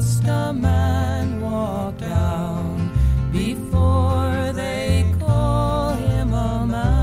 Must 0.00 0.24
a 0.24 0.50
man 0.54 1.42
walk 1.42 1.98
down 1.98 2.90
before 3.30 4.50
they 4.54 5.04
call 5.18 5.90
him 5.90 6.32
a 6.32 6.66
man? 6.66 6.96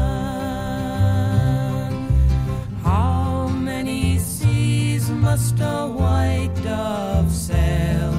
How 2.81 3.49
many 3.49 4.17
seas 4.17 5.11
must 5.11 5.59
a 5.59 5.85
white 5.85 6.55
dove 6.63 7.31
sail 7.31 8.13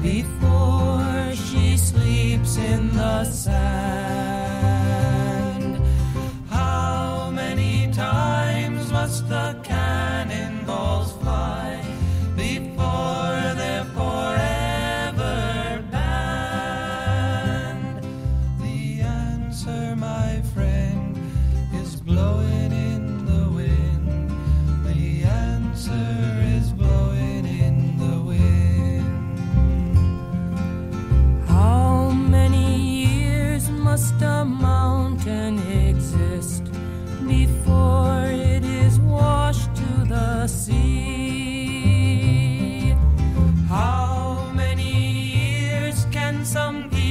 before 0.00 1.34
she 1.34 1.76
sleeps 1.76 2.56
in 2.56 2.88
the 2.96 3.24
sand? 3.24 4.31
Some 46.44 47.01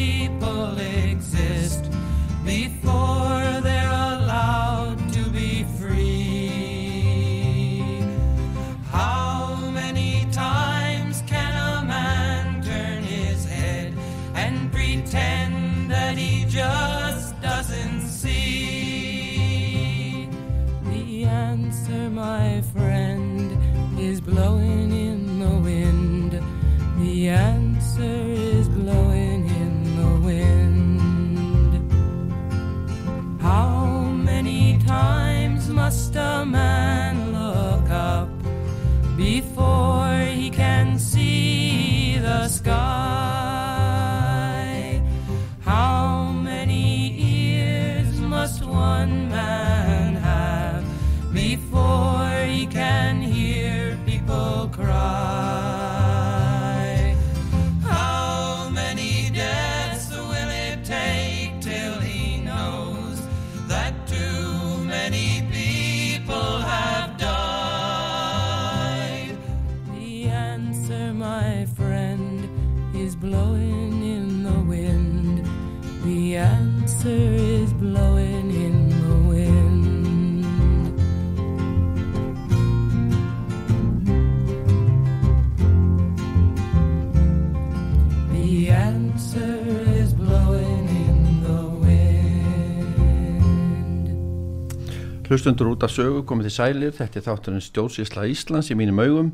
Hlustundur 95.42 95.72
út 95.74 95.82
af 95.82 95.90
sögu 95.90 96.20
komið 96.30 96.46
til 96.46 96.54
sælir, 96.54 96.92
þetta 96.94 97.18
er 97.18 97.24
þátturinn 97.26 97.64
stjórnsísla 97.66 98.28
Íslands 98.30 98.68
í 98.70 98.76
mínum 98.78 99.00
augum. 99.02 99.32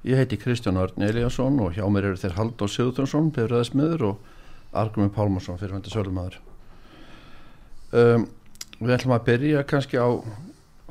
Ég 0.00 0.16
heiti 0.16 0.38
Kristján 0.40 0.78
Örn 0.80 1.04
Eliasson 1.04 1.58
og 1.60 1.74
hjá 1.76 1.82
mér 1.92 2.06
eru 2.08 2.20
þeir 2.22 2.38
Halldór 2.38 2.70
Sigurðursson, 2.72 3.28
befriðasmiður 3.36 4.04
og 4.08 4.30
Argrumi 4.72 5.12
Pálmarsson, 5.12 5.58
fyrirvændi 5.60 5.92
sölumæður. 5.92 6.38
Um, 7.92 8.24
við 8.78 8.94
ætlum 8.96 9.12
að 9.18 9.28
byrja 9.28 9.66
kannski 9.68 10.00
á 10.00 10.08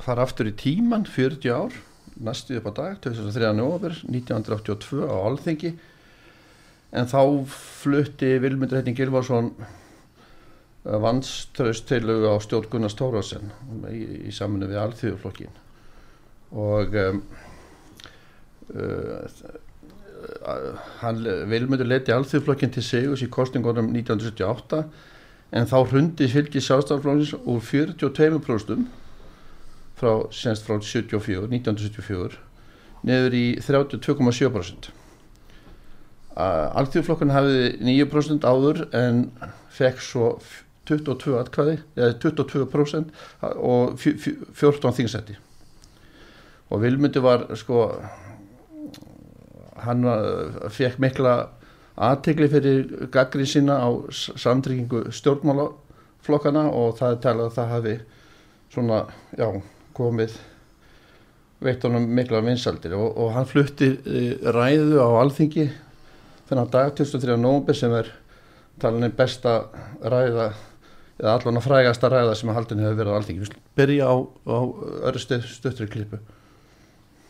þar 0.05 0.23
aftur 0.27 0.51
í 0.51 0.55
tíman, 0.61 1.09
40 1.09 1.57
ár, 1.57 1.81
næstu 2.21 2.61
upp 2.61 2.69
á 2.69 2.73
dag, 2.83 3.01
2003. 3.07 3.55
november, 3.57 3.97
1982 4.13 5.09
á 5.09 5.15
Alþingi. 5.25 5.73
En 6.93 7.09
þá 7.09 7.49
flutti 7.49 8.35
Vilmundur 8.45 8.77
Heiting 8.77 9.01
Gilvarsson 9.01 9.55
vannströðstilögu 10.83 12.31
á 12.33 12.35
stjórn 12.41 12.69
Gunnars 12.71 12.95
Tórasen 12.97 13.51
í, 13.91 14.29
í 14.29 14.31
saminu 14.33 14.69
við 14.69 14.79
Alþjóðflokkin 14.81 15.59
og 16.57 16.95
um, 16.97 17.19
uh, 18.73 19.43
hann 21.03 21.21
Vilmundur 21.51 21.89
leti 21.89 22.13
Alþjóðflokkin 22.15 22.73
til 22.73 22.83
sigus 22.85 23.21
í 23.21 23.29
kostingunum 23.29 23.91
1978 23.93 24.81
en 25.51 25.69
þá 25.69 25.77
hrundi 25.91 26.29
fylgi 26.31 26.63
sjálfstaflónins 26.63 27.35
úr 27.37 27.61
42% 27.61 28.89
frá, 30.01 30.13
senst 30.33 30.65
frá 30.65 30.79
74, 30.81 31.45
1974 31.51 32.41
neður 33.05 33.37
í 33.37 33.45
32,7% 33.61 34.89
Alþjóðflokkun 36.41 37.35
hafði 37.35 37.71
9% 37.85 38.49
áður 38.49 38.85
en 38.97 39.25
fekk 39.75 40.01
svo 40.01 40.33
22 40.91 41.37
atkvæði 41.39 41.77
eða 41.97 42.17
22% 42.25 43.15
og 43.55 43.95
14 44.01 44.97
þingsetti 44.99 45.37
og 46.71 46.83
Vilmundi 46.83 47.23
var 47.23 47.49
sko 47.59 47.87
hann 49.81 50.05
fekk 50.71 51.01
mikla 51.01 51.35
aðtegli 52.01 52.47
fyrir 52.51 53.09
gaggrið 53.13 53.49
sína 53.55 53.77
á 53.83 53.89
samtryggingu 54.11 55.09
stjórnmálaflokkana 55.15 56.67
og 56.69 56.95
það 56.99 57.15
er 57.15 57.21
talað 57.25 57.49
að 57.49 57.57
það 57.57 57.73
hafi 57.75 57.95
svona, 58.71 59.03
já, 59.35 59.47
komið 59.97 60.37
veitt 61.61 61.83
honum 61.85 62.07
mikla 62.15 62.41
vinsaldir 62.45 62.95
og, 62.97 63.11
og 63.19 63.33
hann 63.35 63.49
flutti 63.49 63.91
ræðu 64.41 65.01
á 65.03 65.09
alþingi 65.21 65.67
þennan 66.49 66.71
dag 66.73 66.95
23. 66.97 67.37
nógumber 67.37 67.77
sem 67.77 67.93
er 67.95 68.09
talinni 68.81 69.11
besta 69.13 69.65
ræða 70.01 70.51
eða 71.21 71.37
allan 71.37 71.59
að 71.59 71.65
frægasta 71.67 72.09
ræða 72.09 72.35
sem 72.37 72.49
að 72.49 72.57
haldin 72.57 72.81
hefur 72.81 72.97
verið 72.97 73.13
á 73.13 73.17
alþingi. 73.19 73.41
Við 73.45 73.57
byrja 73.77 74.09
á, 74.09 74.15
á 74.25 74.57
öru 75.11 75.21
stöttri 75.21 75.87
klipu. 75.91 76.19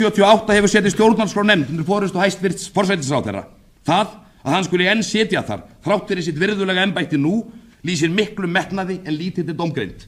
78 0.02 0.56
hefur 0.58 0.72
setið 0.72 0.96
stjórnarskrá 0.96 1.44
nefnd 1.46 1.74
undir 1.74 1.88
fórustu 1.88 2.22
hæstvirts 2.22 2.70
forsætisráð 2.74 3.28
þeirra. 3.28 3.44
Það 3.86 4.16
að 4.42 4.56
hann 4.56 4.66
skuli 4.66 4.88
enn 4.90 5.04
setja 5.06 5.44
þar, 5.46 5.66
þrátt 5.86 6.08
fyrir 6.10 6.26
sitt 6.26 6.40
virðulega 6.42 6.86
ennbætti 6.88 7.20
nú, 7.20 7.44
lýsir 7.86 8.10
miklu 8.14 8.50
metnaði 8.50 9.02
en 9.06 9.18
lítið 9.18 9.52
til 9.52 9.58
domgreind. 9.60 10.08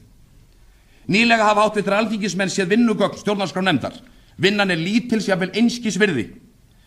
Nýlega 1.10 1.50
hafa 1.50 1.68
áttvittri 1.68 1.94
alþingismenn 1.98 2.50
séð 2.50 2.72
vinnugögn 2.72 3.20
stjórnarskrá 3.20 3.62
nefndar. 3.62 3.98
Vinnan 4.40 4.72
er 4.72 4.80
lítilsjafvel 4.80 5.52
einskis 5.54 5.98
virði. 6.00 6.30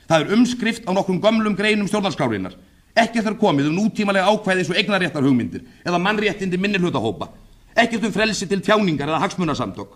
Það 0.08 0.24
er 0.24 0.34
umskrift 0.36 0.88
á 0.88 0.92
nokkrum 0.96 1.22
gömlum 1.24 1.56
greinum 1.56 1.88
stjórnarskrárinnar. 1.88 2.56
Ekkert 2.98 3.30
er 3.30 3.38
komið 3.38 3.70
um 3.70 3.78
nútímalega 3.78 4.32
ákvæði 4.32 4.64
eins 4.64 4.72
og 4.72 4.78
eignaréttar 4.80 5.26
hugmyndir 5.26 5.66
eða 5.86 6.00
mannréttindi 6.02 6.58
minnilhutahópa. 6.58 7.30
Ekkert 7.78 8.08
um 8.08 8.14
frelsi 8.14 8.48
til 8.50 8.64
tjáningar 8.66 9.12
eða 9.12 9.22
hagsmunasamtök. 9.22 9.92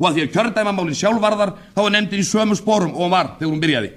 Og 0.00 0.08
að 0.08 0.16
því 0.16 0.24
að 0.24 0.32
kjördæmamálin 0.34 0.98
sjálfvarðar 0.98 1.52
þá 1.76 1.80
er 1.84 1.92
nefndin 1.94 2.24
í 2.24 2.26
sömu 2.26 2.58
sporum 2.58 2.96
og 2.98 3.12
var 3.12 3.36
þegar 3.38 3.52
hún 3.52 3.62
byrjaði. 3.62 3.92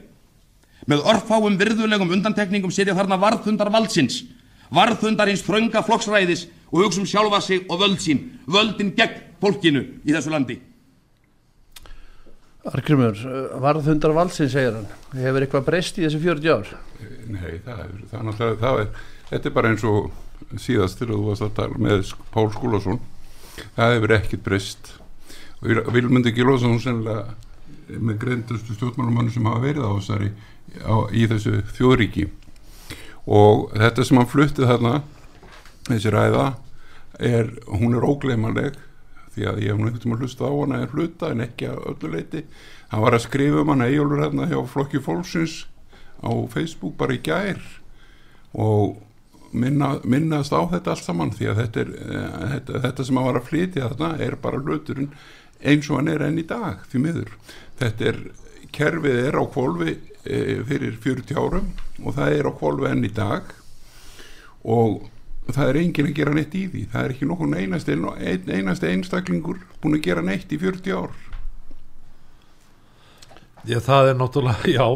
Með 0.88 1.07
örfáum 1.13 1.57
virðulegum 1.57 2.13
undantekningum 2.13 2.72
sitja 2.72 2.94
þarna 2.95 3.18
varðhundar 3.18 3.74
valdsins, 3.74 4.22
varðhundar 4.69 5.31
eins 5.31 5.42
frönga 5.42 5.81
flokksræðis 5.81 6.45
og 6.69 6.84
hugsa 6.84 7.01
um 7.01 7.10
sjálfa 7.10 7.42
sig 7.42 7.66
og 7.66 7.81
völd 7.81 7.98
sín, 8.04 8.22
völdin 8.45 8.94
gegn 8.94 9.24
fólkinu 9.42 9.81
í 10.06 10.13
þessu 10.13 10.31
landi. 10.31 10.60
Argrimur, 12.67 13.19
varðhundar 13.63 14.13
valsinn 14.15 14.49
segir 14.51 14.75
hann, 14.75 14.87
hefur 15.15 15.45
eitthvað 15.45 15.67
breyst 15.69 15.99
í 15.99 16.05
þessu 16.05 16.19
40 16.23 16.51
ár? 16.51 16.71
Nei, 17.31 17.59
það 17.63 17.83
er, 17.83 17.91
það 18.09 18.17
er 18.19 18.25
náttúrulega, 18.27 18.59
það 18.63 18.81
er, 18.81 18.89
þetta 19.31 19.49
er 19.49 19.55
bara 19.55 19.71
eins 19.71 19.85
og 19.87 20.09
síðast 20.63 20.99
þegar 20.99 21.13
þú 21.13 21.25
varst 21.29 21.45
að 21.47 21.53
tala 21.59 21.81
með 21.87 22.13
Pál 22.33 22.47
Skúlason, 22.55 22.99
það 23.77 23.93
hefur 23.95 24.15
ekkert 24.17 24.45
breyst. 24.45 24.93
Og 25.57 25.93
Vilmundi 25.95 26.33
Gilvason 26.35 26.79
sennilega 26.83 27.37
með 27.87 28.19
greindustu 28.21 28.75
stjórnmálumannu 28.75 29.31
sem 29.33 29.47
hafa 29.47 29.63
verið 29.63 29.87
á 29.87 29.91
þessari 29.95 30.31
á, 30.83 30.95
í 31.15 31.23
þessu 31.31 31.61
þjóðríki. 31.77 32.27
Og 33.27 33.71
þetta 33.75 34.05
sem 34.07 34.19
hann 34.19 34.29
fluttið 34.29 34.69
þarna 34.71 34.93
þessi 35.87 36.11
ræða 36.13 36.45
er, 37.19 37.49
hún 37.71 37.95
er 37.97 38.05
ógleymanleg 38.07 38.75
því 39.38 39.50
að 39.50 39.63
ég 39.63 39.72
hef 39.72 39.80
nú 39.80 39.88
einhvern 39.88 40.04
veginn 40.04 40.18
að 40.18 40.25
hlusta 40.25 40.50
á 40.50 40.54
hana 40.57 40.84
en 40.84 40.94
hluta 40.94 41.31
en 41.31 41.48
ekki 41.48 41.72
að 41.72 41.84
öllu 41.94 42.13
leiti 42.18 42.44
hann 42.92 43.04
var 43.06 43.18
að 43.18 43.25
skrifa 43.28 43.63
um 43.63 43.74
hana 43.74 43.89
eigjólur 43.89 44.24
hérna 44.25 44.48
hjá 44.51 44.60
Flokki 44.74 45.04
Fólksins 45.04 45.57
á 46.25 46.31
Facebook 46.51 46.98
bara 46.98 47.16
í 47.16 47.22
gær 47.24 47.62
og 48.57 48.98
minna, 49.51 49.98
minnast 50.04 50.54
á 50.54 50.62
þetta 50.72 50.94
allt 50.94 51.06
saman 51.06 51.34
því 51.36 51.51
að 51.51 51.62
þetta, 51.62 51.84
er, 51.84 51.92
uh, 51.94 52.48
þetta, 52.54 52.81
þetta 52.86 53.06
sem 53.07 53.19
hann 53.19 53.30
var 53.30 53.39
að 53.39 53.50
flytja 53.51 53.89
þarna 53.92 54.12
er 54.28 54.38
bara 54.42 54.62
hluturinn 54.63 55.12
eins 55.62 55.89
og 55.89 56.00
hann 56.00 56.12
er 56.12 56.25
enn 56.28 56.42
í 56.42 56.45
dag 56.48 56.84
því 56.92 57.04
miður. 57.04 57.34
Þetta 57.80 58.10
er, 58.12 58.22
kerfið 58.75 59.19
er 59.24 59.38
á 59.39 59.44
kvolvi 59.50 59.94
e, 60.28 60.39
fyrir 60.68 60.98
40 61.01 61.39
árum 61.39 61.69
og 62.04 62.18
það 62.18 62.36
er 62.36 62.50
á 62.50 62.51
kvolvi 62.60 62.89
enn 62.92 63.06
í 63.07 63.13
dag. 63.13 63.48
Og 64.68 65.07
það 65.55 65.69
er 65.69 65.79
engin 65.81 66.09
að 66.09 66.17
gera 66.17 66.35
neitt 66.35 66.55
í 66.57 66.65
því. 66.67 66.83
Það 66.91 67.03
er 67.05 67.15
ekki 67.15 67.29
nokkur 67.29 67.55
einasti, 67.55 67.95
ein, 67.95 68.51
einasti 68.57 68.91
einstaklingur 68.91 69.63
búin 69.81 69.97
að 69.97 70.05
gera 70.07 70.23
neitt 70.25 70.51
í 70.51 70.59
40 70.61 70.97
ár. 70.97 71.15
Já, 73.67 73.79
það 73.83 74.11
er 74.11 74.21
náttúrulega, 74.21 74.71
já. 74.77 74.88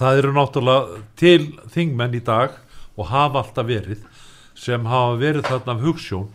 Það 0.00 0.18
eru 0.20 0.32
náttúrulega 0.36 1.02
til 1.20 1.50
þingmenn 1.72 2.16
í 2.18 2.22
dag 2.24 2.56
og 2.96 3.08
hafa 3.08 3.44
alltaf 3.44 3.68
verið 3.68 4.06
sem 4.58 4.84
hafa 4.88 5.16
verið 5.20 5.46
þarna 5.48 5.76
af 5.76 5.84
hugssjón 5.84 6.28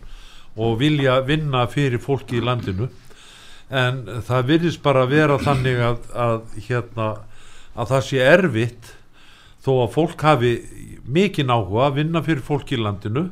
og 0.56 0.78
vilja 0.80 1.20
vinna 1.26 1.66
fyrir 1.70 2.02
fólki 2.02 2.40
í 2.40 2.44
landinu. 2.44 2.88
En 3.70 4.04
það 4.26 4.50
virðist 4.50 4.82
bara 4.82 5.04
vera 5.10 5.38
þannig 5.42 5.82
að, 5.82 5.98
að 6.14 6.38
hérna 6.68 7.08
að 7.76 7.90
það 7.92 8.04
sé 8.08 8.22
erfitt 8.24 8.92
þó 9.66 9.72
að 9.82 9.92
fólk 9.96 10.22
hafi 10.22 10.52
mikinn 11.06 11.50
áhuga 11.50 11.88
að 11.88 11.98
vinna 12.00 12.22
fyrir 12.22 12.44
fólk 12.46 12.70
í 12.74 12.78
landinu 12.78 13.28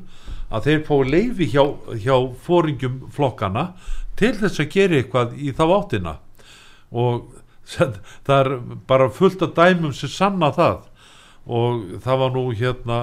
að 0.54 0.68
þeir 0.68 0.82
fá 0.86 0.94
leifi 1.06 1.48
hjá, 1.52 1.64
hjá 2.02 2.16
fóringjum 2.44 3.00
flokkana 3.14 3.68
til 4.18 4.34
þess 4.38 4.62
að 4.62 4.70
gera 4.74 4.98
eitthvað 5.00 5.34
í 5.38 5.54
þá 5.54 5.64
áttina. 5.78 6.14
Og 6.94 7.30
það 8.26 8.38
er 8.38 8.50
bara 8.88 9.10
fullt 9.10 9.42
af 9.46 9.54
dæmum 9.56 9.94
sem 9.96 10.12
sanna 10.12 10.52
það. 10.54 10.82
Og 11.44 12.00
það 12.04 12.20
var 12.22 12.34
nú 12.34 12.44
hérna 12.56 12.98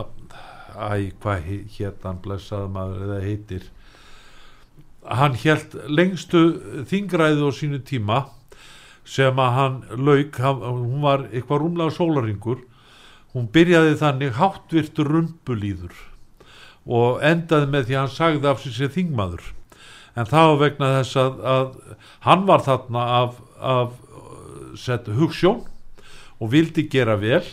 æ, 0.75 1.11
hvað 1.21 1.47
hérna 1.75 2.15
blessaði 2.23 2.73
maður 2.73 3.07
eða 3.07 3.21
heitir? 3.25 3.67
Hann 5.01 5.35
held 5.41 5.75
lengstu 5.89 6.41
þingræðu 6.89 7.49
á 7.49 7.51
sínu 7.57 7.81
tíma 7.85 8.23
sem 9.05 9.39
að 9.41 9.55
hann 9.57 9.77
lauk, 9.97 10.37
hann, 10.37 10.61
hún 10.61 11.01
var 11.03 11.25
eitthvað 11.31 11.63
rúmlega 11.63 11.95
sólaringur 11.95 12.61
hún 13.35 13.47
byrjaði 13.53 13.97
þannig 14.01 14.37
háttvirtur 14.37 15.09
rumpulíður 15.15 15.95
og 16.85 17.21
endaði 17.23 17.69
með 17.71 17.87
því 17.87 17.95
að 17.95 18.01
hann 18.01 18.15
sagði 18.15 18.49
af 18.49 18.61
sér 18.63 18.75
sér 18.75 18.93
þingmaður. 18.95 19.43
En 20.17 20.27
það 20.27 20.47
var 20.49 20.61
vegna 20.65 20.87
þess 20.97 21.19
að, 21.21 21.35
að 21.47 21.67
hann 22.25 22.47
var 22.49 22.63
þarna 22.65 23.03
af, 23.19 23.35
af 23.61 23.93
sett 24.79 25.07
hugssjón 25.07 25.61
og 26.41 26.51
vildi 26.51 26.87
gera 26.91 27.15
vel 27.21 27.43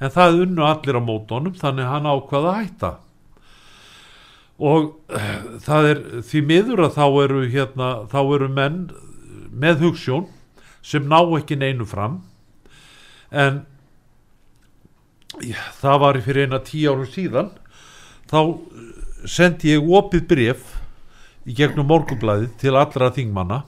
en 0.00 0.12
það 0.12 0.40
unnu 0.44 0.64
allir 0.64 1.00
á 1.00 1.02
mótónum 1.02 1.56
þannig 1.56 1.90
hann 1.90 2.08
ákvaða 2.08 2.52
að 2.52 2.60
hætta. 2.62 2.92
Og 4.56 4.94
það 5.66 5.90
er 5.90 6.02
því 6.24 6.42
miður 6.48 6.86
að 6.86 6.96
þá 6.96 7.06
eru 7.26 7.42
hérna, 7.52 7.88
þá 8.08 8.20
eru 8.22 8.48
menn 8.48 8.78
með 9.52 9.84
hugssjón 9.84 10.28
sem 10.86 11.04
ná 11.08 11.18
ekki 11.36 11.58
neinu 11.60 11.84
fram. 11.88 12.22
En 13.28 13.64
það 15.80 16.00
var 16.02 16.18
fyrir 16.24 16.46
eina 16.46 16.60
tíu 16.64 16.92
árum 16.92 17.08
síðan. 17.10 17.50
Þá 18.30 18.40
sendi 19.28 19.74
ég 19.74 19.86
opið 19.98 20.26
bref 20.30 20.74
í 21.46 21.54
gegnum 21.56 21.88
morgunblæði 21.90 22.50
til 22.60 22.74
allra 22.74 23.12
þingmanna 23.14 23.62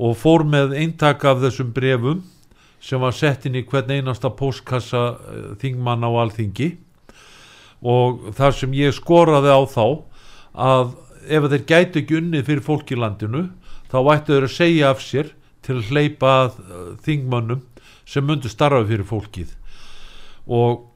og 0.00 0.16
fór 0.16 0.44
með 0.48 0.74
eintak 0.80 1.24
af 1.28 1.40
þessum 1.42 1.72
brefum 1.76 2.22
sem 2.80 3.00
var 3.00 3.12
sett 3.12 3.44
inn 3.46 3.58
í 3.60 3.64
hvern 3.68 3.92
einasta 3.92 4.30
postkassa 4.32 5.02
þingmanna 5.60 6.08
á 6.08 6.12
alþingi. 6.24 6.72
Og 7.80 8.32
þar 8.36 8.56
sem 8.56 8.74
ég 8.76 8.96
skoraði 8.96 9.52
á 9.52 9.60
þá 9.68 9.86
að 10.52 10.94
ef 11.28 11.48
þeir 11.52 11.64
gætu 11.68 12.00
ekki 12.00 12.18
unnið 12.20 12.46
fyrir 12.48 12.64
fólk 12.64 12.92
í 12.92 12.98
landinu 12.98 13.46
þá 13.92 13.98
ættu 14.14 14.34
þeir 14.34 14.46
að 14.48 14.56
segja 14.56 14.90
af 14.90 15.02
sér 15.04 15.32
til 15.64 15.76
að 15.78 15.90
hleypa 15.92 16.32
að 16.44 16.60
þingmannum 17.04 17.64
sem 18.08 18.24
myndu 18.26 18.50
starfa 18.50 18.86
fyrir 18.88 19.06
fólkið 19.08 19.52
og 20.50 20.86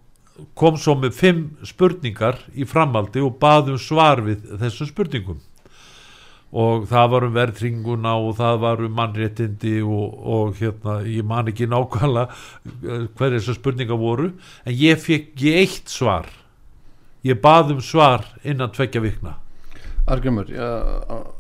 kom 0.59 0.79
svo 0.81 0.97
með 0.99 1.15
fimm 1.15 1.43
spurningar 1.67 2.41
í 2.59 2.67
framaldi 2.67 3.23
og 3.23 3.37
baðum 3.43 3.79
svar 3.79 4.23
við 4.27 4.47
þessum 4.61 4.91
spurningum. 4.91 5.43
Og 6.55 6.87
það 6.87 7.09
var 7.11 7.27
um 7.27 7.35
verðringuna 7.35 8.13
og 8.23 8.37
það 8.39 8.59
var 8.63 8.83
um 8.87 8.93
mannréttindi 8.95 9.77
og, 9.83 10.19
og 10.37 10.59
hérna, 10.61 11.01
ég 11.07 11.27
man 11.27 11.51
ekki 11.51 11.67
nákvæmlega 11.71 12.29
hver 13.19 13.37
þessar 13.39 13.59
spurningar 13.59 13.99
voru 13.99 14.31
en 14.63 14.75
ég 14.79 15.01
fekk 15.03 15.47
ég 15.47 15.63
eitt 15.65 15.91
svar. 15.91 16.29
Ég 17.27 17.41
baðum 17.43 17.81
svar 17.83 18.27
innan 18.45 18.75
tvekja 18.75 19.03
vikna. 19.03 19.39
Argrymur, 20.11 20.51
ja, 20.53 20.69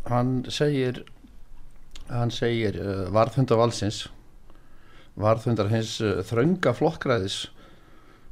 hann 0.08 0.38
segir 0.48 1.02
hann 2.08 2.32
segir 2.32 2.76
uh, 2.80 3.06
varðhundar 3.12 3.60
valsins 3.60 4.04
varðhundar 5.20 5.70
hins 5.72 5.96
uh, 6.04 6.20
þrönga 6.26 6.74
flokkræðis 6.76 7.44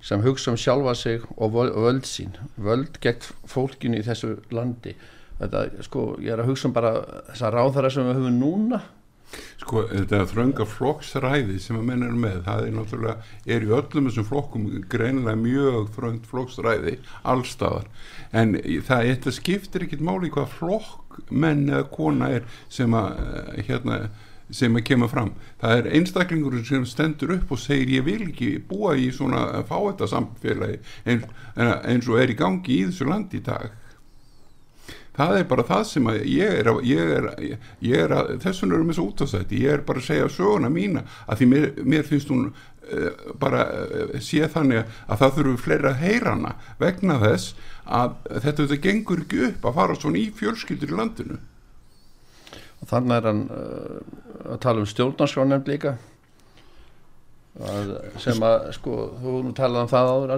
sem 0.02 0.23
hugsa 0.25 0.52
um 0.52 0.59
sjálfa 0.59 0.94
sig 0.99 1.23
og 1.37 1.54
völd 1.54 2.06
sín 2.09 2.35
völd 2.56 2.99
gegn 3.02 3.28
fólkinu 3.49 4.00
í 4.00 4.06
þessu 4.06 4.37
landi. 4.54 4.97
Þetta, 5.38 5.62
sko, 5.87 6.09
ég 6.23 6.35
er 6.35 6.42
að 6.42 6.52
hugsa 6.52 6.68
um 6.68 6.75
bara 6.75 6.97
þessa 7.30 7.52
ráðara 7.54 7.90
sem 7.90 8.06
við 8.06 8.21
höfum 8.21 8.42
núna. 8.42 8.82
Sko, 9.62 9.85
þetta 9.88 10.26
þrönga 10.28 10.66
flokksræði 10.68 11.56
sem 11.62 11.78
að 11.78 11.87
menn 11.88 12.04
er 12.04 12.16
með, 12.25 12.42
það 12.47 12.66
er 12.66 12.75
náttúrulega, 12.76 13.30
er 13.54 13.64
í 13.64 13.71
öllum 13.73 14.09
þessum 14.11 14.26
flokkum 14.28 14.66
greinilega 14.92 15.40
mjög 15.40 15.87
þröngt 15.97 16.26
flokksræði 16.28 16.99
allstaðar, 17.32 17.87
en 18.37 18.59
það 18.59 19.06
þetta 19.09 19.35
skiptir 19.38 19.87
ekkit 19.87 20.04
máli 20.04 20.32
hvað 20.35 20.52
flokk 20.59 21.23
menn 21.30 21.64
eða 21.71 21.88
kona 21.94 22.28
er 22.37 22.44
sem 22.73 22.92
að 22.99 23.23
hérna, 23.71 23.99
sem 24.52 24.76
að 24.76 24.87
kemur 24.90 25.11
fram. 25.12 25.32
Það 25.61 25.78
er 25.78 25.90
einstaklingur 25.99 26.59
sem 26.66 26.87
stendur 26.88 27.37
upp 27.38 27.52
og 27.54 27.61
segir 27.61 27.97
ég 27.99 28.06
vil 28.09 28.26
ekki 28.28 28.54
búa 28.68 28.94
í 28.99 29.11
svona 29.14 29.62
fáetta 29.68 30.09
samfélagi 30.11 30.80
eins, 31.09 31.28
eins 31.56 32.11
og 32.11 32.21
er 32.21 32.32
í 32.32 32.38
gangi 32.38 32.80
í 32.80 32.85
þessu 32.90 33.09
landi 33.09 33.40
í 33.40 33.47
dag. 33.47 33.71
Það 35.12 35.38
er 35.38 35.49
bara 35.49 35.64
það 35.68 35.82
sem 35.90 36.06
að 36.09 36.23
ég 36.32 36.59
er, 36.62 36.68
ég 36.88 37.11
er, 37.18 37.26
ég 37.85 38.04
er 38.06 38.14
að, 38.16 38.30
þess 38.40 38.62
vegna 38.62 38.78
erum 38.78 38.92
við 38.92 38.97
svo 38.97 39.09
út 39.11 39.21
á 39.21 39.26
þetta, 39.28 39.59
ég 39.61 39.75
er 39.75 39.82
bara 39.88 40.00
að 40.00 40.06
segja 40.06 40.30
söguna 40.32 40.71
mína 40.73 41.02
að 41.26 41.42
því 41.42 41.49
mér, 41.50 41.66
mér 41.85 42.06
finnst 42.09 42.32
hún 42.32 42.47
uh, 42.49 43.11
bara 43.40 43.66
uh, 43.68 44.14
sé 44.25 44.49
þannig 44.54 44.87
að 45.04 45.21
það 45.21 45.37
þurfu 45.37 45.56
fleira 45.66 45.92
að 45.92 46.00
heyra 46.06 46.32
hana 46.32 46.54
vegna 46.80 47.18
þess 47.21 47.52
að 47.85 48.16
þetta, 48.30 48.56
þetta 48.62 48.80
gengur 48.87 49.25
ekki 49.26 49.44
upp 49.50 49.68
að 49.68 49.80
fara 49.82 49.99
svona 50.00 50.23
í 50.23 50.30
fjölskyldur 50.38 50.94
í 50.94 51.00
landinu 51.02 51.40
þannig 52.91 53.19
er 53.19 53.29
hann 53.31 53.45
uh, 53.51 54.01
að 54.55 54.62
tala 54.65 54.83
um 54.83 54.89
stjórnarskránemnd 54.91 55.71
líka. 55.71 55.97
Að, 57.53 57.91
sem 58.17 58.39
að 58.49 58.71
sko, 58.73 58.95
þú 59.21 59.33
talaði 59.53 59.85
um 59.85 59.89
það 59.91 60.11
áður 60.12 60.31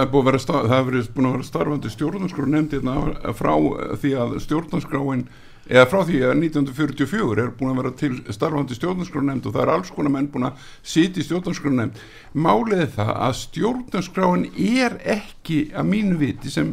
er 0.00 0.06
búið 0.14 0.30
að 0.30 0.70
það 0.70 0.78
er 0.78 1.10
búin 1.12 1.28
að 1.28 1.34
vera 1.34 1.48
starfandi 1.50 1.92
stjórnarskrá 1.92 2.46
nefndi 2.48 2.80
hérna 2.80 3.34
frá 3.36 3.52
því 4.00 4.14
að 4.22 4.32
stjórnarskráin 4.46 5.26
eða 5.68 5.84
frá 5.90 6.00
því 6.08 6.22
að 6.24 6.34
1944 6.38 7.44
er 7.44 7.52
búin 7.58 7.74
að 7.74 7.80
vera 7.82 7.92
til 8.00 8.12
starfandi 8.32 8.76
stjórnarskrá 8.78 9.24
nefnd 9.28 9.48
og 9.50 9.56
það 9.58 9.64
er 9.66 9.72
alls 9.74 9.92
konar 9.92 10.14
menn 10.14 10.30
búin 10.32 10.48
að 10.48 10.68
sitja 10.80 11.20
í 11.20 11.26
stjórnarskrá 11.28 11.72
nefnd 11.74 12.00
málið 12.32 12.84
það 12.96 13.12
að 13.14 13.38
stjórnarskráin 13.42 14.46
er 14.56 14.96
ekki 15.18 15.66
að 15.76 15.90
mínu 15.92 16.20
viti 16.22 16.52
sem 16.52 16.72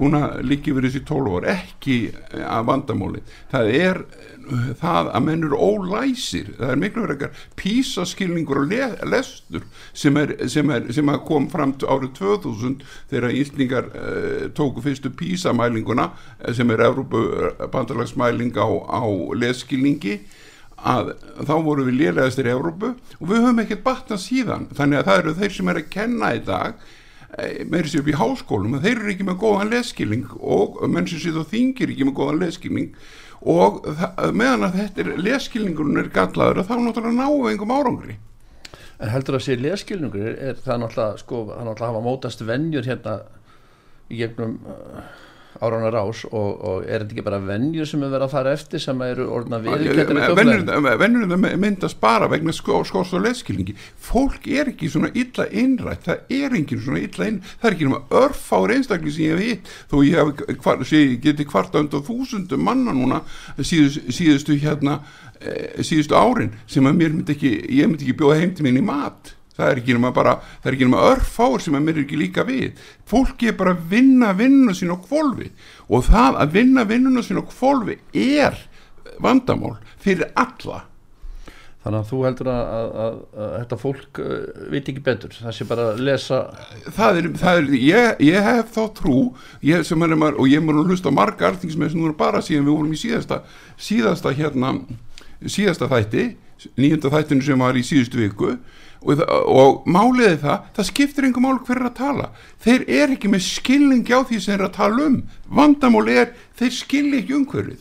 búin 0.00 0.16
að 0.18 0.40
líka 0.46 0.72
yfir 0.72 0.88
þessi 0.88 1.02
12 1.08 1.38
ár 1.38 1.48
ekki 1.52 1.96
að 2.42 2.68
vandamáli. 2.70 3.24
Það 3.52 3.72
er 3.78 4.04
það 4.80 5.10
að 5.14 5.24
menn 5.26 5.44
eru 5.46 5.58
ólæsir 5.58 6.50
það 6.58 6.72
er 6.72 6.80
miklu 6.80 7.04
verið 7.04 7.16
ekkar 7.16 7.42
písaskilningur 7.58 8.62
og 8.62 8.70
le 8.72 8.88
lestur 9.12 9.66
sem, 9.94 10.16
er, 10.18 10.34
sem, 10.50 10.70
er, 10.74 10.88
sem 10.94 11.12
kom 11.26 11.48
fram 11.52 11.74
árið 11.78 12.12
2000 12.18 12.78
þegar 13.12 13.36
Íslingar 13.38 13.90
uh, 13.92 14.46
tóku 14.56 14.82
fyrstu 14.84 15.12
písamælinguna 15.18 16.10
eh, 16.40 16.52
sem 16.56 16.70
er 16.74 16.84
Evrópu 16.88 17.22
bandalagsmæling 17.72 18.56
á, 18.58 18.66
á 18.66 19.02
leskilningi 19.38 20.18
að 20.82 21.12
þá 21.46 21.54
voru 21.62 21.86
við 21.86 22.00
lélegastir 22.00 22.48
í 22.50 22.56
Evrópu 22.56 22.94
og 23.20 23.28
við 23.28 23.44
höfum 23.44 23.62
ekkert 23.62 23.84
batnað 23.86 24.24
síðan. 24.24 24.66
Þannig 24.74 24.98
að 24.98 25.08
það 25.08 25.20
eru 25.20 25.36
þeir 25.38 25.54
sem 25.56 25.70
er 25.70 25.78
að 25.78 25.92
kenna 25.92 26.32
í 26.34 26.42
dag 26.46 26.82
meiri 27.72 27.88
sér 27.88 28.02
upp 28.02 28.10
í 28.12 28.18
háskólum 28.18 28.78
þeir 28.82 28.98
eru 28.98 29.12
ekki 29.14 29.26
með 29.26 29.38
góðan 29.40 29.72
leskilning 29.72 30.32
og 30.36 30.82
menn 30.92 31.08
sem 31.08 31.22
sér 31.22 31.38
þá 31.38 31.52
þingir 31.54 31.92
ekki 31.94 32.08
með 32.08 32.18
góðan 32.18 32.42
leskilning 32.42 32.90
og 33.52 33.80
meðan 34.36 34.68
að 34.68 34.76
þetta 34.80 35.02
er 35.02 35.22
leskilningurinn 35.26 36.02
er 36.02 36.10
gallaður 36.12 36.62
að 36.62 36.68
þá 36.68 36.74
náttúrulega 36.82 37.30
við 37.32 37.54
engum 37.54 37.74
árangri. 37.74 38.18
En 39.02 39.10
heldur 39.10 39.38
að 39.38 39.46
sé 39.46 39.56
leskilningur 39.58 40.28
er, 40.30 40.60
það 40.62 40.84
náttúrulega 40.84 41.22
sko, 41.24 41.40
það 41.48 41.64
náttúrulega 41.66 41.90
hafa 41.90 42.04
mótast 42.04 42.44
venjur 42.46 42.86
hérna 42.86 43.16
í 44.12 44.20
gegnum 44.20 44.58
uh, 45.54 45.62
árána 45.66 45.92
rás 45.94 46.24
og, 46.30 46.50
og 46.62 46.86
er 46.86 47.04
þetta 47.04 47.16
ekki 47.16 47.26
bara 47.26 47.40
venjur 47.44 47.88
sem 47.88 48.02
er 48.02 48.12
verið 48.12 48.26
að 48.28 48.34
fara 48.36 48.54
eftir 48.56 48.82
sem 48.82 49.04
eru 49.06 49.28
orðna 49.36 49.60
viðurkenndari 49.64 50.98
Vennurinn 51.02 51.60
myndast 51.62 52.00
bara 52.02 52.28
vegna 52.30 52.54
skó, 52.56 52.80
skóst 52.88 53.16
og 53.16 53.24
leskilningi 53.26 53.76
fólk 53.78 54.48
er 54.50 54.72
ekki 54.72 54.90
svona 54.92 55.12
illa 55.18 55.48
innrætt 55.50 56.08
það 56.08 56.36
er 56.38 56.56
enginn 56.58 56.82
svona 56.82 57.02
illa 57.02 57.28
inn 57.30 57.42
það 57.52 57.68
er 57.68 57.76
ekki 57.76 57.88
nema 57.88 58.02
örfár 58.22 58.72
einstakli 58.74 59.12
sem 59.12 59.26
ég 59.26 59.36
hef 59.36 59.42
hitt. 59.46 59.72
Þó 59.90 59.96
ég 60.06 60.18
hef 60.62 60.88
sé, 60.88 61.02
geti 61.22 61.46
kvart 61.48 61.76
undan 61.78 62.04
þúsundum 62.06 62.64
manna 62.66 62.94
núna 62.96 63.22
síðust, 63.58 64.08
síðustu 64.14 64.56
hérna 64.62 65.00
eh, 65.40 65.82
síðustu 65.84 66.16
árin 66.18 66.52
sem 66.66 66.86
að 66.88 66.98
mér 66.98 67.14
myndi 67.16 67.36
ekki 67.36 67.52
ég 67.78 67.90
myndi 67.90 68.06
ekki 68.06 68.18
bjóða 68.20 68.40
heim 68.42 68.56
til 68.56 68.66
mín 68.66 68.80
í 68.80 68.84
mat 68.86 69.34
það 69.62 69.72
er 69.72 69.80
ekki 69.82 69.96
nema 69.96 70.12
bara, 70.14 70.36
það 70.60 70.70
er 70.70 70.76
ekki 70.76 70.88
nema 70.88 71.08
örfár 71.12 71.64
sem 71.64 71.78
að 71.78 71.86
mér 71.86 71.98
er 71.98 72.04
ekki 72.04 72.20
líka 72.20 72.46
við. 72.48 72.84
Fólki 73.08 73.50
er 73.50 73.58
bara 73.58 73.74
að 73.76 73.88
vinna 73.92 74.32
vinnuna 74.36 74.76
sín 74.76 74.94
á 74.94 74.98
kvolfi 75.00 75.50
og 75.88 76.06
það 76.10 76.40
að 76.44 76.56
vinna 76.58 76.86
vinnuna 76.88 77.24
sín 77.26 77.42
á 77.42 77.44
kvolfi 77.48 77.98
er 78.12 78.58
vandamál 79.22 79.76
fyrir 80.02 80.32
alla. 80.34 80.86
Þannig 81.82 81.98
að 81.98 82.10
þú 82.12 82.18
heldur 82.22 82.48
að, 82.52 82.60
að, 82.62 82.90
að, 83.02 83.14
að 83.42 83.54
þetta 83.56 83.76
fólk 83.80 84.18
uh, 84.22 84.34
veit 84.70 84.90
ekki 84.92 85.02
betur. 85.02 85.32
Það 85.34 85.54
sé 85.56 85.64
bara 85.66 85.86
að 85.90 86.02
lesa. 86.06 86.36
Það 86.94 87.18
er, 87.18 87.30
það 87.40 87.58
er 87.58 87.72
ég, 87.74 88.20
ég 88.28 88.46
hef 88.46 88.68
þá 88.76 88.82
trú 89.00 89.16
ég, 89.66 89.82
er 89.82 90.28
og 90.30 90.44
ég 90.46 90.62
múin 90.62 90.78
að 90.78 90.92
hlusta 90.92 91.10
marga 91.14 91.48
alþingismenn 91.50 91.90
sem 91.90 92.04
núna 92.04 92.14
bara 92.18 92.42
síðan 92.44 92.68
við 92.68 92.76
vorum 92.76 92.94
í 92.94 93.00
síðasta 93.02 93.40
síðasta 93.82 94.30
hérna 94.38 94.76
síðasta 95.50 95.88
þætti, 95.90 96.28
nýjunda 96.78 97.10
þættinu 97.12 97.46
sem 97.46 97.66
var 97.66 97.78
í 97.78 97.82
síðustu 97.86 98.20
viku 98.20 98.54
og, 99.02 99.22
og 99.52 99.86
málið 99.90 100.28
er 100.28 100.40
það, 100.42 100.66
það 100.76 100.88
skiptir 100.90 101.28
einhver 101.28 101.44
mál 101.44 101.60
hver 101.66 101.80
er 101.80 101.88
að 101.90 101.96
tala, 102.00 102.28
þeir 102.64 102.84
er 102.88 103.14
ekki 103.16 103.30
með 103.32 103.46
skilningi 103.46 104.14
á 104.14 104.20
því 104.28 104.42
sem 104.42 104.56
eru 104.56 104.68
að 104.68 104.76
tala 104.78 105.08
um. 105.08 105.22
Vandamáli 105.60 106.20
er, 106.24 106.36
þeir 106.58 106.76
skilja 106.76 107.22
ekki 107.22 107.38
umhverfið. 107.40 107.80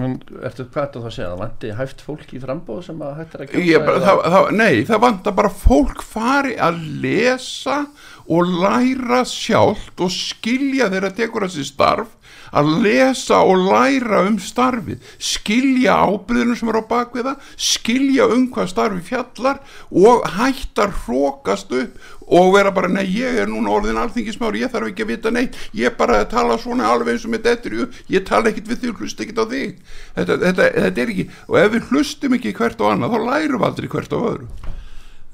Ertu 0.00 0.64
hvað 0.70 0.84
ertu 0.84 1.00
þá 1.02 1.10
segja, 1.10 1.28
það 1.28 1.40
vanti 1.42 1.70
hæft 1.76 2.02
fólk 2.06 2.30
í 2.32 2.40
frambóð 2.40 2.82
sem 2.86 3.00
að 3.04 3.16
hættir 3.18 3.42
að 3.42 3.56
Ég, 3.66 3.82
bara, 3.84 4.02
það, 4.04 4.20
það, 4.34 4.50
nei, 4.56 4.74
það 4.88 5.02
vantar 5.02 5.34
bara 5.40 5.50
fólk 5.60 6.04
fari 6.06 6.54
að 6.62 6.78
lesa 7.02 7.76
og 7.82 7.90
læra 8.30 9.24
sjálft 9.26 9.98
og 10.00 10.12
skilja 10.14 10.86
þeirra 10.92 11.10
tekur 11.16 11.48
að 11.48 11.56
sér 11.56 11.70
starf 11.72 12.16
að 12.50 12.70
lesa 12.84 13.40
og 13.46 13.66
læra 13.68 14.24
um 14.26 14.38
starfið. 14.42 15.02
Skilja 15.22 15.96
ábyrðinu 16.06 16.56
sem 16.58 16.70
er 16.70 16.80
á 16.82 16.84
bakvið 16.90 17.28
það 17.28 17.52
skilja 17.70 18.26
um 18.34 18.46
hvað 18.54 18.72
starfi 18.72 19.04
fjallar 19.10 19.60
og 19.90 20.26
hættar 20.36 20.94
hrókast 21.04 21.74
upp 21.74 22.08
og 22.30 22.52
vera 22.54 22.70
bara, 22.70 22.86
nei, 22.86 23.08
ég 23.10 23.40
er 23.42 23.48
núna 23.50 23.72
orðin 23.74 23.98
alþingismári, 23.98 24.62
ég 24.62 24.70
þarf 24.70 24.92
ekki 24.92 25.02
að 25.02 25.10
vita 25.10 25.32
neitt 25.34 25.56
ég 25.74 25.96
bara 25.98 26.20
tala 26.30 26.58
svona 26.62 26.86
alveg 26.86 27.16
eins 27.16 27.26
og 27.26 27.34
með 27.34 27.48
þetta 27.48 27.88
ég 28.10 28.26
tala 28.28 28.52
ekkit 28.52 28.70
við 28.70 28.84
þig, 28.84 29.00
hlust 29.00 29.24
ekkit 29.24 29.42
á 29.42 29.46
þig. 29.50 29.80
Þetta, 30.14 30.36
þetta, 30.44 30.68
þetta 30.76 31.02
er 31.02 31.14
ekki 31.14 31.30
og 31.48 31.58
ef 31.64 31.72
við 31.74 31.88
hlustum 31.90 32.38
ekki 32.38 32.54
hvert 32.60 32.84
á 32.86 32.86
annað, 32.92 33.16
þá 33.16 33.26
lærum 33.26 33.58
við 33.58 33.70
aldrei 33.70 33.90
hvert 33.90 34.14
á 34.14 34.18
öðru 34.20 34.78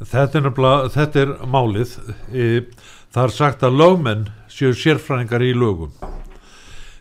þetta 0.01 0.41
er, 0.41 0.51
þetta 0.93 1.23
er 1.23 1.33
málið. 1.49 1.95
E, 2.33 2.49
það 3.15 3.23
er 3.23 3.35
sagt 3.37 3.65
að 3.65 3.79
lögmenn 3.81 4.27
séu 4.53 4.75
sérfræðingar 4.77 5.45
í 5.45 5.53
lögum. 5.57 5.95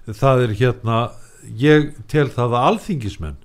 Það 0.05 0.45
er 0.45 0.55
hérna 0.59 0.99
ég 1.59 1.91
tel 2.11 2.29
það 2.29 2.55
að 2.55 2.69
alþingismenn 2.69 3.41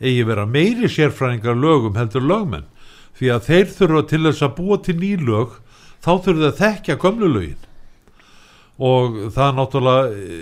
eigi 0.00 0.24
vera 0.28 0.46
meiri 0.46 0.88
sérfræðingar 0.92 1.56
lögum 1.58 1.96
heldur 1.96 2.24
lögmenn. 2.24 2.66
Því 3.16 3.30
að 3.32 3.46
þeir 3.48 3.70
þurfa 3.72 4.02
til 4.10 4.22
þess 4.26 4.44
að 4.44 4.56
búa 4.58 4.80
til 4.84 4.96
ný 5.00 5.12
lög 5.20 5.56
þá 6.04 6.10
þurfa 6.12 6.40
þeir 6.40 6.48
að 6.50 6.58
þekkja 6.60 6.98
gömlu 7.04 7.30
lögin. 7.32 7.62
Og 8.76 9.20
það 9.32 9.46
er 9.46 9.54
náttúrulega 9.56 10.02
e, 10.12 10.40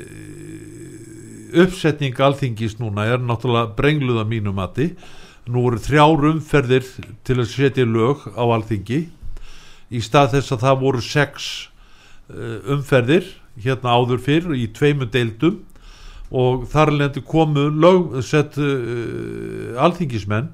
uppsetning 1.64 2.18
alþingis 2.18 2.80
núna 2.80 3.06
er 3.06 3.22
náttúrulega 3.22 3.74
brengluða 3.78 4.24
mínu 4.26 4.54
mati 4.54 4.90
nú 5.50 5.66
eru 5.68 5.80
þrjár 5.82 6.26
umferðir 6.30 6.86
til 7.26 7.36
að 7.38 7.50
setja 7.52 7.84
lög 7.88 8.24
á 8.32 8.44
alþingi. 8.44 9.04
Í 9.92 10.00
stað 10.02 10.38
þess 10.38 10.54
að 10.56 10.64
það 10.64 10.82
voru 10.82 11.04
sex 11.04 11.48
uh, 12.32 12.58
umferðir 12.76 13.28
hérna 13.60 13.94
áður 13.94 14.22
fyrr 14.24 14.56
í 14.56 14.66
tveimu 14.74 15.08
deildum 15.12 15.60
og 16.34 16.64
þar 16.72 16.90
lendi 16.96 17.22
komu 17.22 17.68
lög, 17.70 18.16
sett 18.24 18.56
uh, 18.58 19.76
alþingismenn 19.84 20.50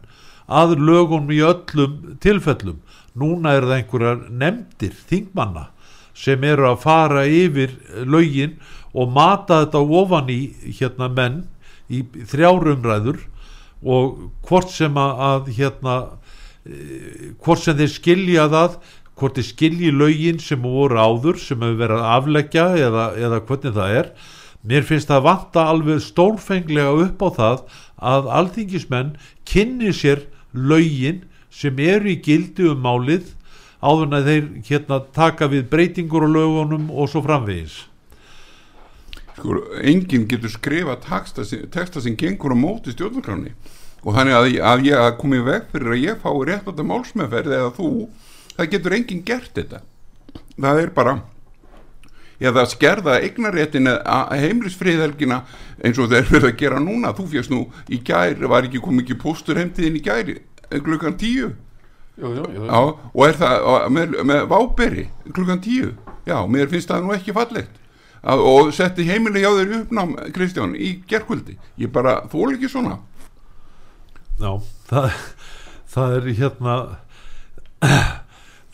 að 0.51 0.77
lögunum 0.83 1.31
í 1.31 1.41
öllum 1.47 2.17
tilfellum. 2.23 2.81
Núna 3.15 3.55
er 3.57 3.67
það 3.69 3.77
einhverjar 3.79 4.25
nefndir 4.31 4.99
þingmanna 5.11 5.69
sem 6.21 6.43
eru 6.45 6.67
að 6.69 6.83
fara 6.83 7.25
yfir 7.25 7.73
lögin 8.05 8.59
og 8.91 9.13
mata 9.15 9.63
þetta 9.63 9.83
ofan 10.03 10.31
í 10.35 10.41
hérna 10.81 11.09
menn 11.15 11.45
í 11.91 12.03
þrjárumræður 12.31 13.23
og 13.81 14.31
hvort 14.49 14.73
sem 14.73 14.97
að, 15.01 15.53
hérna 15.57 15.97
e, 16.67 17.35
hvort 17.41 17.63
sem 17.63 17.79
þeir 17.79 17.93
skilja 17.95 18.49
það 18.53 18.81
hvort 19.21 19.37
þeir 19.37 19.49
skilji 19.51 19.91
lögin 19.93 20.39
sem 20.41 20.63
voru 20.65 20.97
áður 20.97 21.41
sem 21.41 21.61
hefur 21.61 21.81
verið 21.83 22.01
að 22.01 22.13
afleggja 22.17 22.67
eða, 22.81 23.07
eða 23.21 23.41
hvernig 23.49 23.75
það 23.77 23.97
er. 23.99 24.13
Mér 24.61 24.87
finnst 24.89 25.09
það 25.09 25.27
vanta 25.27 25.65
alveg 25.73 26.01
stórfenglega 26.05 26.95
upp 27.05 27.25
á 27.25 27.29
það 27.37 27.61
að 28.13 28.31
alþingismenn 28.39 29.13
kynni 29.49 29.93
sér 29.97 30.25
lögin 30.53 31.23
sem 31.53 31.79
eru 31.85 32.13
í 32.13 32.19
gildi 32.25 32.69
um 32.71 32.81
málið 32.85 33.35
áður 33.81 34.09
en 34.09 34.27
þeir 34.27 34.49
hérna 34.69 35.01
taka 35.17 35.49
við 35.53 35.69
breytingur 35.73 36.29
á 36.29 36.31
lögunum 36.31 36.91
og 36.93 37.09
svo 37.13 37.25
framvegis 37.25 37.90
sko, 39.41 39.57
enginn 39.83 40.29
getur 40.31 40.53
skrifa 40.53 40.95
texta, 41.03 41.45
sem- 41.49 41.67
texta 41.73 42.01
sem 42.05 42.17
gengur 42.21 42.53
á 42.53 42.59
móti 42.61 42.93
stjórnarkráni 42.95 43.55
og 44.05 44.15
þannig 44.17 44.37
að, 44.37 44.47
að 44.65 44.87
ég 44.87 44.97
að 45.01 45.17
komi 45.21 45.41
veg 45.45 45.67
fyrir 45.73 45.95
að 45.97 46.05
ég 46.05 46.21
fái 46.23 46.33
rétt 46.49 46.65
á 46.65 46.69
þetta 46.71 46.87
málsmeðferð 46.89 47.57
eða 47.59 47.73
þú, 47.77 47.89
það 48.57 48.71
getur 48.77 48.97
enginn 48.97 49.25
gert 49.29 49.51
þetta. 49.57 49.81
Það 50.61 50.81
er 50.85 50.93
bara 50.97 51.15
eða 52.41 52.63
skerða 52.69 53.19
eignaréttin 53.21 53.89
heimlisfriðhelgina 54.41 55.43
eins 55.85 55.99
og 56.01 56.09
þeir 56.13 56.29
verða 56.31 56.53
að 56.53 56.61
gera 56.63 56.81
núna. 56.81 57.11
Þú 57.17 57.27
fjast 57.35 57.53
nú 57.53 57.65
í 57.93 57.99
gær, 58.05 58.39
var 58.49 58.69
ekki 58.69 58.81
komið 58.81 59.05
ekki 59.05 59.19
póstur 59.21 59.61
heimtiðin 59.61 59.99
í 60.01 60.05
gær 60.05 60.33
klukkan 60.85 61.19
tíu? 61.21 61.51
Jú, 62.21 62.31
jú, 62.37 62.45
jú. 62.57 62.65
Já, 62.69 62.81
og 63.17 63.23
er 63.27 63.37
það 63.41 63.69
með, 63.97 64.17
með 64.29 64.47
váberi 64.51 65.05
klukkan 65.33 65.61
tíu? 65.65 65.93
Já, 66.29 66.37
mér 66.49 66.69
finnst 66.73 66.89
það 66.93 67.05
nú 67.07 67.15
ekki 67.17 67.33
fallegt 67.37 67.80
að, 68.23 68.43
og 68.53 68.73
setti 68.77 69.07
heimileg 69.09 69.45
hjá 69.45 69.53
þeir 69.59 69.77
uppnám 69.81 70.17
Kristján 70.35 70.75
í 70.77 70.95
gerkvöldi 71.09 71.57
ég 71.81 71.93
bara, 71.93 72.21
er 72.25 72.57
ekki 72.57 72.71
svona. 72.73 72.99
Já, 74.41 74.53
það, 74.91 75.21
það 75.95 76.17
er 76.19 76.33
hérna 76.41 76.79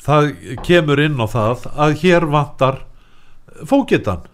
það 0.07 0.31
kemur 0.67 1.03
inn 1.03 1.19
á 1.19 1.27
það 1.27 1.69
að 1.75 1.99
hér 2.03 2.29
vantar 2.31 2.81
fókitan 3.67 4.27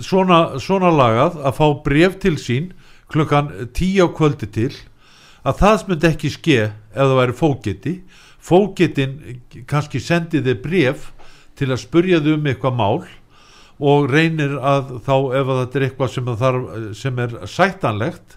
svona, 0.00 0.58
svona 0.62 0.92
lagað 0.94 1.38
að 1.44 1.56
fá 1.58 1.66
bref 1.84 2.18
til 2.22 2.36
sín 2.40 2.72
klukkan 3.12 3.50
tíu 3.76 4.08
á 4.08 4.14
kvöldi 4.16 4.48
til 4.50 4.72
að 5.44 5.60
það 5.60 5.88
myndi 5.88 6.08
ekki 6.08 6.30
ske 6.32 6.60
ef 6.64 6.94
það 6.94 7.18
væri 7.18 7.36
fógeti. 7.36 7.94
Fógetin 8.44 9.42
kannski 9.68 10.00
sendi 10.00 10.40
þið 10.44 10.62
bref 10.64 11.10
til 11.58 11.70
að 11.70 11.82
spurja 11.84 12.20
þau 12.24 12.34
um 12.36 12.48
eitthvað 12.48 12.78
mál 12.78 13.04
og 13.82 14.08
reynir 14.10 14.56
að 14.62 14.96
þá 15.02 15.14
ef 15.34 15.52
þetta 15.52 15.78
er 15.78 15.86
eitthvað 15.88 16.10
sem, 16.14 16.32
þarf, 16.40 16.72
sem 16.98 17.20
er 17.24 17.36
sættanlegt 17.50 18.36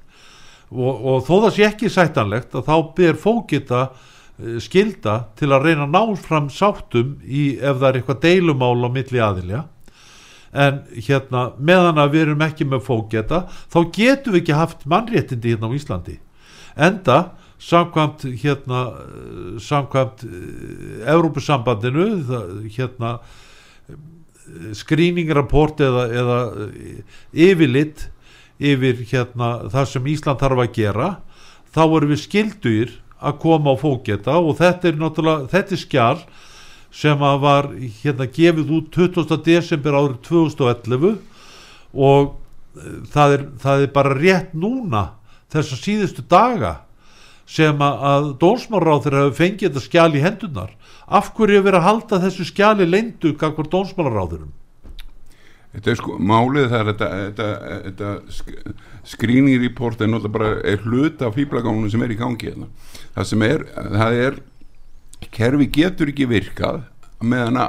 og, 0.72 0.94
og 0.94 1.26
þó 1.28 1.34
það 1.46 1.50
sé 1.56 1.66
ekki 1.68 1.92
sættanlegt 1.94 2.58
að 2.58 2.68
þá 2.68 2.76
ber 2.98 3.20
fógeta 3.22 3.82
eh, 3.88 4.58
skilda 4.64 5.18
til 5.38 5.52
að 5.54 5.70
reyna 5.70 5.86
að 5.86 5.94
ná 5.94 6.22
fram 6.24 6.52
sáttum 6.54 7.18
í 7.24 7.50
ef 7.58 7.78
það 7.80 7.90
er 7.90 8.00
eitthvað 8.02 8.24
deilumál 8.26 8.78
á 8.82 8.90
milli 8.90 9.24
aðilja 9.24 9.64
en 10.58 10.80
hérna 10.96 11.50
meðan 11.60 12.00
að 12.02 12.14
við 12.16 12.24
erum 12.26 12.46
ekki 12.48 12.66
með 12.66 12.86
fógeta 12.88 13.44
þá 13.70 13.80
getum 13.94 14.34
við 14.34 14.42
ekki 14.42 14.58
haft 14.58 14.88
mannréttindi 14.90 15.54
hérna 15.54 15.70
á 15.70 15.78
Íslandi. 15.78 16.18
Enda 16.74 17.18
samkvæmt 17.62 18.26
hérna 18.42 18.84
eh, 19.06 19.58
samkvæmt 19.62 20.26
Evrópusambandinu 21.06 22.08
það, 22.26 22.56
hérna 22.74 23.18
skrýningrapport 24.78 25.82
eða, 25.84 26.06
eða 26.22 26.38
eh, 26.66 27.02
yfirlitt 27.48 28.08
yfir 28.58 29.04
hérna 29.12 29.52
það 29.74 29.92
sem 29.92 30.10
Ísland 30.14 30.42
þarf 30.42 30.64
að 30.64 30.74
gera 30.78 31.10
þá 31.76 31.84
erum 31.86 32.14
við 32.14 32.24
skilduðir 32.24 32.96
að 33.18 33.40
koma 33.44 33.74
á 33.74 33.82
fóketa 33.82 34.38
og 34.40 34.58
þetta 34.60 34.90
er 34.90 35.00
náttúrulega 35.02 35.52
þetta 35.54 35.76
er 35.76 35.84
skjál 35.84 36.26
sem 36.98 37.24
að 37.28 37.40
var 37.44 37.70
hérna 38.02 38.28
gefið 38.34 38.74
út 38.80 38.90
20. 38.96 39.38
desember 39.46 40.00
árið 40.00 40.20
2011 40.30 41.16
og 41.94 42.34
eh, 42.80 43.00
það 43.14 43.38
er, 43.38 43.48
það 43.62 43.86
er 43.86 43.96
bara 44.00 44.18
rétt 44.18 44.58
núna 44.58 45.06
þessar 45.54 45.84
síðustu 45.84 46.26
daga 46.30 46.76
sem 47.48 47.82
að, 47.84 48.34
dónsmálaráður 48.42 49.18
hefur 49.22 49.36
fengið 49.38 49.70
þetta 49.70 49.84
skjál 49.86 50.18
í 50.18 50.24
hendunar 50.24 50.74
af 51.08 51.32
hverju 51.36 51.60
hefur 51.60 51.70
verið 51.70 51.80
að 51.80 51.88
halda 51.88 52.22
þessu 52.26 52.48
skjali 52.50 52.88
leindu 52.88 53.34
kakvar 53.40 53.70
dónsmálaráðurum 53.72 54.56
Þetta 55.78 55.92
er 55.92 55.98
sko, 56.00 56.14
málið 56.24 56.70
það 56.72 56.80
er 56.80 56.88
þetta, 56.88 57.08
þetta, 57.22 57.48
þetta 57.86 58.76
skrýningirreport 59.12 60.00
er 60.02 60.10
náttúrulega 60.10 60.34
bara 60.34 60.52
er 60.72 60.86
hluta 60.88 61.28
af 61.28 61.36
fýblagánu 61.38 61.92
sem 61.92 62.06
er 62.06 62.14
í 62.16 62.18
gangi 62.18 62.50
hérna. 62.50 62.70
það 63.14 63.28
sem 63.32 63.44
er, 63.46 63.66
það 63.76 64.22
er 64.24 64.40
kerfi 65.36 65.68
getur 65.78 66.12
ekki 66.14 66.30
virkað 66.32 66.80
með, 67.22 67.60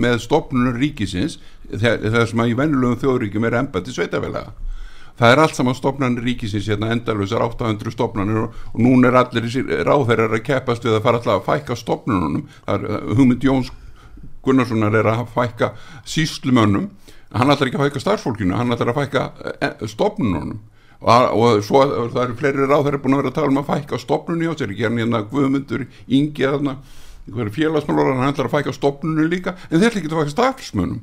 með 0.00 0.18
stopnunum 0.24 0.80
ríkisins 0.80 1.38
sem 1.70 2.42
að 2.42 2.52
í 2.52 2.56
vennulegum 2.58 3.00
þjóðríkjum 3.04 3.46
er 3.48 3.60
embati 3.60 3.94
sveitafélaga 3.94 4.54
það 5.16 5.32
er 5.32 5.42
allt 5.42 5.56
saman 5.56 5.78
stopnarnir 5.78 6.26
ríkisins 6.26 6.68
hérna 6.70 6.92
endalvösar 6.94 7.44
800 7.46 7.94
stopnarnir 7.94 8.44
og, 8.44 8.60
og 8.74 8.84
núna 8.84 9.10
er 9.10 9.18
allir 9.22 9.48
ráðherrar 9.86 10.36
að 10.36 10.44
keppast 10.50 10.86
við 10.86 10.98
að 10.98 11.02
fara 11.08 11.20
alltaf 11.20 11.40
að 11.40 11.48
fækka 11.50 11.78
stopnunum 11.80 12.46
það 12.66 12.86
er 12.90 13.10
hugmynd 13.16 13.48
Jóns 13.48 13.72
Gunnarssonar 14.46 14.94
er 14.94 15.10
að 15.10 15.26
fækka 15.34 15.72
síslumönnum 16.06 16.90
hann 17.34 17.52
ætlar 17.52 17.70
ekki 17.70 17.80
að 17.80 17.88
fækka 17.88 18.04
starfsfólkinu 18.04 18.56
hann 18.58 18.72
ætlar 18.74 18.92
að 18.92 19.00
fækka 19.00 19.26
eh, 19.60 19.86
stopnunum 19.90 20.58
og, 21.00 21.32
og 21.36 21.64
svo 21.64 21.82
það 22.12 22.22
eru 22.22 22.38
fleiri 22.38 22.68
ráðherrar 22.68 23.02
búin 23.02 23.16
að 23.16 23.24
vera 23.24 23.32
að 23.32 23.40
tala 23.40 23.52
um 23.52 23.60
að 23.60 23.68
fækka 23.72 24.00
stopnunni 24.00 24.48
á 24.48 24.54
sér 24.56 24.72
ekki 24.72 24.86
hérna 24.86 25.24
Guðmundur, 25.30 25.86
Ingi 26.06 26.46
hérna 26.46 26.78
félagsmálur, 27.26 28.14
hann 28.14 28.30
ætlar 28.30 28.48
að 28.48 28.54
fækka 28.54 28.72
stopnunni 28.76 29.26
líka. 29.28 29.56
En 29.68 29.80
þeir 29.80 29.90
ætlar 29.90 30.00
ekki 30.00 30.12
að 30.12 30.20
fækka 30.20 30.34
starfsmönnum 30.36 31.00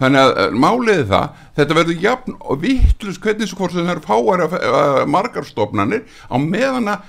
þannig 0.00 0.20
að 0.24 0.32
uh, 0.32 0.58
máliði 0.64 1.06
það 1.10 1.40
þetta 1.60 1.78
verður 1.78 2.04
jafn 2.04 2.36
og 2.40 2.60
vittlust 2.64 3.24
hvernig 3.24 3.50
svo 3.50 3.60
hvort 3.60 3.76
það 3.76 3.92
er 3.94 4.04
fáar 4.04 4.44
uh, 4.46 5.02
margarstofnanir 5.10 6.06
á 6.32 6.36
meðan 6.40 6.94
að 6.94 7.08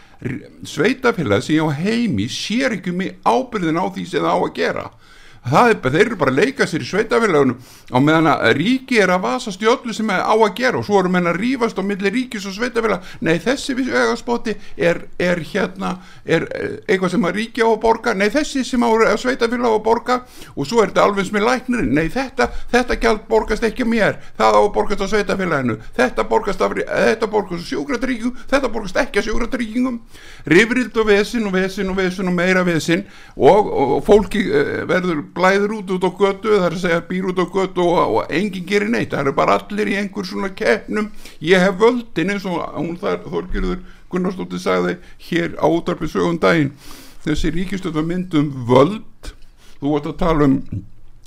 sveitafélag 0.69 1.41
sem 1.45 1.63
á 1.65 1.69
heimi 1.73 2.27
sér 2.29 2.77
ekki 2.77 2.93
mig 2.93 3.15
ábyrðin 3.25 3.79
á 3.81 3.85
því 3.89 4.05
sem 4.05 4.21
það 4.21 4.35
á 4.37 4.39
að 4.41 4.53
gera 4.59 4.89
er, 5.41 5.77
þeir 5.81 6.05
eru 6.05 6.19
bara 6.21 6.33
að 6.33 6.41
leika 6.43 6.67
sér 6.69 6.85
í 6.85 6.89
sveitafélagunum 6.89 7.57
á 7.89 7.97
meðan 7.97 8.29
að 8.35 8.53
ríki 8.59 8.99
er 9.01 9.13
að 9.15 9.23
vasast 9.25 9.63
í 9.63 9.69
öllu 9.69 9.95
sem 9.95 10.09
er 10.13 10.21
á 10.21 10.33
að 10.35 10.53
gera 10.59 10.81
og 10.81 10.85
svo 10.85 10.99
eru 11.01 11.11
menn 11.13 11.29
að 11.31 11.39
rífast 11.41 11.79
á 11.79 11.83
milli 11.85 12.11
ríkis 12.13 12.45
og 12.45 12.55
sveitafélag 12.55 13.07
nei 13.25 13.37
þessi 13.41 13.75
vegaspoti 13.77 14.55
er, 14.77 15.05
er 15.17 15.41
hérna 15.41 15.95
er 16.25 16.45
eitthvað 16.85 17.13
sem 17.15 17.25
að 17.25 17.35
ríki 17.39 17.63
á 17.65 17.69
að 17.69 17.79
borga. 17.81 18.13
Nei 18.17 18.29
þessi 18.33 18.63
sem 18.67 18.83
á 18.83 18.89
sveitafélag 19.19 19.73
á 19.73 19.75
að 19.75 19.83
borga 19.85 20.17
og 20.53 20.67
svo 20.67 20.81
er 20.81 20.91
þetta 20.91 21.05
alveg 21.07 21.27
sem 21.27 21.39
er 21.39 21.45
læknirinn. 21.47 21.93
Nei 21.95 22.11
þetta, 22.13 22.47
þetta 22.71 22.97
gælt 23.01 23.27
borgast 23.29 23.65
ekki 23.67 23.87
mér. 23.87 24.19
Það 24.37 24.57
á 24.57 24.61
að 24.61 24.69
borgast 24.77 25.05
á 25.05 25.07
sveitafélaginu 25.11 25.77
þetta 25.97 26.27
borgast, 26.29 26.61
af, 26.61 26.77
þetta 26.77 27.31
borgast 27.31 27.65
á 27.65 27.69
sjúkratryggingum 27.71 28.37
þetta 28.51 28.71
borgast 28.73 29.01
ekki 29.01 29.23
á 29.23 29.27
sjúkratryggingum. 29.27 29.99
Rifrild 30.51 31.01
og 31.01 31.09
vesin 31.09 31.47
og 31.49 31.55
vesin 31.57 31.91
og 31.91 31.99
vesin 31.99 32.31
og 32.31 32.37
meira 32.37 32.65
vesin 32.67 33.05
og, 33.35 33.67
og, 33.67 33.95
og 33.97 34.05
fólki 34.05 34.45
verður 34.89 35.23
blæður 35.35 35.77
út 35.79 35.93
út 35.95 36.05
á 36.07 36.11
götu 36.19 36.53
það 36.55 36.65
er 36.67 36.75
að 36.75 36.83
segja 36.83 37.01
býr 37.09 37.29
út 37.31 37.41
á 37.41 37.45
götu 37.55 37.85
og, 37.85 38.15
og 38.17 38.33
enginn 38.33 38.67
gerir 38.67 38.91
neitt, 38.91 39.11
það 39.13 39.25
eru 39.25 39.35
bara 39.37 39.57
allir 39.59 39.91
í 39.91 39.97
einhver 40.01 40.27
svona 40.27 40.51
keppnum, 40.55 41.11
ég 41.41 41.63
hef 41.63 41.77
völdin 41.81 42.33
eins 42.35 42.47
og 42.49 42.61
hún 42.77 42.97
þar, 43.01 43.21
Þorgjörður 43.25 43.83
Gunnarsdóttir 44.11 44.61
sagði 44.61 44.97
hér 45.29 45.55
á 45.59 45.65
útarpið 45.71 46.15
sögum 46.15 46.39
daginn, 46.41 46.73
þessi 47.25 47.53
ríkistötu 47.55 48.03
myndum 48.05 48.49
völd, 48.67 49.33
þú 49.79 49.95
vart 49.95 50.09
að 50.11 50.19
tala 50.21 50.49
um 50.49 50.57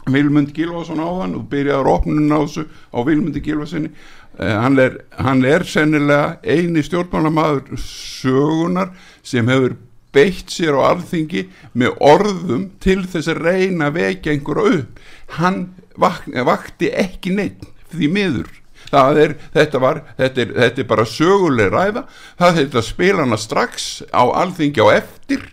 Vilmund 0.04 0.52
Gilvason 0.52 1.00
á 1.00 1.08
hann 1.22 1.36
og 1.38 1.48
byrjaður 1.48 1.88
opnun 1.94 2.28
á 2.28 2.44
þessu 2.44 2.66
á 2.92 2.98
Vilmundi 3.06 3.40
Gilvasinni 3.40 3.90
eh, 4.38 4.56
hann, 4.60 4.76
hann 5.16 5.44
er 5.48 5.64
sennilega 5.64 6.36
eini 6.44 6.84
stjórnmálamadur 6.84 7.80
sögunar 7.80 8.92
sem 9.24 9.48
hefur 9.48 9.78
beitt 10.14 10.52
sér 10.54 10.78
á 10.78 10.94
alþingi 10.94 11.46
með 11.74 11.96
orðum 12.00 12.68
til 12.82 13.02
þess 13.04 13.32
að 13.32 13.42
reyna 13.48 13.90
að 13.90 13.98
vekja 14.00 14.34
einhverja 14.34 14.80
upp. 14.80 15.00
Hann 15.38 15.64
vakti 15.98 16.92
ekki 16.94 17.34
neitt 17.34 17.66
því 17.94 18.12
miður. 18.14 18.52
Er, 18.94 19.32
þetta, 19.54 19.80
var, 19.82 20.04
þetta, 20.18 20.40
er, 20.44 20.50
þetta 20.54 20.82
er 20.82 20.86
bara 20.86 21.06
söguleg 21.08 21.72
ræða. 21.72 22.04
Það 22.38 22.60
að 22.64 22.86
spila 22.86 23.24
hana 23.24 23.38
strax 23.40 24.04
á 24.14 24.22
alþingi 24.22 24.84
á 24.86 24.88
eftir 24.94 25.48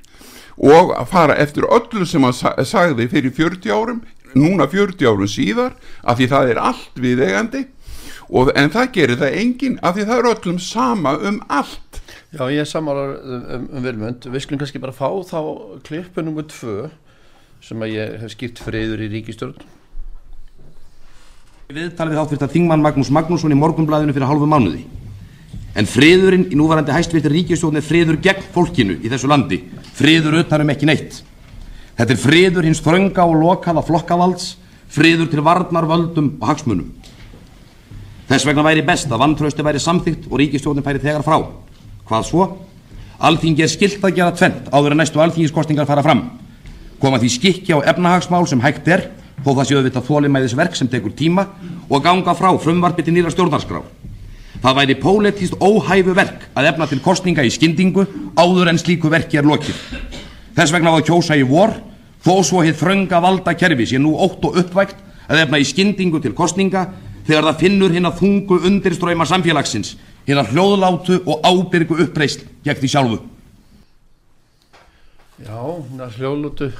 og 0.61 0.93
að 0.93 1.07
fara 1.09 1.37
eftir 1.41 1.65
öllu 1.65 2.05
sem 2.05 2.23
hann 2.25 2.35
sagði 2.35 3.07
fyrir 3.09 3.33
40 3.33 3.71
árum 3.73 4.01
núna 4.37 4.67
40 4.69 5.07
árum 5.07 5.29
síðar 5.29 5.75
af 6.03 6.19
því 6.19 6.27
það 6.31 6.51
er 6.51 6.61
allt 6.61 7.01
viðegandi 7.01 7.63
en 8.55 8.71
það 8.71 8.91
gerir 8.95 9.19
það 9.19 9.39
engin 9.41 9.79
af 9.81 9.97
því 9.97 10.07
það 10.07 10.19
er 10.19 10.29
öllum 10.31 10.59
sama 10.63 11.15
um 11.17 11.41
allt 11.49 12.00
Já, 12.31 12.47
ég 12.47 12.63
samálar 12.63 13.17
um, 13.19 13.43
um, 13.43 13.63
um 13.75 13.83
Vilmund. 13.83 14.23
Við 14.31 14.43
skulum 14.45 14.61
kannski 14.61 14.79
bara 14.79 14.95
fá 14.95 15.09
þá 15.27 15.39
klippu 15.83 16.23
nr. 16.23 16.45
2 16.47 16.85
sem 17.61 17.81
að 17.83 17.89
ég 17.91 18.13
hef 18.21 18.31
skipt 18.31 18.61
friður 18.63 19.01
í 19.03 19.09
ríkistjórn. 19.11 19.57
Viðtalið 21.71 22.15
við 22.15 22.21
áttvirta 22.21 22.47
Þingmann 22.51 22.83
Magnús 22.83 23.11
Magnússon 23.11 23.51
í 23.51 23.57
morgunblæðinu 23.59 24.15
fyrir 24.15 24.31
halvu 24.31 24.47
mánuði. 24.47 24.85
En 25.75 25.87
friðurinn 25.87 26.45
í 26.47 26.59
núvarandi 26.59 26.95
hæstvirtir 26.95 27.35
ríkistjórn 27.35 27.79
er 27.79 27.83
friður 27.83 28.19
gegn 28.23 28.47
fólkinu 28.55 28.95
í 29.03 29.11
þessu 29.11 29.27
landi. 29.27 29.59
Friður 29.99 30.39
utanum 30.39 30.71
ekki 30.71 30.87
neitt. 30.87 31.19
Þetta 31.99 32.15
er 32.15 32.21
friður 32.21 32.67
hins 32.67 32.79
þrönga 32.83 33.25
og 33.27 33.41
lokaða 33.41 33.83
flokkavalds, 33.87 34.53
friður 34.91 35.27
til 35.31 35.43
varnar, 35.43 35.87
völdum 35.87 36.37
og 36.39 36.47
hagsmunum. 36.47 36.87
Þess 38.31 38.47
vegna 38.47 38.63
væri 38.63 38.87
best 38.87 39.11
að 39.11 39.19
vantrausti 39.25 39.67
væri 39.67 39.83
samþygt 39.83 40.31
og 40.31 40.39
ríkistjórnin 40.39 40.87
færi 40.87 41.03
þegar 41.03 41.27
frá. 41.27 41.37
Hvað 42.11 42.25
svo? 42.27 42.45
Alþingi 43.23 43.63
er 43.63 43.69
skilt 43.71 44.01
að 44.03 44.17
gera 44.17 44.35
tvent 44.35 44.65
áður 44.67 44.91
en 44.91 44.99
næstu 44.99 45.21
alþingiskostingar 45.23 45.87
fara 45.87 46.03
fram. 46.03 46.25
Koma 46.99 47.21
því 47.21 47.29
skikki 47.31 47.71
á 47.71 47.79
efnahagsmál 47.87 48.43
sem 48.51 48.59
hægt 48.59 48.89
er, 48.91 49.05
þó 49.45 49.53
það 49.53 49.69
séu 49.69 49.83
við 49.85 49.99
þólimæðisverk 50.09 50.75
sem 50.75 50.89
tekur 50.91 51.13
tíma 51.15 51.45
og 51.87 52.03
ganga 52.03 52.35
frá 52.35 52.49
frumvarpi 52.59 53.05
til 53.07 53.15
nýra 53.15 53.31
stjórnarskrár. 53.31 53.87
Það 54.59 54.77
væri 54.81 54.97
pólitíst 54.99 55.55
óhæfu 55.55 56.17
verk 56.17 56.43
að 56.51 56.67
efna 56.73 56.89
til 56.91 56.99
kostninga 56.99 57.47
í 57.47 57.53
skyndingu 57.55 58.03
áður 58.35 58.73
en 58.73 58.81
slíku 58.81 59.07
verki 59.09 59.39
er 59.39 59.47
lokið. 59.47 59.79
Þess 60.57 60.75
vegna 60.75 60.91
var 60.91 61.07
kjósa 61.07 61.39
í 61.39 61.47
vor, 61.47 61.77
þó 62.27 62.33
svo 62.43 62.65
hitt 62.67 62.75
frönga 62.75 63.23
valda 63.23 63.55
kerfi 63.55 63.87
sé 63.87 64.03
nú 64.03 64.17
ótt 64.19 64.43
og 64.51 64.59
uppvægt 64.59 64.99
að 65.31 65.45
efna 65.45 65.63
í 65.63 65.65
skyndingu 65.65 66.19
til 66.19 66.35
kostninga 66.35 66.89
þegar 67.23 67.53
það 67.53 67.61
finnur 67.63 67.95
hinn 67.95 68.09
að 68.09 68.19
þungu 68.19 68.59
undirströyma 68.67 69.25
samfélagsins 69.29 69.95
hérna 70.27 70.45
hljóðlátu 70.49 71.19
og 71.25 71.45
ábyrgu 71.45 71.99
uppreist 72.05 72.45
gegn 72.65 72.81
því 72.81 72.93
sjálfu. 72.95 73.19
Já, 75.41 75.57
hérna 75.57 76.09
hljóðlátu. 76.17 76.71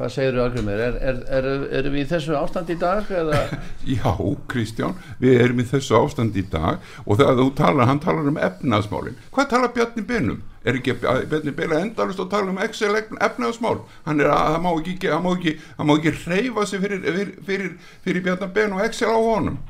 Hvað 0.00 0.12
segir 0.14 0.32
þú 0.32 0.40
alveg 0.46 0.62
mér 0.64 0.80
erum 0.80 1.00
er, 1.04 1.16
er, 1.28 1.46
er 1.76 1.86
við 1.92 1.98
í 2.00 2.08
þessu 2.08 2.32
ástand 2.38 2.70
í 2.72 2.76
dag 2.80 3.10
eða? 3.12 3.40
Já, 3.98 4.14
Kristján 4.48 4.94
við 5.20 5.42
erum 5.44 5.58
í 5.60 5.66
þessu 5.68 5.98
ástand 5.98 6.38
í 6.40 6.44
dag 6.48 6.78
og 7.04 7.18
þegar 7.20 7.36
þú 7.36 7.44
talar, 7.58 7.88
hann 7.90 8.00
talar 8.00 8.30
um 8.30 8.38
efnaðsmálin 8.40 9.18
hvað 9.34 9.50
talar 9.50 9.74
Bjarni 9.76 10.06
Benum? 10.08 10.38
er 10.64 10.78
ekki 10.78 10.94
Bjarni 11.02 11.52
Benum 11.52 11.76
endalust 11.82 12.22
að 12.24 12.30
tala 12.32 12.48
um 12.48 12.62
Excel 12.64 12.94
efnaðsmál 12.96 13.82
hann 14.06 14.24
er 14.24 14.32
að, 14.32 14.54
það 14.54 14.64
má 14.64 14.70
ekki 14.72 15.12
hann 15.12 15.26
má 15.26 15.30
ekki, 15.34 15.54
hann 15.76 15.90
má 15.90 15.94
ekki 15.98 16.14
reyfa 16.22 16.64
sig 16.70 16.82
fyrir, 16.86 17.04
fyrir, 17.04 17.36
fyrir, 17.50 17.76
fyrir 18.08 18.24
Bjarni 18.30 18.50
Benum 18.56 18.80
og 18.80 18.88
Excel 18.88 19.12
á 19.12 19.20
honum. 19.20 19.60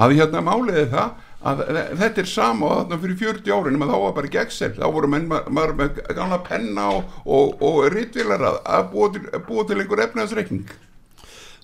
Að 0.00 0.16
hérna 0.16 0.40
máliði 0.48 0.88
það 0.96 1.12
að 1.44 1.62
þetta 2.00 2.22
er 2.22 2.30
sama 2.30 2.66
og 2.70 2.76
þarna 2.80 2.98
fyrir 3.02 3.18
40 3.20 3.54
árin 3.56 3.76
en 3.78 3.88
þá 3.90 3.96
var 4.00 4.14
bara 4.16 4.32
Excel, 4.44 4.72
þá 4.78 4.86
voru 4.96 5.10
menn 5.12 5.28
ma- 5.28 5.42
maður 5.48 5.74
með 5.80 6.00
gamla 6.16 6.38
penna 6.46 6.88
og, 6.96 7.16
og, 7.24 7.56
og 7.60 7.80
ritvilar 7.94 8.44
að, 8.48 8.60
að 8.64 8.86
búa 8.94 9.10
til, 9.12 9.24
til 9.68 9.80
einhver 9.82 10.04
efnaðsreikning 10.06 10.72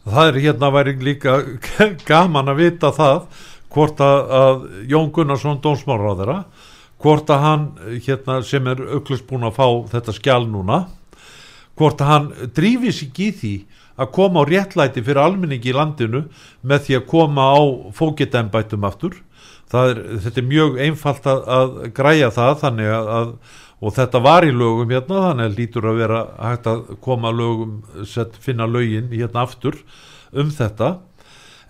það 0.04 0.30
er 0.32 0.40
hérna 0.46 0.72
væri 0.74 0.96
líka 1.04 1.38
gaman 2.10 2.52
að 2.52 2.60
vita 2.64 2.92
það 2.96 3.24
hvort 3.70 4.00
að, 4.04 4.20
að 4.42 4.62
Jón 4.90 5.10
Gunnarsson 5.14 5.60
dómsmálaráðara 5.64 6.38
hvort 7.00 7.30
að 7.32 7.44
hann 7.44 7.66
hérna 8.04 8.40
sem 8.44 8.66
er 8.68 8.82
auklust 8.96 9.28
búin 9.28 9.46
að 9.48 9.56
fá 9.56 9.66
þetta 9.94 10.16
skjál 10.16 10.44
núna 10.50 10.82
hvort 11.80 12.02
að 12.04 12.10
hann 12.12 12.30
drífi 12.56 12.92
sig 12.92 13.20
í 13.24 13.30
því 13.40 13.54
að 14.00 14.12
koma 14.16 14.44
á 14.44 14.48
réttlæti 14.48 15.02
fyrir 15.04 15.20
almenningi 15.22 15.72
í 15.72 15.76
landinu 15.76 16.24
með 16.64 16.86
því 16.86 16.98
að 16.98 17.06
koma 17.08 17.46
á 17.52 17.60
fókitembætum 17.96 18.84
aftur 18.88 19.16
er, 19.70 20.00
þetta 20.24 20.40
er 20.40 20.48
mjög 20.50 20.78
einfalt 20.82 21.26
að, 21.30 21.42
að 21.56 21.74
græja 21.94 22.30
það 22.34 22.54
þannig 22.64 22.94
að, 22.96 23.34
og 23.80 23.94
þetta 23.96 24.22
var 24.24 24.46
í 24.46 24.50
lögum 24.52 24.90
hérna 24.92 25.22
þannig 25.28 25.50
að 25.50 25.60
lítur 25.60 25.88
að 25.90 26.00
vera 26.02 26.22
hægt 26.40 26.66
að 26.70 26.82
koma 27.04 27.32
lögum, 27.32 27.76
set, 28.08 28.36
finna 28.42 28.66
lögin 28.68 29.08
hérna 29.12 29.46
aftur 29.46 29.78
um 30.32 30.50
þetta. 30.52 30.96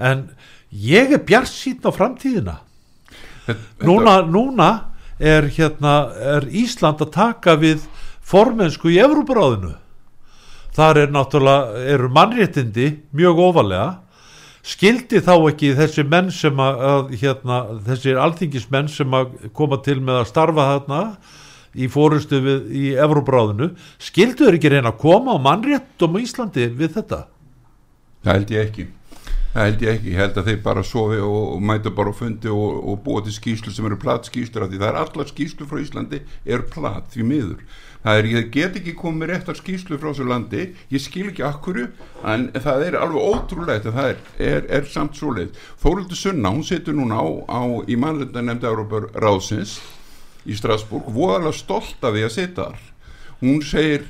En 0.01 0.27
ég 0.71 1.13
er 1.15 1.25
bjart 1.27 1.53
sín 1.53 1.81
á 1.85 1.91
framtíðina. 1.93 2.57
Núna, 3.85 4.21
núna 4.27 4.71
er 5.21 5.49
hérna 5.53 6.11
er 6.37 6.49
Ísland 6.49 7.03
að 7.05 7.13
taka 7.15 7.57
við 7.61 7.85
formensku 8.25 8.91
í 8.93 9.01
Evrópuráðinu. 9.03 9.75
Þar 10.77 11.03
er 11.03 11.13
náttúrulega 11.13 11.83
eru 11.93 12.09
mannréttindi 12.15 12.93
mjög 13.17 13.43
ofalega 13.51 13.89
skildi 14.67 15.23
þá 15.25 15.35
ekki 15.51 15.73
þessi 15.79 16.05
menn 16.09 16.31
sem 16.35 16.61
að, 16.61 16.81
að 16.93 17.13
hérna, 17.23 17.61
þessir 17.87 18.21
alþingismenn 18.21 18.91
sem 18.93 19.17
að 19.17 19.37
koma 19.57 19.81
til 19.85 20.01
með 20.05 20.23
að 20.23 20.31
starfa 20.31 20.69
þarna 20.75 21.03
í 21.75 21.89
fórustu 21.91 22.41
við, 22.45 22.63
í 22.75 22.87
Evrópuráðinu 22.99 23.73
skildu 24.03 24.47
þeir 24.47 24.59
ekki 24.59 24.73
reyna 24.75 24.93
að 24.93 25.03
koma 25.03 25.37
á 25.39 25.45
mannréttum 25.45 26.17
á 26.17 26.23
Íslandi 26.23 26.71
við 26.77 26.97
þetta? 26.99 27.27
Það 28.25 28.35
held 28.37 28.51
ég 28.57 28.67
ekki. 28.69 28.87
Það 29.51 29.65
held 29.67 29.81
ég 29.83 29.97
ekki, 29.97 30.11
ég 30.13 30.21
held 30.21 30.37
að 30.39 30.49
þeir 30.51 30.59
bara 30.63 30.83
sofi 30.87 31.23
og, 31.27 31.39
og 31.57 31.63
mæta 31.67 31.91
bara 31.95 32.13
á 32.13 32.15
fundi 32.15 32.51
og, 32.53 32.75
og 32.87 33.01
búa 33.03 33.23
til 33.27 33.35
skýslu 33.35 33.73
sem 33.75 33.87
eru 33.89 33.99
platt 33.99 34.29
skýslur 34.29 34.67
af 34.67 34.71
því 34.71 34.83
það 34.83 34.91
er 34.93 34.99
allar 35.01 35.31
skýslu 35.31 35.67
frá 35.67 35.81
Íslandi 35.83 36.21
er 36.47 36.67
platt 36.71 37.09
því 37.15 37.27
miður 37.27 37.65
það 38.05 38.19
er, 38.21 38.29
ég 38.33 38.51
get 38.55 38.79
ekki 38.81 38.95
komið 38.99 39.21
með 39.21 39.33
réttar 39.33 39.59
skýslu 39.59 39.99
frá 40.01 40.11
þessu 40.11 40.27
landi, 40.29 40.67
ég 40.93 41.05
skil 41.05 41.29
ekki 41.31 41.45
akkurju 41.47 41.89
en 42.33 42.49
það 42.57 42.87
er 42.89 42.99
alveg 43.01 43.29
ótrúlegt 43.35 43.89
en 43.91 43.97
það 43.99 44.11
er, 44.13 44.23
er, 44.51 44.69
er 44.81 44.89
samt 44.89 45.19
svo 45.19 45.35
leið 45.37 45.59
Þóruldur 45.83 46.21
Sunna, 46.21 46.55
hún 46.55 46.67
setur 46.67 46.97
núna 46.97 47.21
á, 47.21 47.29
á 47.49 47.63
í 47.85 47.99
mannlenda 48.01 48.45
nefndi 48.45 48.71
Európar 48.71 49.11
Ráðsins 49.21 49.79
í 50.49 50.57
Strasbourg, 50.57 51.11
voðalega 51.13 51.53
stolt 51.57 52.01
af 52.01 52.15
því 52.17 52.25
að 52.25 52.35
setja 52.35 52.71
þar. 52.71 52.83
Hún 53.41 53.63
segir 53.65 54.07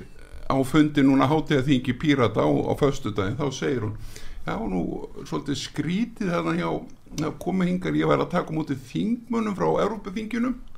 á 0.50 0.56
fundi 0.66 1.02
núna 1.06 1.28
hátíða 1.30 1.66
þingi 1.66 1.94
Pírata 1.98 2.46
á, 2.46 2.50
á 2.50 2.72
föstudaginn, 2.78 3.38
þá 3.38 3.48
segir 3.54 3.86
hún 3.88 3.96
já 4.46 4.56
nú 4.56 4.82
svolítið 5.28 5.58
skrítið 5.60 6.32
þarna 6.32 6.56
hjá 6.56 6.70
að 7.26 7.38
koma 7.42 7.66
hingar 7.68 7.96
ég 7.98 8.08
væri 8.08 8.24
að 8.24 8.34
taka 8.34 8.54
mútið 8.54 8.82
þingmunum 8.88 9.56
frá 9.58 9.68
Európaþingjunum 9.84 10.54
eh, 10.54 10.69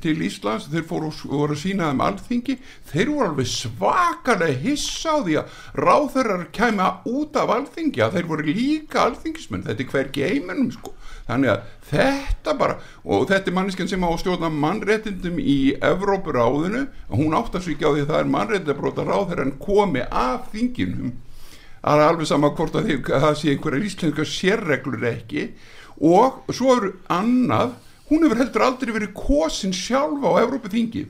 til 0.00 0.14
Íslands 0.24 0.70
þeir 0.72 0.86
fóru 0.88 1.10
voru 1.28 1.52
að 1.52 1.60
sína 1.60 1.90
þeim 1.90 2.02
alþingi 2.06 2.54
þeir 2.88 3.10
voru 3.10 3.26
alveg 3.28 3.48
svakalega 3.50 4.60
hissa 4.62 5.16
á 5.16 5.18
því 5.20 5.36
að 5.40 5.58
ráþurrar 5.84 6.46
kæma 6.56 6.86
út 7.10 7.36
af 7.36 7.52
alþingi 7.58 8.04
að 8.04 8.16
þeir 8.16 8.30
voru 8.30 8.46
líka 8.48 9.02
alþingismenn. 9.04 9.66
Þetta 9.68 9.84
er 9.84 9.90
hvergi 9.92 10.24
eiminum 10.30 10.70
sko. 10.72 10.94
Þannig 11.28 11.52
að 11.52 11.68
þetta 11.90 12.56
bara 12.60 12.78
og 13.04 13.28
þetta 13.28 13.50
er 13.50 13.58
manniskan 13.58 13.90
sem 13.92 14.04
á 14.04 14.08
að 14.08 14.18
stjórna 14.22 14.50
mannréttindum 14.52 15.38
í 15.40 15.58
Evrópuráðinu 15.76 16.86
hún 17.12 17.36
áttar 17.36 17.64
sig 17.64 17.76
ekki 17.76 17.88
á 17.88 17.92
því 17.92 18.04
að 18.04 18.10
það 18.12 18.18
er 18.22 18.32
mannréttindabróta 18.34 19.06
ráþurrar 19.08 19.46
en 19.46 19.56
komi 19.60 20.04
af 20.08 20.50
þinginum 20.52 21.14
það 21.84 22.00
er 22.00 22.08
alveg 22.08 22.28
sama 22.28 22.52
hvort 22.56 22.76
að, 22.78 22.88
þið, 22.88 23.08
að 23.12 23.24
það 23.26 23.40
sé 23.40 23.52
einhverja 23.52 23.88
íslenska 23.88 24.28
sérreglur 24.28 25.08
ekki. 25.10 25.48
Og 26.04 26.52
svo 26.52 26.76
er 26.78 26.86
annað 27.12 27.74
hún 28.14 28.24
hefur 28.24 28.40
heldur 28.40 28.64
aldrei 28.68 28.94
verið 28.94 29.12
kosin 29.18 29.74
sjálfa 29.74 30.30
á 30.30 30.42
Evrópuþingi. 30.46 31.04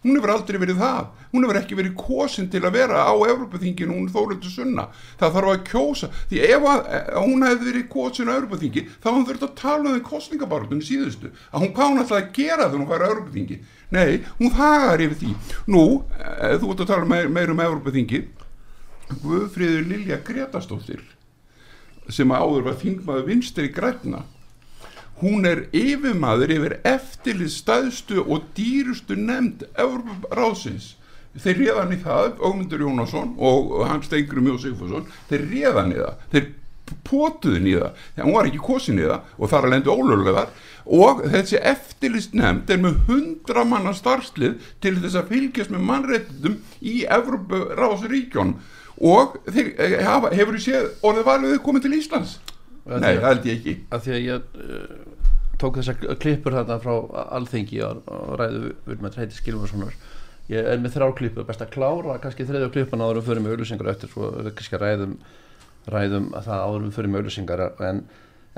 Hún 0.00 0.16
hefur 0.16 0.32
aldrei 0.32 0.56
verið 0.60 0.78
það. 0.80 1.08
Hún 1.30 1.44
hefur 1.44 1.58
ekki 1.60 1.76
verið 1.76 1.96
kosin 1.98 2.48
til 2.52 2.62
að 2.64 2.76
vera 2.78 3.02
á 3.04 3.12
Evrópuþinginu 3.12 3.96
hún 3.96 4.08
þóruldur 4.12 4.52
sunna. 4.52 4.86
Það 5.20 5.34
þarf 5.36 5.50
að 5.52 5.60
kjósa, 5.68 6.08
því 6.30 6.40
ef 6.46 6.66
að, 6.70 6.80
að 7.00 7.26
hún 7.26 7.44
hefði 7.46 7.68
verið 7.68 7.86
kosin 7.92 8.32
á 8.32 8.36
Evrópuþingi 8.38 8.84
þá 8.96 9.08
hann 9.10 9.26
þurft 9.28 9.46
að 9.46 9.54
tala 9.60 9.84
um 9.84 9.98
því 9.98 10.02
kostningabartunum 10.08 10.82
síðustu. 10.88 11.32
Að 11.52 11.66
hún 11.66 11.74
hún 11.76 12.02
ætlaði 12.04 12.24
að 12.24 12.32
gera 12.38 12.66
þegar 12.70 12.80
hún 12.80 12.90
fær 12.90 13.04
á 13.04 13.10
Evrópuþingi? 13.10 13.60
Nei, 13.90 14.10
hún 14.40 14.56
þagar 14.56 15.04
yfir 15.04 15.20
því. 15.20 15.36
Nú, 15.68 15.84
eh, 16.16 16.56
þú 16.56 16.72
ert 16.72 16.84
að 16.86 16.92
tala 16.94 17.12
meir, 17.12 17.28
meir 17.28 17.52
um 17.52 17.64
Evrópuþingi. 17.68 18.24
Guðfríður 19.20 19.88
Lilja 19.90 20.20
Gretastóttir 20.24 21.04
sem 22.08 22.30
áður 22.30 22.70
var 22.70 22.78
þingmaður 22.80 23.26
vinstri 23.26 23.68
græna 23.74 24.24
hún 25.20 25.48
er 25.48 25.66
yfirmaður 25.76 26.54
yfir 26.56 26.78
eftirlið 26.88 27.52
staðstu 27.54 28.24
og 28.24 28.48
dýrustu 28.56 29.18
nefnd 29.18 29.66
Európaráðsins 29.74 30.94
þeir 31.38 31.60
réðan 31.60 31.92
í 31.94 32.00
það, 32.02 32.32
Ómundur 32.42 32.82
Jónasson 32.82 33.36
og 33.38 33.76
hans 33.86 34.08
Stengrum 34.08 34.48
Jó 34.50 34.56
Sigfússon 34.58 35.06
þeir 35.30 35.46
réðan 35.52 35.94
í 35.94 36.00
það, 36.00 36.24
þeir 36.32 36.48
pótuðin 37.06 37.68
í 37.70 37.76
það, 37.78 38.02
þegar 38.16 38.26
hún 38.26 38.36
var 38.36 38.50
ekki 38.50 38.62
kosin 38.64 38.98
í 38.98 39.06
það 39.06 39.30
og 39.36 39.52
þar 39.52 39.66
að 39.66 39.74
lendu 39.74 39.94
ólöglegar. 39.94 40.52
Og 40.90 41.22
þessi 41.30 41.60
eftirlist 41.70 42.34
nefnd 42.34 42.72
er 42.72 42.80
með 42.82 42.96
hundra 43.06 43.64
manna 43.68 43.92
starfslið 43.94 44.56
til 44.82 44.96
þess 44.98 45.18
að 45.20 45.30
fylgjast 45.34 45.74
með 45.74 45.84
mannréttundum 45.86 46.56
í 46.80 46.96
Európaráðsríkjón 47.06 48.56
og 49.10 49.38
þeir 49.46 49.68
eh, 49.78 50.00
hafa, 50.04 50.32
hefur 50.34 50.58
þú 50.58 50.64
séð 50.64 50.88
orðið 51.06 51.28
valið 51.30 51.60
komið 51.64 51.86
til 51.86 51.94
Íslands? 52.00 52.34
Nei, 52.90 53.14
það 53.20 53.26
held 53.28 53.46
ég 53.46 53.58
ekki. 53.60 53.74
að 53.92 54.04
því 54.04 54.12
að 54.16 54.24
ég 54.24 54.60
uh, 54.64 55.09
tók 55.60 55.78
þessar 55.80 56.16
klippur 56.22 56.56
þarna 56.56 56.78
frá 56.82 56.94
alþengi 57.38 57.82
og, 57.86 58.00
og 58.06 58.32
ræðu 58.40 58.72
við 58.86 59.04
með 59.04 59.18
Heiti 59.20 59.38
Skilmarssonar 59.38 59.98
ég 60.50 60.70
er 60.72 60.80
með 60.82 60.96
þrjá 60.96 61.12
klippur, 61.20 61.46
best 61.46 61.62
að 61.64 61.74
klára 61.76 62.16
kannski 62.22 62.46
þriðja 62.48 62.72
klippuna 62.74 63.06
áður 63.06 63.20
við 63.20 63.28
fyrir 63.28 63.44
með 63.44 63.54
auðlýsingar 63.54 63.92
eftir 63.92 64.12
svo 64.12 64.32
kannski 64.48 64.80
ræðum 64.80 65.14
ræðum 65.90 66.32
að 66.36 66.48
það 66.48 66.64
áður 66.64 66.86
við 66.86 66.96
fyrir 66.96 67.12
með 67.12 67.22
auðlýsingar 67.22 67.64
en, 67.90 68.00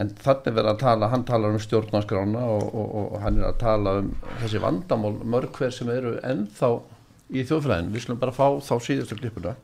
en 0.01 0.15
þannig 0.23 0.57
verður 0.57 0.71
að 0.73 0.81
tala 0.85 1.11
hann 1.13 1.27
talar 1.29 1.53
um 1.53 1.65
stjórnarskrána 1.67 2.47
og, 2.55 2.65
og, 2.71 2.87
og, 2.87 3.11
og 3.17 3.27
hann 3.27 3.43
er 3.43 3.51
að 3.51 3.61
tala 3.61 3.99
um 4.01 4.15
þessi 4.41 4.63
vandamál 4.63 5.13
mörg 5.35 5.59
hver 5.59 5.75
sem 5.75 5.93
eru 5.93 6.17
ennþá 6.23 6.73
í 7.33 7.45
þjóðfræðin, 7.49 7.93
við 7.93 8.07
slum 8.07 8.23
bara 8.23 8.35
fá 8.37 8.47
þá 8.61 8.75
síðustu 8.87 9.21
klippuna 9.21 9.55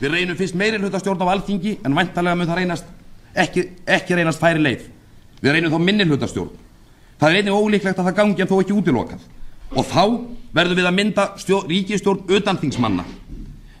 Við 0.00 0.10
reynum 0.10 0.36
fyrst 0.38 0.56
meiri 0.58 0.78
hluta 0.82 0.98
stjórn 0.98 1.22
á 1.22 1.32
alþingi 1.32 1.78
en 1.86 1.94
væntalega 1.94 2.36
mun 2.38 2.48
það 2.48 2.58
reynast 2.60 2.88
ekki, 3.38 3.62
ekki 3.86 4.18
reynast 4.18 4.42
færi 4.42 4.62
leið. 4.62 4.88
Við 5.38 5.54
reynum 5.54 5.72
þá 5.72 5.78
minni 5.80 6.06
hluta 6.08 6.28
stjórn. 6.30 6.63
Það 7.24 7.32
er 7.32 7.38
einnig 7.40 7.54
ólíklegt 7.56 7.96
að 7.96 8.04
það 8.04 8.16
gangi 8.18 8.42
en 8.44 8.48
þó 8.50 8.58
ekki 8.60 8.74
útilokað. 8.76 9.20
Og 9.80 9.86
þá 9.88 10.02
verðum 10.52 10.76
við 10.76 10.88
að 10.90 10.96
mynda 10.98 11.22
stjórn, 11.40 11.70
ríkistjórn 11.70 12.32
utan 12.36 12.58
þingsmanna. 12.60 13.04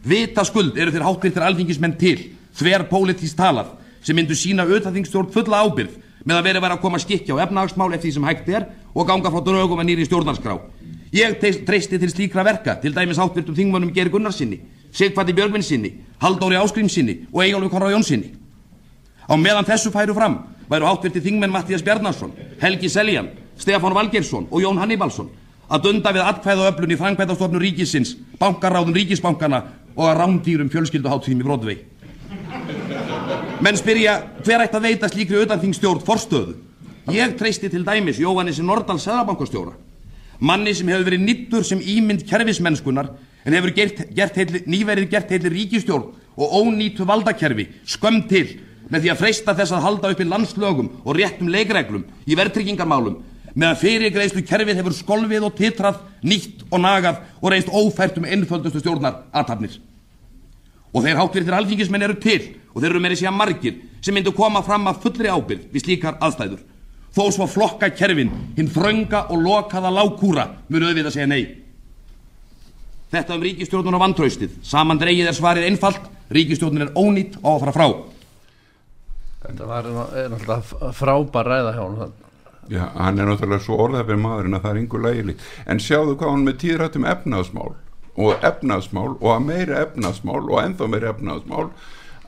Vita 0.00 0.46
skuld 0.48 0.78
eru 0.80 0.94
þeir 0.94 1.02
hátvirtir 1.04 1.44
alþingismenn 1.44 1.98
til, 2.00 2.14
þver 2.56 2.86
pólitísk 2.88 3.36
talað, 3.36 3.74
sem 4.00 4.16
myndu 4.16 4.32
sína 4.32 4.64
utan 4.64 4.94
þingstjórn 4.96 5.28
fulla 5.34 5.60
ábyrð 5.60 5.98
með 6.24 6.38
að 6.38 6.48
vera 6.48 6.62
að 6.62 6.64
vera 6.64 6.78
að 6.78 6.82
koma 6.86 7.00
skikja 7.02 7.36
á 7.36 7.44
efnahagsmál 7.44 7.90
eftir 7.90 8.08
því 8.08 8.14
sem 8.16 8.28
hægt 8.30 8.48
er 8.48 8.64
og 8.94 9.10
ganga 9.10 9.32
frá 9.34 9.44
drögum 9.44 9.82
að 9.82 9.90
nýri 9.90 10.08
stjórnarskrá. 10.08 10.56
Ég 11.12 11.36
treysti 11.68 12.00
til 12.00 12.10
slíkra 12.14 12.46
verka, 12.48 12.78
til 12.80 12.94
dæmis 12.96 13.20
hátvirtum 13.20 13.58
þingmönnum 13.60 13.92
Geir 13.92 14.08
Gunnarsinni, 14.08 14.62
Sigfati 14.88 15.36
Björgvinsinni, 15.36 15.92
Halldóri 16.24 16.56
Áskrimsinni 16.56 17.26
og 17.28 17.44
Egilvi 17.44 17.68
Konra 17.68 17.92
Jónsinni. 17.92 18.32
Á 19.24 19.34
meðan 19.40 19.64
þessu 19.68 19.92
færu 19.94 20.14
fram 20.16 20.38
væru 20.68 20.88
hátvirti 20.88 21.22
þingmenn 21.24 21.52
Mattías 21.52 21.84
Bjarnarsson, 21.84 22.32
Helgi 22.60 22.88
Seljan, 22.88 23.30
Stefán 23.58 23.94
Valgeirsson 23.96 24.48
og 24.50 24.62
Jón 24.62 24.80
Hannibalsson 24.80 25.30
að 25.68 25.86
dunda 25.86 26.12
við 26.12 26.28
atkvæða 26.28 26.68
öflun 26.70 26.92
í 26.92 26.98
framkvæmdastofnun 27.00 27.62
ríkisins, 27.62 28.14
bankaráðum 28.40 28.94
ríkisbankana 28.96 29.62
og 29.94 30.08
að 30.10 30.18
rándýrum 30.20 30.70
fjölskylduháttíðum 30.72 31.40
í 31.40 31.46
Brodvei. 31.46 31.76
Menn 33.64 33.78
spyrja 33.78 34.18
hver 34.44 34.66
ætti 34.66 34.76
að 34.76 34.86
veita 34.88 35.08
slíkri 35.08 35.40
utanþingstjórn 35.44 36.04
forstöðu. 36.04 36.56
Ég 37.14 37.36
treysti 37.38 37.70
til 37.72 37.84
dæmis 37.84 38.20
Jóhannessi 38.20 38.64
Nordal 38.64 38.98
Sæðabankastjóra, 39.00 39.74
manni 40.40 40.74
sem 40.74 40.88
hefur 40.88 41.08
verið 41.08 41.24
nýttur 41.24 41.64
sem 41.64 41.80
ímynd 41.80 42.24
kerfismennskunar 42.28 43.10
en 43.44 43.56
hefur 43.56 43.72
gert, 43.76 44.06
gert 44.16 44.36
heitli, 44.40 44.62
nýverið 44.68 45.10
gert 45.12 45.32
heitli 45.32 45.52
ríkistjórn 45.52 46.12
og 46.34 46.54
ónýtu 46.60 47.06
valdakerfi 47.08 47.68
skömm 47.88 48.24
til 48.28 48.56
með 48.90 49.04
því 49.04 49.12
að 49.12 49.20
freista 49.20 49.54
þess 49.56 49.74
að 49.74 49.86
halda 49.86 50.10
uppi 50.14 50.26
landslögum 50.28 50.90
og 51.04 51.16
réttum 51.16 51.50
leikreglum 51.52 52.04
í 52.26 52.36
verðtryggingarmálum 52.38 53.22
meðan 53.54 53.78
fyrirgreiðslu 53.78 54.42
kerfið 54.46 54.80
hefur 54.80 54.96
skolfið 54.96 55.46
og 55.46 55.56
titrað, 55.58 56.00
nýtt 56.26 56.64
og 56.70 56.82
nagað 56.82 57.22
og 57.40 57.50
reynst 57.52 57.70
ófært 57.70 58.18
um 58.18 58.26
einföldustu 58.26 58.82
stjórnar 58.82 59.22
aðtapnir. 59.32 59.78
Og 60.94 61.02
þeir 61.04 61.18
hátvirtir 61.20 61.56
alþingismenn 61.56 62.06
eru 62.06 62.18
til 62.22 62.40
og 62.74 62.80
þeir 62.82 62.90
eru 62.90 63.02
meiri 63.02 63.18
síðan 63.18 63.38
margir 63.38 63.80
sem 64.02 64.14
myndu 64.14 64.34
koma 64.34 64.62
fram 64.66 64.88
að 64.90 65.02
fullri 65.06 65.30
ábyrð 65.30 65.68
við 65.72 65.84
slíkar 65.86 66.18
aðstæður. 66.22 66.62
Þó 67.14 67.24
svo 67.30 67.46
flokka 67.46 67.92
kerfin, 67.94 68.32
hinn 68.56 68.70
þrönga 68.74 69.28
og 69.30 69.42
lokaða 69.42 69.92
lágkúra 69.94 70.48
munu 70.66 70.88
auðvitað 70.88 71.14
segja 71.14 71.30
nei. 71.30 71.44
Þetta 73.14 73.36
um 73.36 73.44
ríkistjórnun 73.46 73.94
og 73.94 74.02
vantraustið. 74.02 74.56
Saman 74.66 74.98
dreigið 74.98 75.30
er 75.30 75.36
svarið 75.36 75.68
einfalt, 75.68 76.08
ríkistjórnun 76.34 76.88
er 76.88 76.94
ónýtt 76.98 77.38
á 77.38 77.54
að 77.54 77.60
fara 77.62 77.76
frá. 77.76 77.86
Þetta 79.44 79.66
var 79.68 79.88
ná- 79.92 80.12
náttúrulega 80.32 80.92
frábær 80.96 81.50
ræða 81.52 81.72
hjá 81.76 81.82
hann 81.84 82.12
Já, 82.72 82.84
hann 82.96 83.18
er 83.20 83.26
náttúrulega 83.28 83.60
svo 83.60 83.76
orðafir 83.84 84.16
maðurinn 84.16 84.56
að 84.56 84.62
það 84.64 84.70
er 84.70 84.78
yngur 84.82 85.02
lægili. 85.04 85.34
En 85.68 85.78
sjáðu 85.84 86.14
hvað 86.16 86.30
hann 86.32 86.46
með 86.46 86.56
tíðrættum 86.62 87.04
efnaðsmál 87.10 87.74
og 88.16 88.46
efnaðsmál 88.46 89.10
og 89.20 89.28
að 89.34 89.44
meira 89.50 89.82
efnaðsmál 89.84 90.40
og 90.48 90.60
ennþá 90.62 90.88
meira 90.94 91.10
efnaðsmál 91.12 91.68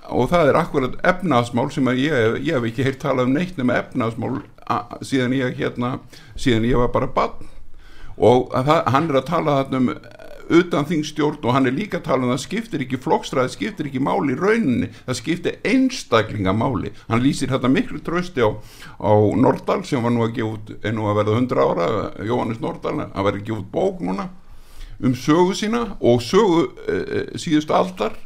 og 0.06 0.28
það 0.30 0.48
er 0.52 0.58
akkurat 0.60 0.98
efnaðsmál 1.02 1.70
sem 1.74 1.88
ég, 1.94 2.36
ég 2.46 2.54
hef 2.58 2.66
ekki 2.68 2.84
heyrt 2.86 3.00
talað 3.02 3.26
um 3.30 3.32
neitt 3.38 3.56
nema 3.58 3.78
efnaðsmál 3.80 4.42
síðan 5.06 5.34
ég 5.38 5.56
hérna, 5.58 5.94
síðan 6.38 6.66
ég 6.68 6.78
var 6.82 6.92
bara 6.94 7.08
bann 7.16 7.48
og 8.18 8.52
að 8.56 8.68
það, 8.70 8.82
hann 8.94 9.08
er 9.10 9.18
að 9.20 9.26
tala 9.30 9.56
þarna 9.62 9.80
um 9.80 9.88
utan 10.50 10.86
þingstjórn 10.88 11.44
og 11.44 11.54
hann 11.56 11.68
er 11.68 11.74
líka 11.76 12.00
að 12.00 12.06
tala 12.08 12.24
um 12.24 12.30
að 12.30 12.36
það 12.36 12.44
skiptir 12.44 12.84
ekki 12.86 13.00
flokkstræði, 13.02 13.52
skiptir 13.54 13.90
ekki 13.90 14.02
máli 14.02 14.34
í 14.34 14.38
rauninni, 14.40 14.90
það 15.06 15.20
skiptir 15.20 15.60
einstaklinga 15.66 16.54
máli, 16.56 16.92
hann 17.10 17.24
lýsir 17.24 17.52
þetta 17.52 17.70
miklu 17.72 18.00
trösti 18.06 18.44
á, 18.44 18.50
á 19.02 19.12
Nordal 19.36 19.82
sem 19.86 20.02
var 20.02 20.14
nú 20.14 20.26
að 20.26 20.36
gefa 20.38 20.52
út, 20.54 20.74
er 20.82 20.96
nú 20.96 21.08
að 21.10 21.22
verða 21.22 21.38
100 21.42 21.66
ára 21.66 21.88
Jóhannes 22.26 22.62
Nordal, 22.62 22.98
hann 23.02 23.16
að 23.26 23.40
gefa 23.42 23.60
út 23.62 23.72
bók 23.72 24.02
núna 24.04 24.30
um 25.00 25.14
sögu 25.14 25.54
sína 25.54 25.96
og 26.00 26.22
sögu 26.24 26.70
e, 26.88 27.24
síðustu 27.36 27.74
aldar. 27.76 28.16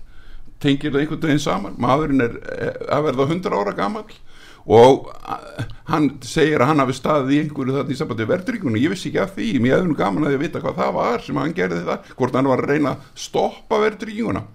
Tengir 0.61 0.93
það 0.93 1.01
einhvern 1.01 1.23
veginn 1.25 1.41
saman? 1.43 1.79
Maðurinn 1.81 2.21
er 2.21 2.35
eh, 2.53 2.75
að 2.93 3.07
verða 3.09 3.27
100 3.33 3.55
ára 3.57 3.73
gamall 3.75 4.11
og 4.67 5.11
eh, 5.17 5.75
hann 5.91 6.13
segir 6.27 6.61
að 6.61 6.73
hann 6.73 6.85
hafi 6.85 6.97
staðið 6.99 7.35
í 7.35 7.41
einhverju 7.45 7.77
þarna 7.79 7.95
í 7.95 7.99
sambandi 7.99 8.31
verðryggunni, 8.31 8.85
ég 8.85 8.95
vissi 8.95 9.11
ekki 9.11 9.25
af 9.25 9.35
því. 9.37 9.51
Mér 9.59 9.79
hefði 9.79 9.91
nú 9.91 9.99
gaman 9.99 10.29
að 10.29 10.37
ég 10.37 10.45
vita 10.47 10.63
hvað 10.63 10.81
það 10.83 10.97
var 11.01 11.27
sem 11.27 11.43
hann 11.43 11.57
gerði 11.57 11.85
það, 11.89 12.15
hvort 12.21 12.39
hann 12.39 12.51
var 12.53 12.65
að 12.65 12.73
reyna 12.75 12.97
að 12.97 13.13
stoppa 13.29 13.85
verðrygguna 13.87 14.47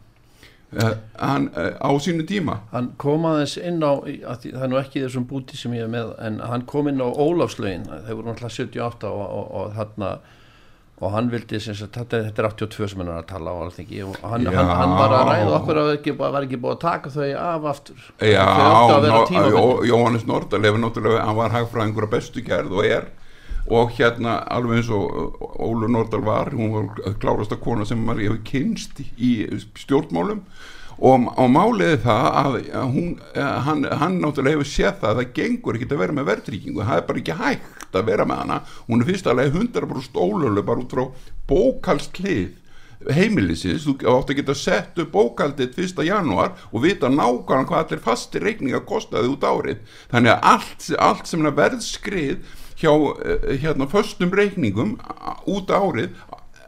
hann 1.19 1.49
uh, 1.55 1.75
á 1.79 1.89
sínu 1.99 2.25
tíma. 2.27 2.59
Hann 2.71 2.91
kom 2.97 3.25
aðeins 3.29 3.55
inn 3.57 3.83
á 3.85 3.95
að 3.95 4.47
það 4.49 4.63
er 4.65 4.71
nú 4.71 4.79
ekki 4.79 5.03
þessum 5.05 5.27
búti 5.29 5.57
sem 5.59 5.73
ég 5.75 5.85
er 5.85 5.91
með 5.91 6.15
en 6.25 6.41
hann 6.43 6.65
kom 6.69 6.89
inn 6.91 7.03
á 7.03 7.07
Ólafslögin 7.07 7.85
þeir 7.87 8.17
voru 8.17 8.27
náttúrulega 8.27 8.55
78 8.57 9.11
og, 9.11 9.23
og, 9.25 9.45
og 9.59 9.77
þarna 9.77 10.11
og 11.03 11.11
hann 11.11 11.27
vildi 11.31 11.59
sem 11.59 11.75
sagt, 11.75 11.97
þetta, 11.97 12.21
þetta 12.29 12.41
er 12.41 12.47
82 12.53 12.87
sem 12.93 13.01
hann 13.01 13.09
er 13.11 13.17
að 13.19 13.27
tala 13.33 13.51
á 13.51 13.57
alþingi 13.65 13.97
og 14.05 14.13
hann, 14.23 14.45
hann, 14.47 14.69
hann 14.79 14.93
var 14.95 15.15
að 15.17 15.25
ræða 15.31 15.57
okkur 15.57 15.79
að 15.81 15.89
ekki, 15.97 16.13
var 16.21 16.37
ekki 16.39 16.59
búið 16.61 16.75
að 16.77 16.83
taka 16.85 17.11
þau 17.11 17.25
af 17.41 17.67
aftur. 17.73 18.05
Já, 18.23 18.45
að 18.45 19.89
Jóhannes 19.89 20.23
Nordal 20.29 20.63
hefur 20.63 20.81
náttúrulega, 20.85 21.25
hann 21.27 21.39
var 21.41 21.55
hagfræðingur 21.57 22.07
af 22.07 22.15
bestu 22.15 22.45
gerð 22.47 22.79
og 22.79 22.87
er. 22.87 23.11
Og 23.65 23.91
hérna 23.97 24.37
alveg 24.53 24.79
eins 24.79 24.93
og 24.93 25.43
Ólu 25.65 25.89
Nordal 25.91 26.23
var, 26.23 26.53
hún 26.55 26.71
var 26.71 27.15
klárasta 27.19 27.57
kona 27.59 27.87
sem 27.89 27.99
maður 27.99 28.29
hefur 28.29 28.41
kynst 28.47 29.01
í 29.17 29.35
stjórnmálum. 29.81 30.45
Og, 30.95 31.25
og 31.27 31.49
máliði 31.51 31.97
það 32.05 32.25
að 32.39 32.53
að 32.71 32.91
hún, 32.93 33.07
að 33.35 33.55
hann, 33.65 33.81
hann 33.99 34.21
náttúrulega 34.21 34.61
hefur 34.61 34.69
séð 34.69 34.93
það 35.01 35.09
að 35.09 35.17
það 35.19 35.33
gengur 35.41 35.75
ekki 35.75 35.89
að 35.89 36.03
vera 36.05 36.15
með 36.15 36.29
verðtryggingu, 36.29 36.85
það 36.87 37.01
er 37.01 37.09
bara 37.09 37.19
ekki 37.19 37.35
hægt 37.41 37.74
að 37.99 38.11
vera 38.11 38.27
með 38.27 38.43
hana, 38.43 38.59
hún 38.89 39.01
er 39.01 39.09
fyrst 39.09 39.31
alveg 39.31 39.55
100% 39.55 40.19
ólölu 40.19 40.63
bara 40.65 40.83
út 40.83 40.95
frá 40.95 41.07
bókalslið 41.49 42.53
heimilisins, 43.15 43.85
þú 43.85 43.95
átt 44.09 44.31
að 44.31 44.39
geta 44.39 44.55
sett 44.57 44.99
upp 45.01 45.11
bókaldið 45.13 45.77
1. 45.83 46.03
janúar 46.07 46.55
og 46.71 46.85
vita 46.85 47.09
nákvæmlega 47.11 47.67
hvað 47.69 47.81
allir 47.83 48.03
fastir 48.05 48.45
reikninga 48.45 48.81
kostaði 48.87 49.33
út 49.33 49.45
árið 49.45 49.81
þannig 50.13 50.33
að 50.33 50.47
allt, 50.53 50.87
allt 51.07 51.29
sem 51.29 51.45
er 51.45 51.57
verðskrið 51.59 52.55
hjá 52.79 52.91
eh, 52.91 53.51
hérna 53.61 53.87
föstum 53.91 54.33
reikningum 54.35 54.95
út 55.51 55.71
árið 55.71 56.15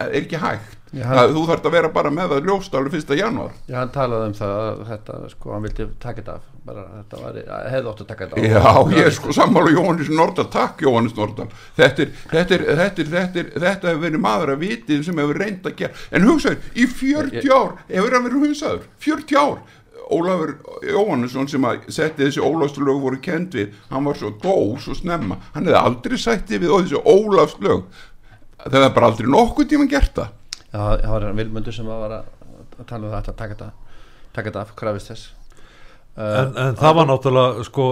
er 0.05 0.19
ekki 0.21 0.41
hægt. 0.41 0.73
Já, 0.95 1.03
það, 1.03 1.33
þú 1.35 1.41
þarft 1.49 1.65
að 1.67 1.73
vera 1.75 1.89
bara 1.91 2.11
með 2.15 2.29
það 2.31 2.45
ljóst 2.47 2.75
alveg 2.77 2.93
1. 2.95 3.09
janúar. 3.19 3.55
Já, 3.67 3.75
hann 3.81 3.89
talaði 3.91 4.27
um 4.29 4.35
það 4.37 4.53
að 4.57 4.83
þetta, 4.87 5.17
sko, 5.33 5.49
hann 5.51 5.65
vildi 5.65 5.87
taka 5.99 6.21
þetta 6.21 6.35
af 6.37 6.45
bara, 6.67 6.83
þetta 6.93 7.19
var, 7.23 7.39
hefði 7.73 7.91
átt 7.91 8.03
að 8.03 8.09
taka 8.11 8.27
þetta 8.27 8.39
af. 8.39 8.47
Já, 8.47 8.95
ég 8.95 9.09
er 9.09 9.15
sko 9.17 9.35
sammála 9.35 9.73
Jóhannes 9.75 10.11
Nordal, 10.15 10.47
takk 10.53 10.83
Jóhannes 10.85 11.15
Nordal. 11.17 11.47
Þetta 11.79 12.05
er, 12.05 12.13
þetta 12.31 12.57
er, 12.57 12.65
þetta 12.81 13.03
er, 13.03 13.11
þetta 13.15 13.41
er, 13.43 13.51
þetta 13.65 13.91
hefur 13.91 14.03
verið 14.05 14.23
maður 14.23 14.53
að 14.55 14.63
vitið 14.63 15.03
sem 15.07 15.21
hefur 15.23 15.41
reynd 15.43 15.67
að 15.67 15.77
gera, 15.81 16.05
en 16.11 16.29
hugsaður, 16.31 16.71
í 16.71 16.87
40 16.93 17.51
ár 17.51 17.75
hefur 17.91 18.17
hann 18.17 18.27
verið 18.29 18.47
hugsaður, 18.47 18.87
40 19.09 19.41
ár. 19.43 19.59
Ólafur 20.07 20.53
Jóhannesson 20.87 21.49
sem 21.51 21.65
að 21.67 21.89
setti 21.91 22.23
þessi 22.23 22.39
Ólafslög 22.39 23.01
voru 23.03 23.17
kend 23.19 23.57
við 23.57 23.73
hann 23.91 24.05
var 24.07 24.15
svo 24.15 24.29
dó, 24.39 24.77
svo 24.79 24.95
snemma. 24.95 25.35
Hann 25.51 25.67
hefði 25.67 25.81
aldrei 25.81 26.15
sætti 26.21 26.61
við 26.61 26.71
og 26.71 26.85
þessi 26.85 27.01
Ólafslög 27.03 27.81
það 28.67 28.83
hefði 28.83 28.93
bara 28.99 29.09
aldrei 29.11 29.31
nokkuð 29.33 29.69
tíma 29.71 29.89
gert 29.91 30.13
það. 30.17 30.35
Já, 30.67 30.79
það 30.79 31.11
var 31.13 31.27
vilmundur 31.39 31.75
sem 31.75 31.89
var 31.89 32.15
að, 32.19 32.31
tala 32.85 33.07
um 33.07 33.13
þetta 33.15 33.33
taka 33.33 33.55
þetta 33.55 33.69
taka 34.37 34.51
þetta 34.51 34.63
af, 34.63 34.73
krafist 34.77 35.11
þess. 35.11 35.33
En, 36.17 36.55
en 36.57 36.77
það 36.77 36.95
var 36.97 37.05
náttúrulega 37.11 37.63
sko 37.67 37.83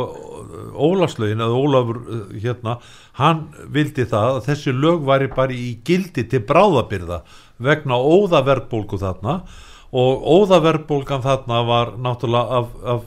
Ólafslögin 0.82 1.44
eða 1.46 1.60
Ólafur 1.62 2.00
uh, 2.02 2.22
hérna, 2.42 2.80
hann 3.20 3.44
vildi 3.74 4.08
það 4.10 4.40
að 4.40 4.48
þessi 4.48 4.74
lög 4.74 5.04
væri 5.06 5.30
bara 5.34 5.54
í 5.54 5.76
gildi 5.86 6.26
til 6.32 6.42
bráðabyrða 6.50 7.22
vegna 7.62 8.00
óðaverðbólgu 8.02 8.98
þarna. 9.02 9.40
Og 9.96 10.26
óðaverðbólgan 10.26 11.22
þarna 11.24 11.62
var 11.70 11.94
náttúrulega 12.02 12.62
af, 12.64 12.74
af 12.82 13.06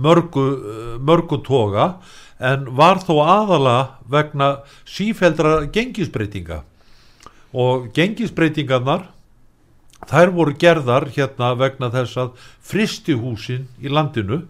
mörgu, 0.00 0.46
uh, 0.56 0.94
mörgu 0.98 1.42
toga 1.44 1.98
en 2.40 2.64
var 2.76 3.04
þó 3.04 3.18
aðalega 3.20 3.84
vegna 4.10 4.48
sífeldra 4.88 5.58
gengisbreytinga 5.72 6.64
og 7.54 7.90
gengisbreytingarnar 7.94 9.06
þær 10.10 10.32
voru 10.34 10.54
gerðar 10.58 11.08
hérna 11.14 11.54
vegna 11.58 11.90
þess 11.94 12.18
að 12.20 12.32
fristihúsin 12.64 13.68
í 13.80 13.92
landinu 13.92 14.42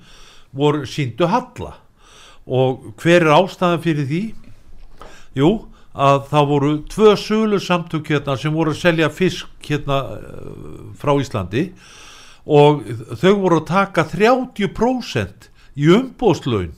voru 0.55 0.87
síndu 0.89 1.29
halla. 1.31 1.77
Og 2.45 2.95
hver 3.01 3.25
er 3.25 3.37
ástæðan 3.37 3.83
fyrir 3.85 4.09
því? 4.09 4.23
Jú, 5.39 5.51
að 5.95 6.25
það 6.31 6.49
voru 6.51 6.73
tvö 6.91 7.15
sölu 7.19 7.61
samtök 7.63 8.11
hérna 8.11 8.37
sem 8.39 8.55
voru 8.55 8.75
að 8.75 8.81
selja 8.83 9.11
fisk 9.15 9.69
hérna 9.69 10.01
eh, 10.19 10.49
frá 10.99 11.15
Íslandi. 11.21 11.69
Og 12.45 12.83
þau 13.21 13.35
voru 13.41 13.61
að 13.63 13.69
taka 13.71 14.05
30% 14.11 15.49
í 15.81 15.89
umbóðslaun 15.95 16.75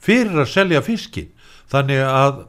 fyrir 0.00 0.44
að 0.44 0.52
selja 0.52 0.82
fiskin 0.84 1.30
þannig 1.72 2.00
að, 2.06 2.44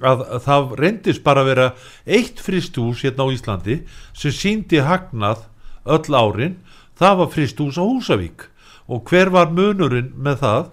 að, 0.00 0.24
að 0.26 0.40
það 0.46 0.72
reyndist 0.80 1.24
bara 1.26 1.44
að 1.44 1.50
vera 1.52 1.66
eitt 2.04 2.40
fristús 2.42 3.04
hérna 3.04 3.28
á 3.28 3.34
Íslandi 3.34 3.78
sem 4.16 4.34
síndi 4.34 4.82
hagnað 4.84 5.46
öll 5.84 6.16
árin. 6.16 6.58
Það 6.96 7.20
var 7.20 7.32
fristús 7.34 7.78
á 7.80 7.84
Húsavík. 7.84 8.48
Og 8.86 9.06
hver 9.10 9.32
var 9.34 9.52
munurinn 9.52 10.12
með 10.14 10.42
það? 10.42 10.66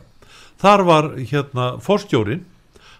Þar 0.64 0.84
var 0.88 1.08
hérna 1.20 1.70
forstjórin 1.84 2.46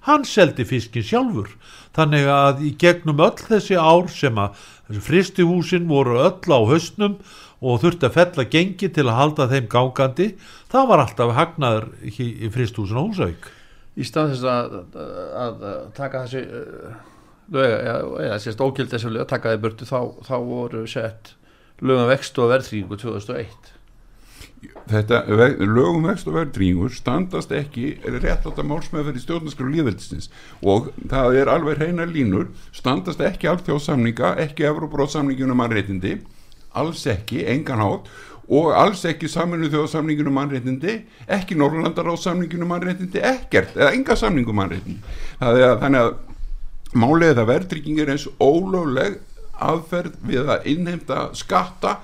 hann 0.04 0.26
seldi 0.28 0.66
fiskin 0.68 1.06
sjálfur. 1.06 1.48
Þannig 1.96 2.28
að 2.28 2.64
í 2.68 2.74
gegnum 2.80 3.22
öll 3.24 3.40
þessi 3.40 3.78
ár 3.80 4.10
sem 4.12 4.38
að 4.42 4.58
fristihúsin 5.04 5.88
voru 5.88 6.20
öll 6.26 6.52
á 6.52 6.60
haustnum 6.68 7.20
og 7.64 7.80
þurfti 7.84 8.10
að 8.10 8.16
fella 8.18 8.46
gengi 8.52 8.90
til 8.92 9.06
að 9.08 9.20
halda 9.20 9.50
þeim 9.52 9.68
gangandi 9.72 10.30
það 10.72 10.88
var 10.90 11.04
alltaf 11.06 11.36
hagnaður 11.38 11.86
í, 12.04 12.50
fristihúsin 12.52 13.00
á 13.00 13.04
Húsavík 13.06 13.48
í 13.94 14.08
stað 14.08 14.34
þess 14.34 14.48
að, 14.50 14.78
að, 14.98 15.68
að 15.70 15.86
taka 15.98 16.24
þessi 16.26 16.42
uh, 16.48 16.98
lög, 17.54 17.76
eða, 18.24 18.40
sérst 18.42 18.64
ógild 18.64 18.94
þessi 18.94 19.14
lög, 19.14 19.28
taka 19.30 19.54
þeir 19.54 19.64
burtu 19.68 19.88
þá, 19.90 20.00
þá 20.26 20.36
voru 20.48 20.84
sett 20.90 21.36
lögum 21.84 22.10
vextu 22.10 22.46
og 22.46 22.54
verðrýingu 22.54 23.00
2001 23.02 23.74
þetta 24.90 25.20
lögum 25.60 26.06
vext 26.08 26.28
og 26.30 26.38
verðrýingur 26.38 26.94
standast 26.96 27.52
ekki 27.56 27.94
rétt 28.04 28.46
átt 28.48 28.60
að 28.60 28.70
málsmeðferð 28.70 29.20
í 29.20 29.24
stjórnarskrá 29.24 29.70
líðveldisins 29.70 30.30
og 30.62 30.92
það 31.12 31.40
er 31.42 31.52
alveg 31.52 31.82
hreina 31.82 32.08
línur 32.10 32.50
standast 32.76 33.24
ekki 33.24 33.50
alþjóðsamninga 33.52 34.36
ekki 34.44 34.68
Evróbróðsamningunum 34.70 35.60
mannréttindi 35.60 36.18
alls 36.80 37.04
ekki, 37.10 37.44
engan 37.50 37.84
hátt 37.84 38.10
og 38.54 38.74
alls 38.78 39.04
ekki 39.10 39.30
saminu 39.32 39.70
þjóðsamningunum 39.74 40.36
mannréttindi 40.38 40.98
ekki 41.38 41.58
Norrlandaráðsamningunum 41.60 42.70
mannréttindi 42.74 43.24
ekkert, 43.24 43.78
eða 43.78 43.94
enga 43.96 44.18
það 45.40 45.60
er 45.60 45.70
að 45.70 45.80
þannig 45.84 46.02
að 46.04 46.12
málið 46.94 47.30
er 47.32 47.40
að 47.42 47.50
verðtrygging 47.50 48.02
er 48.02 48.12
eins 48.14 48.28
ólögleg 48.38 49.22
aðferð 49.64 50.20
við 50.28 50.52
að 50.54 50.68
innheimta 50.74 51.24
skatta 51.38 51.98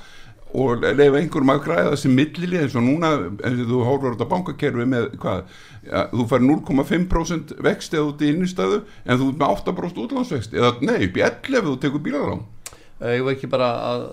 og 0.57 0.81
leifa 0.81 1.19
einhverjum 1.19 1.51
að 1.53 1.61
græða 1.67 1.91
þessi 1.93 2.09
millili 2.13 2.57
eins 2.57 2.75
og 2.77 2.85
núna 2.85 3.11
eins 3.45 3.59
og 3.61 3.67
þú 3.69 3.81
hóruður 3.85 4.15
þetta 4.15 4.29
bankakerfi 4.31 4.87
með 4.89 5.11
hvað, 5.21 5.43
ja, 5.85 6.07
þú 6.09 6.25
fær 6.31 6.45
0,5% 6.45 7.53
vext 7.67 7.93
eða 7.93 8.07
út 8.07 8.23
í 8.25 8.31
innistæðu 8.33 8.79
en 9.05 9.21
þú 9.21 9.27
ert 9.29 9.43
með 9.43 9.53
8% 9.59 10.01
útlandsvext 10.05 10.57
eða 10.57 10.73
nei, 10.81 11.05
11 11.05 11.59
ef 11.59 11.69
þú 11.69 11.75
tekur 11.83 12.03
bílalán. 12.05 12.41
Ég 12.99 13.21
var 13.27 13.37
ekki 13.37 13.51
bara 13.51 13.69
að 13.91 14.07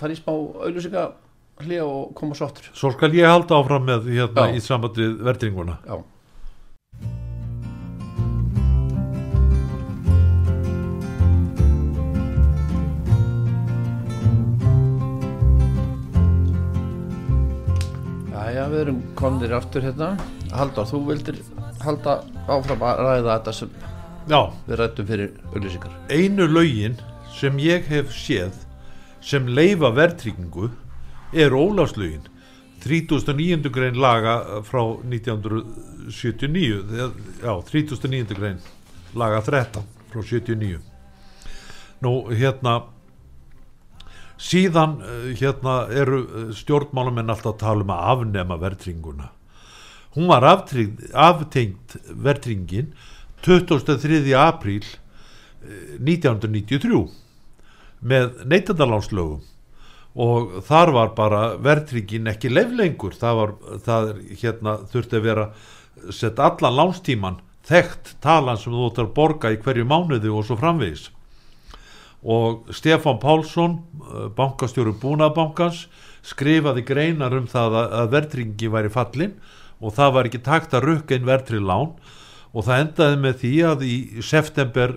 fara 0.00 0.16
í 0.16 0.18
smá 0.18 0.34
auðlýsinga 0.34 1.06
hlið 1.64 1.82
og 1.84 2.14
koma 2.18 2.36
svo 2.38 2.48
áttur 2.50 2.70
Svo 2.76 2.92
skal 2.94 3.14
ég 3.16 3.28
halda 3.28 3.58
áfram 3.58 3.88
með 3.88 4.08
hérna, 4.12 4.48
í 4.54 4.62
sambandu 4.62 5.10
verðringuna 5.26 5.78
Já. 5.88 5.98
Jæja, 18.48 18.64
við 18.72 18.80
erum 18.80 19.00
komnir 19.18 19.52
aftur 19.56 19.84
hérna. 19.84 20.14
Haldar, 20.56 20.86
þú 20.88 21.02
vildir 21.10 21.42
halda 21.84 22.20
áfram 22.48 22.82
að 22.86 23.02
ræða 23.04 23.34
þetta 23.36 23.52
sem 23.58 23.72
Já. 24.28 24.40
við 24.66 24.78
rættum 24.80 25.08
fyrir 25.08 25.30
auðvisingar 25.52 25.94
Einu 26.12 26.46
laugin 26.48 26.96
sem 27.36 27.58
ég 27.62 27.86
hef 27.92 28.10
séð 28.16 28.64
sem 29.24 29.46
leifa 29.48 29.90
verðringu 29.94 30.70
er 31.32 31.50
Ólafslögin 31.54 32.22
39. 32.84 33.68
grein 33.74 33.96
laga 33.98 34.62
frá 34.64 34.82
1979 35.02 36.84
eða- 36.88 37.12
já, 37.42 37.62
39. 37.62 38.34
grein 38.38 38.58
laga 39.14 39.40
13 39.42 39.82
frá 40.12 40.22
79 40.22 40.78
nú 42.00 42.12
hérna 42.30 42.82
síðan 44.38 45.00
eh, 45.02 45.34
hérna 45.34 45.88
eru 45.90 46.20
eh, 46.22 46.52
stjórnmálamenn 46.54 47.28
alltaf 47.32 47.54
að 47.56 47.58
tala 47.64 47.82
um 47.82 47.90
að 47.90 48.04
afnema 48.14 48.56
verðtrygginguna 48.62 49.28
hún 50.14 50.28
var 50.30 50.42
aftengt 50.46 51.96
verðtryggingin 52.14 52.92
23. 53.42 54.32
apríl 54.34 54.84
1993 55.98 57.10
með 58.02 58.44
neytandalánslögum 58.46 59.42
og 60.18 60.62
þar 60.66 60.94
var 60.96 61.12
bara 61.14 61.42
verðtryggin 61.62 62.30
ekki 62.32 62.50
leiflengur 62.50 63.14
það 63.14 63.36
var, 63.38 63.52
það 63.84 64.08
er, 64.12 64.22
hérna 64.40 64.78
þurfti 64.90 65.20
að 65.20 65.28
vera 65.28 65.44
sett 66.14 66.40
allan 66.42 66.74
lánstíman 66.78 67.38
þekkt 67.68 68.16
talan 68.24 68.58
sem 68.58 68.74
þú 68.74 68.88
ætlar 68.88 69.08
að 69.08 69.14
borga 69.16 69.52
í 69.52 69.60
hverju 69.62 69.86
mánuði 69.88 70.32
og 70.32 70.46
svo 70.46 70.56
framvegis. 70.58 71.08
Og 72.24 72.72
Stefán 72.74 73.20
Pálsson 73.22 73.78
eh, 73.78 74.28
bankastjóru 74.34 74.94
Búnabankans 74.98 75.86
skrifaði 76.26 76.82
greinar 76.88 77.36
um 77.36 77.46
það 77.48 77.76
að, 77.84 78.08
verðtryggingi 78.14 78.72
væri 78.74 78.92
fallin 78.92 79.36
og 79.78 79.94
það 79.94 80.14
var 80.16 80.28
ekki 80.28 80.40
takt 80.42 80.74
að 80.74 80.88
rukka 80.88 81.14
inn 81.14 81.28
verðtryggð 81.28 81.68
lán. 81.68 81.92
Og 82.56 82.64
það 82.66 82.82
endaði 82.82 83.20
með 83.22 83.36
því 83.42 83.52
að 83.68 83.84
í 83.86 83.96
september 84.24 84.96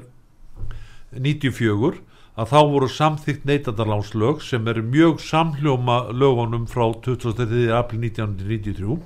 94 1.12 1.99
að 2.39 2.52
þá 2.54 2.60
voru 2.72 2.89
samþygt 2.91 3.48
neytandarlánslög 3.48 4.44
sem 4.46 4.67
eru 4.72 4.84
mjög 4.84 5.20
samhljóma 5.24 5.98
lögunum 6.15 6.67
frá 6.70 6.86
23. 7.04 7.67
april 7.76 8.06
1993 8.08 9.00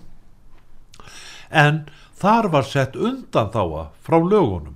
en 1.50 1.86
þar 2.20 2.52
var 2.54 2.68
sett 2.68 2.96
undan 2.96 3.50
þáa 3.54 3.88
frá 4.06 4.18
lögunum. 4.20 4.76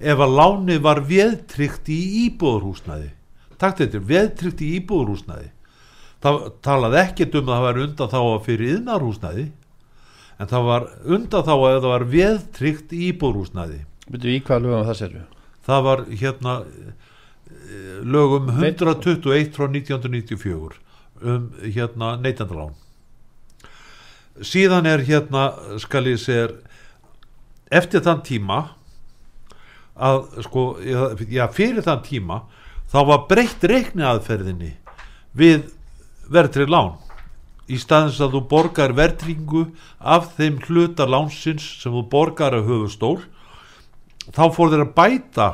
Ef 0.00 0.18
að 0.20 0.34
láni 0.36 0.78
var 0.82 1.04
veðtrygt 1.06 1.88
í 1.92 2.00
íbúðurhúsnæði 2.26 3.12
takt 3.60 3.82
þetta, 3.82 4.00
veðtrygt 4.02 4.62
í 4.64 4.70
íbúðurhúsnæði 4.80 5.50
það 6.24 6.40
talaði 6.64 7.00
ekkert 7.02 7.36
um 7.38 7.48
að 7.50 7.54
það 7.54 7.66
var 7.66 7.80
undan 7.84 8.12
þáa 8.14 8.34
fyrir 8.46 8.72
yðnarhúsnæði 8.78 9.46
en 10.34 10.50
það 10.50 10.68
var 10.68 10.86
undan 11.16 11.46
þáa 11.46 11.70
ef 11.70 11.78
það 11.78 11.90
var 11.92 12.06
veðtrygt 12.14 12.94
í 12.94 13.02
íbúðurhúsnæði 13.12 13.80
Byrju 14.04 14.34
í 14.34 14.42
hvað 14.44 14.64
lögum 14.64 14.88
það 14.88 15.00
sér 15.00 15.18
það 15.64 15.86
var 15.88 16.04
hérna 16.10 16.54
lögum 18.04 18.48
121 18.54 19.52
frá 19.54 19.68
1994 19.68 20.80
um 21.24 21.50
hérna 21.62 22.14
neytandalán 22.20 22.74
síðan 24.42 24.86
er 24.90 25.04
hérna 25.06 25.50
skal 25.82 26.08
ég 26.10 26.18
segja 26.18 26.48
eftir 27.70 28.02
þann 28.04 28.22
tíma 28.26 28.58
að 29.94 30.42
sko 30.46 30.64
já, 30.82 31.46
fyrir 31.54 31.84
þann 31.86 32.02
tíma 32.06 32.40
þá 32.90 32.98
var 33.10 33.26
breytt 33.30 33.64
reikni 33.66 34.04
aðferðinni 34.06 34.72
við 35.34 35.70
verðtrið 36.30 36.72
lán. 36.72 36.94
Í 37.64 37.78
staðins 37.80 38.20
að 38.20 38.36
þú 38.36 38.40
borgar 38.50 38.92
verðringu 38.96 39.64
af 39.98 40.34
þeim 40.36 40.58
hluta 40.66 41.06
lánsins 41.08 41.64
sem 41.80 41.94
þú 41.94 42.02
borgar 42.12 42.56
að 42.58 42.68
höfustól 42.68 43.16
þá 44.34 44.44
fór 44.52 44.74
þeir 44.74 44.84
að 44.84 44.92
bæta 44.98 45.48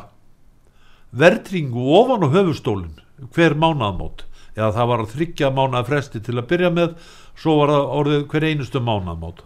verðringu 1.11 1.87
ofan 1.99 2.27
á 2.27 2.29
höfustólin 2.35 2.99
hver 3.35 3.57
mánaðmót 3.59 4.27
eða 4.57 4.73
það 4.77 4.91
var 4.93 5.05
að 5.05 5.15
þryggja 5.15 5.53
mánaða 5.55 5.89
fresti 5.89 6.23
til 6.25 6.37
að 6.39 6.49
byrja 6.53 6.71
með 6.75 6.95
svo 7.39 7.57
var 7.61 7.75
það 7.75 7.95
orðið 8.01 8.27
hver 8.33 8.47
einustu 8.51 8.83
mánaðmót 8.85 9.43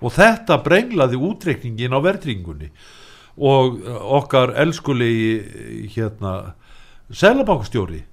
og 0.00 0.12
þetta 0.12 0.60
brenglaði 0.64 1.20
útreikningin 1.28 1.96
á 1.96 2.00
verðringunni 2.04 2.70
og 3.36 3.80
okkar 4.20 4.54
elskulegi 4.60 5.88
hérna 5.94 6.36
selabankstjóri 7.12 8.04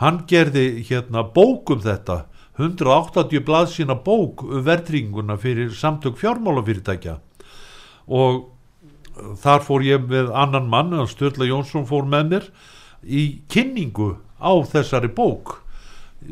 hann 0.00 0.22
gerði 0.28 0.82
hérna 0.88 1.24
bók 1.34 1.74
um 1.74 1.80
þetta. 1.84 2.24
180 2.60 3.40
blað 3.44 3.70
sína 3.72 3.96
bók 4.04 4.44
um 4.44 4.64
verðringuna 4.64 5.36
fyrir 5.40 5.70
samtök 5.76 6.18
fjármálafyrirtækja. 6.20 7.18
Og 8.08 8.50
þar 9.40 9.64
fór 9.66 9.84
ég 9.86 10.04
með 10.10 10.30
annan 10.36 10.68
mann 10.70 10.94
Sturla 11.10 11.48
Jónsson 11.48 11.88
fór 11.88 12.06
með 12.08 12.28
mér 12.34 12.50
í 13.04 13.24
kynningu 13.50 14.14
á 14.40 14.52
þessari 14.70 15.10
bók 15.12 15.60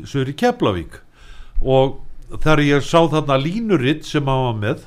Söri 0.05 0.35
Keflavík. 0.37 0.99
Og 1.61 1.99
þegar 2.29 2.61
ég 2.65 2.85
sá 2.85 3.01
þarna 3.09 3.39
línuritt 3.41 4.05
sem 4.05 4.27
hann 4.29 4.45
var 4.45 4.59
með 4.59 4.85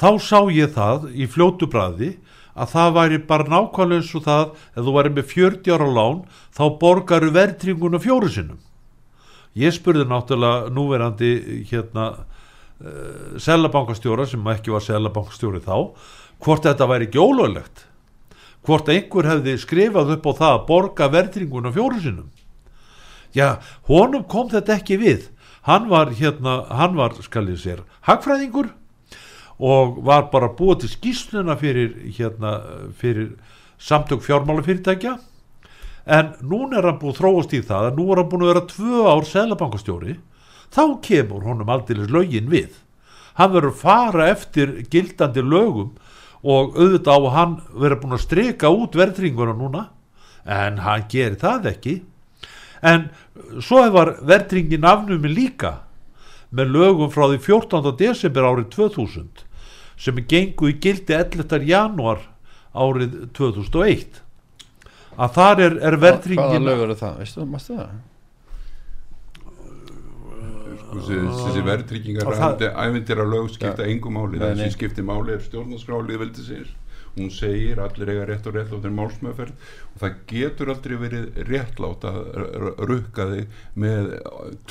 þá 0.00 0.10
sá 0.22 0.40
ég 0.50 0.72
það 0.74 1.10
í 1.12 1.28
fljótu 1.30 1.68
bræði 1.70 2.14
að 2.60 2.72
það 2.72 2.96
væri 2.96 3.20
bara 3.28 3.50
nákvæmlega 3.52 4.00
eins 4.00 4.14
og 4.16 4.24
það 4.26 4.46
ef 4.50 4.80
þú 4.80 4.94
væri 4.96 5.12
með 5.16 5.28
40 5.30 5.74
ára 5.76 5.88
lán 5.98 6.18
þá 6.56 6.64
borgaru 6.80 7.30
verðringuna 7.36 8.00
fjóru 8.02 8.30
sinnum. 8.32 8.58
Ég 9.54 9.74
spurði 9.74 10.06
náttúrulega 10.08 10.70
núverandi 10.74 11.30
hérna 11.70 12.10
uh, 12.80 13.38
selabankastjóra 13.40 14.26
sem 14.28 14.50
ekki 14.54 14.74
var 14.74 14.84
selabankastjóri 14.84 15.62
þá 15.64 15.76
hvort 16.40 16.66
þetta 16.66 16.88
væri 16.88 17.08
ekki 17.08 17.20
ólöglegt? 17.20 17.86
Hvort 18.66 18.90
einhver 18.92 19.28
hefði 19.28 19.56
skrifað 19.60 20.14
upp 20.16 20.26
á 20.28 20.32
það 20.40 20.54
að 20.54 20.66
borga 20.68 21.08
verðringuna 21.12 21.72
fjóru 21.72 22.00
sinnum? 22.00 22.28
Já, 23.36 23.60
honum 23.88 24.24
kom 24.28 24.50
þetta 24.50 24.76
ekki 24.80 24.98
við. 25.00 25.28
Hann 25.68 25.88
var 25.90 26.10
hérna, 26.16 26.64
hann 26.72 26.96
var 26.96 27.14
skal 27.22 27.46
ég 27.52 27.60
sér, 27.60 27.82
hagfræðingur 28.08 28.72
og 29.60 29.98
var 30.04 30.30
bara 30.32 30.48
búið 30.56 30.84
til 30.84 30.92
skýsluna 30.94 31.56
fyrir 31.60 31.92
hérna, 32.16 32.54
fyrir 32.96 33.34
samtök 33.80 34.24
fjármálafyrirtækja. 34.24 35.18
En 36.08 36.32
núna 36.40 36.80
er 36.80 36.88
hann 36.88 37.00
búið 37.00 37.20
þróast 37.20 37.52
í 37.54 37.60
það 37.60 37.90
að 37.90 38.00
nú 38.00 38.06
er 38.10 38.22
hann 38.22 38.30
búin 38.32 38.46
að 38.46 38.52
vera 38.54 38.66
tvö 38.72 39.02
ár 39.12 39.28
selabankastjóri 39.28 40.16
þá 40.74 40.84
kemur 41.04 41.44
honum 41.46 41.72
aldeilis 41.72 42.12
lögin 42.12 42.50
við 42.52 42.78
hann 43.38 43.52
verður 43.54 43.76
fara 43.80 44.28
eftir 44.30 44.80
gildandi 44.92 45.42
lögum 45.42 45.94
og 46.40 46.76
auðvitað 46.78 47.26
á 47.26 47.34
hann 47.36 47.56
verður 47.74 48.00
búin 48.04 48.16
að 48.16 48.24
streka 48.24 48.70
út 48.72 48.96
verðringuna 48.96 49.56
núna 49.56 49.88
en 50.44 50.80
hann 50.84 51.04
gerir 51.12 51.38
það 51.40 51.70
ekki 51.74 51.94
en 52.86 53.10
svo 53.60 53.84
hefur 53.84 54.16
verðringin 54.28 54.88
afnumi 54.88 55.30
líka 55.32 55.80
með 56.50 56.74
lögum 56.74 57.12
frá 57.12 57.28
því 57.28 57.40
14. 57.44 57.92
desember 58.00 58.48
árið 58.48 58.70
2000 58.74 59.44
sem 60.00 60.20
gengu 60.28 60.70
í 60.70 60.78
gildi 60.80 61.14
11. 61.14 61.60
januar 61.68 62.24
árið 62.72 63.18
2001 63.36 64.22
að 65.20 65.34
þar 65.36 65.60
er, 65.60 65.74
er 65.76 65.98
Hvaða 65.98 66.04
verðringin 66.06 66.66
lög 66.66 66.86
eru 66.86 66.96
það, 66.96 67.18
veistu, 67.20 67.44
mástu 67.44 67.76
það? 67.76 67.98
Þessi, 70.90 71.18
þessi 71.38 71.64
verðtryggingar 71.66 72.30
ævindir 72.84 73.22
að 73.22 73.34
lög 73.36 73.50
skipta 73.54 73.86
engum 73.86 74.16
máli. 74.18 74.40
Sem 74.58 74.74
skiptir 74.74 75.06
máli 75.06 75.36
er 75.36 75.44
stjórnarskrálið 75.44 76.24
veldisins 76.24 76.72
hún 77.16 77.30
segir 77.34 77.80
allir 77.82 78.12
eiga 78.12 78.26
rétt 78.28 78.46
og 78.46 78.54
réttlátt 78.54 78.86
er 78.86 78.92
málsmeðferð 78.94 79.70
og 79.90 80.02
það 80.02 80.18
getur 80.30 80.70
aldrei 80.72 80.94
verið 81.00 81.40
réttlátt 81.48 82.04
að 82.06 82.18
rukka 82.86 83.26
þig 83.32 83.56
með 83.82 84.12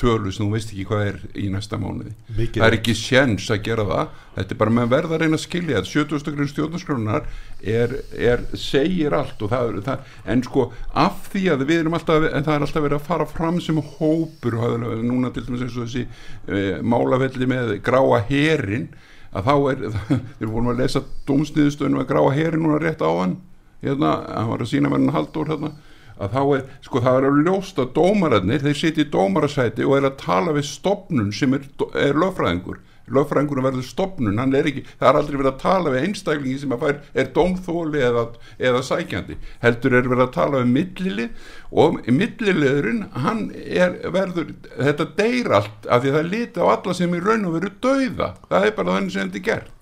tölu 0.00 0.32
sem 0.32 0.46
þú 0.46 0.54
veist 0.54 0.72
ekki 0.72 0.86
hvað 0.88 1.04
er 1.10 1.18
í 1.36 1.48
næsta 1.52 1.78
mánuði. 1.80 2.14
Mikið 2.38 2.62
það 2.62 2.66
er 2.68 2.76
ekki 2.78 2.96
séns 2.98 3.50
að 3.52 3.62
gera 3.68 3.86
það. 3.90 4.16
Þetta 4.38 4.54
er 4.54 4.60
bara 4.62 4.74
með 4.78 4.92
verða 4.94 5.16
að 5.16 5.22
reyna 5.24 5.38
að 5.38 5.44
skilja 5.44 5.76
þetta. 5.76 5.92
70. 5.92 6.34
grunn 6.38 6.50
stjórnarskránar 6.54 7.28
er, 7.60 7.94
er, 8.16 8.46
segir 8.58 9.16
allt 9.20 9.44
og 9.44 9.52
það, 9.52 9.82
það, 9.90 10.16
en 10.32 10.44
sko 10.46 10.66
af 11.04 11.28
því 11.34 11.44
að 11.54 11.66
við 11.68 11.84
erum 11.84 11.98
alltaf 11.98 12.24
það 12.30 12.52
er 12.54 12.66
alltaf 12.66 12.86
verið 12.86 12.98
að 12.98 13.06
fara 13.10 13.28
fram 13.28 13.60
sem 13.62 13.84
hópur 13.98 14.58
núna 15.04 15.32
til 15.34 15.44
dæmis 15.46 15.66
eins 15.66 15.76
og 15.76 15.86
þessi 15.86 16.06
e, 16.06 16.80
málafelli 16.80 17.48
með 17.50 17.76
gráa 17.84 18.22
herin 18.30 18.88
að 19.30 19.46
þá 19.46 19.54
er, 19.72 19.84
þeir 20.38 20.50
vorum 20.50 20.72
að 20.72 20.82
lesa 20.82 21.04
dómsniðustöðinu 21.28 22.02
að 22.02 22.10
gráa 22.10 22.34
herin 22.34 22.64
núna 22.64 22.80
rétt 22.82 23.04
á 23.04 23.10
hann 23.10 23.38
hérna, 23.84 24.16
hann 24.26 24.50
var 24.50 24.64
að 24.64 24.72
sína 24.72 24.92
verðin 24.92 25.14
haldur 25.14 25.50
hérna 25.50 25.72
að 26.20 26.34
þá 26.34 26.40
er, 26.56 26.64
sko 26.84 27.00
það 27.00 27.18
er 27.18 27.26
að 27.30 27.38
ljóst 27.46 27.78
að 27.80 27.92
dómararnir, 27.96 28.64
þeir 28.64 28.76
sitja 28.76 29.04
í 29.06 29.10
dómarasæti 29.12 29.86
og 29.86 29.96
er 29.96 30.08
að 30.10 30.18
tala 30.20 30.54
við 30.56 30.66
stopnun 30.68 31.30
sem 31.32 31.54
er, 31.56 31.64
er 31.96 32.18
lögfræðingur 32.20 32.82
lögfræðingur 33.14 33.62
verður 33.64 33.86
stopnun, 33.86 34.38
hann 34.40 34.54
er 34.56 34.68
ekki 34.70 34.84
það 34.90 35.08
er 35.10 35.18
aldrei 35.20 35.38
verið 35.38 35.50
að 35.52 35.62
tala 35.62 35.94
við 35.94 36.06
einstaklingi 36.06 36.60
sem 36.62 36.74
að 36.74 36.84
fær 36.84 37.00
er 37.22 37.32
dómþóli 37.36 38.04
eða, 38.08 38.24
eða 38.70 38.82
sækjandi. 38.90 39.38
Heldur 39.64 39.96
er 39.98 40.10
verið 40.12 40.24
að 40.26 40.36
tala 40.36 40.62
við 40.62 40.72
millilið 40.76 41.50
og 41.70 42.00
milliliðurinn 42.06 43.02
hann 43.24 43.44
er 43.56 43.98
verður 44.14 44.54
þetta 44.76 45.10
deyr 45.18 45.52
allt 45.60 45.90
af 45.90 46.04
því 46.04 46.14
það 46.14 46.22
er 46.22 46.32
liti 46.34 46.64
á 46.64 46.66
alla 46.70 46.96
sem 46.96 47.14
í 47.14 47.22
raun 47.24 47.46
og 47.50 47.58
veru 47.58 47.74
dauða. 47.84 48.32
Það 48.50 48.66
er 48.66 48.76
bara 48.78 48.96
þannig 48.98 49.14
sem 49.14 49.28
þetta 49.28 49.40
er 49.42 49.46
gert. 49.50 49.76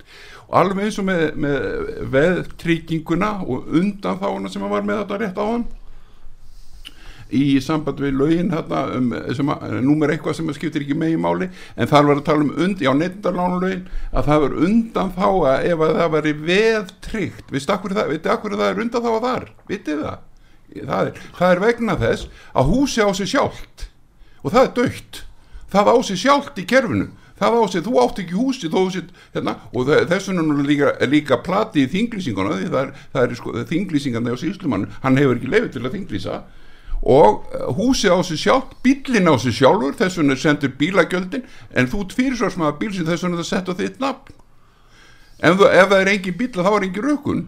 Alveg 0.49 0.87
eins 0.87 0.97
og 0.97 1.05
með, 1.05 1.24
með 1.45 1.64
veðtrygginguna 2.14 3.35
og 3.45 3.66
undan 3.76 4.16
þána 4.20 4.49
sem 4.53 4.62
að 4.64 4.72
var 4.72 4.87
með 4.89 5.03
þetta 5.03 5.20
rétt 5.20 5.41
á 5.41 5.45
hann 5.45 5.66
í 7.35 7.43
samband 7.64 8.01
við 8.01 8.16
lögin 8.20 8.53
hérna 8.55 8.85
um, 8.97 9.11
sem 9.37 9.53
að, 9.53 9.76
númer 9.85 10.14
eitthvað 10.14 10.39
sem 10.39 10.53
skiptir 10.57 10.85
ekki 10.85 10.97
með 10.99 11.16
í 11.16 11.20
máli 11.20 11.51
en 11.76 11.91
þar 11.91 12.09
var 12.09 12.22
að 12.22 12.26
tala 12.31 12.47
um 12.47 12.55
und, 12.66 12.81
já 12.85 12.93
neyndalánulögin 12.97 13.85
að 14.12 14.31
það 14.31 14.45
var 14.47 14.57
undan 14.68 15.12
þá 15.18 15.29
að 15.29 15.68
ef 15.72 15.85
að 15.85 16.01
það 16.01 16.16
veri 16.16 16.35
veðtryggt 16.49 17.53
veistu 17.53 17.74
akkur 17.76 17.97
það, 17.99 18.16
það 18.24 18.66
er 18.70 18.83
undan 18.87 19.05
þá 19.05 19.12
að 19.12 19.29
þar? 19.29 19.47
Vitið 19.68 20.03
það? 20.07 20.24
Það 20.68 21.09
er, 21.11 21.22
það 21.39 21.55
er 21.55 21.62
vegna 21.62 21.97
þess 21.99 22.29
að 22.53 22.68
húsi 22.72 23.01
á 23.05 23.09
sig 23.16 23.31
sjálft. 23.31 23.89
Og 24.45 24.53
það 24.53 24.66
er 24.66 24.74
dögt 24.76 25.22
það 25.72 25.91
á 25.93 25.97
sig 26.05 26.20
sjálft 26.20 26.61
í 26.61 26.66
kerfinu. 26.68 27.09
Það 27.39 27.55
á 27.55 27.64
sig, 27.70 27.83
þú 27.87 27.99
átt 28.03 28.18
ekki 28.18 28.35
húsi 28.35 28.68
sit, 28.91 29.11
hérna, 29.35 29.55
og 29.70 29.87
þess 29.87 30.29
vegna 30.29 30.43
er 30.43 30.66
líka, 30.66 30.93
líka 31.07 31.37
plati 31.39 31.85
í 31.85 31.91
þinglýsinguna 31.93 32.57
því 32.57 32.70
það 32.72 32.81
er, 32.81 32.89
það 33.12 33.22
er 33.22 33.35
sko, 33.39 33.53
þinglýsingan 33.70 34.24
þegar 34.26 34.41
síslumann 34.43 34.89
hann 35.05 35.20
hefur 35.20 35.39
ekki 35.39 35.53
lefið 35.53 35.76
til 35.76 35.85
að 35.85 35.95
þinglýsa 35.95 36.41
og 37.03 37.46
húsi 37.78 38.11
á 38.11 38.18
sig 38.26 38.40
sjálf 38.40 38.74
bílin 38.82 39.30
á 39.30 39.34
sig 39.38 39.55
sjálfur, 39.55 39.94
þess 39.99 40.18
vegna 40.18 40.36
sendur 40.36 40.74
bílagjöldin. 40.78 41.46
En 41.74 41.88
þú 41.90 42.05
tfýrir 42.11 42.38
svo 42.38 42.51
sem 42.51 42.66
að 42.66 42.78
bíl 42.82 42.92
sem 42.94 43.07
þess 43.07 43.24
vegna 43.24 43.40
það 43.40 43.51
setja 43.53 43.78
þitt 43.78 44.01
nafn. 44.03 44.34
Ef, 45.38 45.55
þú, 45.55 45.68
ef 45.70 45.90
það 45.92 46.01
er 46.01 46.12
engin 46.14 46.38
bíl 46.38 46.51
þá 46.57 46.72
er 46.72 46.86
engin 46.88 47.07
rökun. 47.07 47.44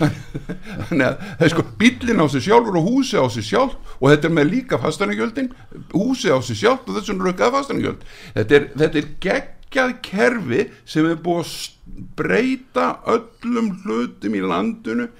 Þannig 0.00 1.06
að 1.06 1.22
það 1.22 1.46
er 1.46 1.52
sko 1.54 1.64
bílin 1.80 2.20
á 2.20 2.26
sig 2.32 2.44
sjálfur 2.44 2.76
og 2.80 2.88
húsi 2.88 3.16
á 3.20 3.24
sig 3.32 3.46
sjálf 3.48 3.96
og 3.98 4.12
þetta 4.12 4.28
er 4.28 4.36
með 4.36 4.52
líka 4.54 4.80
fastanegjöldin 4.80 5.50
húsi 5.92 6.32
á 6.32 6.38
sig 6.44 6.60
sjálf 6.60 6.86
og 6.86 6.96
þess 6.96 7.12
vegna 7.12 7.26
rökkað 7.28 7.56
fastanegjöld 7.56 8.06
þetta 8.36 8.56
er, 8.58 8.68
þetta 8.82 9.00
er 9.00 9.10
geggjað 9.26 9.96
kerfi 10.06 10.62
sem 10.88 11.08
er 11.10 11.20
búið 11.20 11.42
að 11.42 12.06
breyta 12.16 12.86
öllum 13.12 13.74
hlutum 13.82 14.36
í 14.38 14.44
landinu 14.44 15.10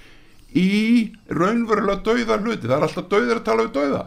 í 0.57 1.11
raunverulega 1.31 2.01
dauða 2.05 2.39
hluti. 2.41 2.67
Það 2.67 2.75
er 2.77 2.87
alltaf 2.87 3.07
dauðir 3.11 3.39
að 3.39 3.45
tala 3.47 3.67
um 3.67 3.71
dauða. 3.75 4.01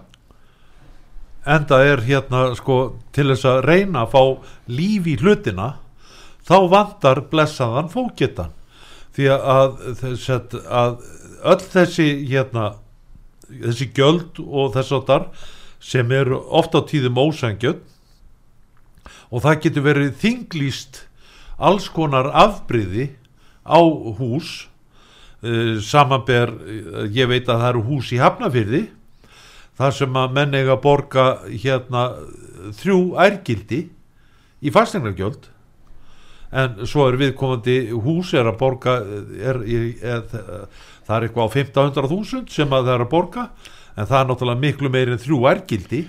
Enda 1.55 1.80
er 1.84 2.05
hérna 2.07 2.45
sko 2.57 2.78
til 3.12 3.28
þess 3.32 3.49
að 3.49 3.64
reyna 3.68 4.05
að 4.05 4.14
fá 4.14 4.22
líf 4.72 5.09
í 5.12 5.16
hlutina 5.20 5.74
þá 6.45 6.57
vandar 6.72 7.20
blessaðan 7.32 7.90
fókittan 7.92 8.55
því 9.14 9.28
að, 9.34 9.76
að, 10.03 10.57
að 10.64 10.97
öll 11.53 11.61
þessi 11.74 12.09
hérna 12.28 12.70
þessi 13.49 13.90
gjöld 13.97 14.40
og 14.45 14.72
þess 14.74 14.95
að 14.97 15.05
þar 15.11 15.26
sem 15.84 16.14
eru 16.16 16.40
ofta 16.49 16.80
á 16.80 16.88
tíðum 16.88 17.20
ósangjöld 17.20 17.82
og 19.30 19.45
það 19.45 19.61
getur 19.66 19.84
verið 19.84 20.14
þinglýst 20.22 21.03
alls 21.59 21.90
konar 21.92 22.30
afbríði 22.32 23.11
á 23.68 23.80
hús 24.18 24.66
uh, 25.45 25.80
samanber 25.84 26.53
uh, 26.53 27.05
ég 27.12 27.28
veit 27.30 27.49
að 27.49 27.61
það 27.61 27.68
eru 27.70 27.84
hús 27.88 28.12
í 28.16 28.20
Hafnafyrði 28.22 28.84
þar 29.78 29.97
sem 29.97 30.16
að 30.20 30.36
menn 30.38 30.55
eiga 30.57 30.76
að 30.76 30.84
borga 30.84 31.26
hérna 31.51 32.07
þrjú 32.80 33.01
ærgildi 33.20 33.80
í 34.64 34.72
fastegnargjöld 34.72 35.51
en 36.55 36.84
svo 36.86 37.09
er 37.11 37.18
viðkomandi 37.18 37.78
hús 38.05 38.32
er 38.38 38.47
að 38.47 38.59
borga 38.61 38.99
er, 39.03 39.62
er, 39.64 39.88
er, 39.99 40.68
það 41.07 41.16
er 41.16 41.26
eitthvað 41.26 41.49
á 41.51 41.55
1500.000 41.57 42.53
sem 42.55 42.76
að 42.76 42.86
það 42.86 42.95
er 42.95 43.05
að 43.05 43.11
borga 43.11 43.49
en 43.95 44.09
það 44.09 44.20
er 44.20 44.30
náttúrulega 44.30 44.62
miklu 44.62 44.90
meirinn 44.92 45.22
þrjú 45.22 45.40
ærgildi. 45.51 46.03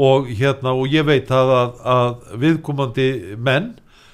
Og 0.00 0.30
hérna 0.38 0.72
og 0.78 0.90
ég 0.90 1.04
veit 1.06 1.30
að, 1.34 1.52
að, 1.56 1.78
að 1.92 2.34
viðkomandi 2.44 3.08
menn 3.36 3.72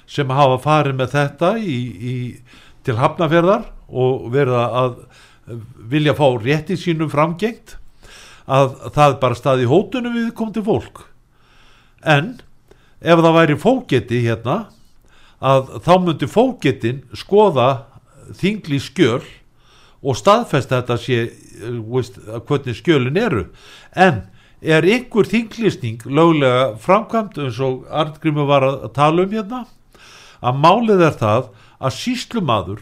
sem 0.09 0.29
hafa 0.33 0.57
farið 0.63 0.97
með 0.97 1.13
þetta 1.13 1.51
í, 1.61 1.77
í, 2.11 2.15
til 2.87 2.97
hafnaferðar 2.97 3.67
og 3.87 4.29
verða 4.33 4.63
að 4.81 4.95
vilja 5.91 6.15
fá 6.17 6.25
rétti 6.41 6.77
sínum 6.79 7.11
framgengt 7.11 7.77
að 8.47 8.75
það 8.95 9.19
bara 9.21 9.37
staði 9.37 9.67
hótunum 9.67 10.15
við 10.15 10.33
komum 10.35 10.55
til 10.55 10.65
fólk. 10.67 11.03
En 12.03 12.37
ef 12.99 13.19
það 13.19 13.37
væri 13.37 13.59
fóketi 13.59 14.23
hérna 14.25 14.57
að 15.43 15.77
þá 15.85 15.93
myndi 16.03 16.29
fóketin 16.31 17.03
skoða 17.15 17.67
þingli 18.37 18.79
skjöl 18.81 19.23
og 20.01 20.17
staðfesta 20.17 20.81
þetta 20.81 20.97
sé 21.01 21.19
veist, 21.89 22.17
hvernig 22.47 22.77
skjölin 22.77 23.19
eru. 23.19 23.45
En 23.95 24.25
er 24.61 24.85
ykkur 24.87 25.27
þinglistning 25.29 26.03
löglega 26.05 26.75
framkvæmt 26.81 27.37
eins 27.41 27.59
og 27.63 27.85
Arngrimur 27.91 28.47
var 28.49 28.65
að 28.67 28.91
tala 28.95 29.25
um 29.25 29.33
hérna? 29.33 29.65
Að 30.41 30.61
málið 30.61 31.03
er 31.07 31.17
það 31.17 31.49
að 31.77 31.97
síslumadur 31.97 32.81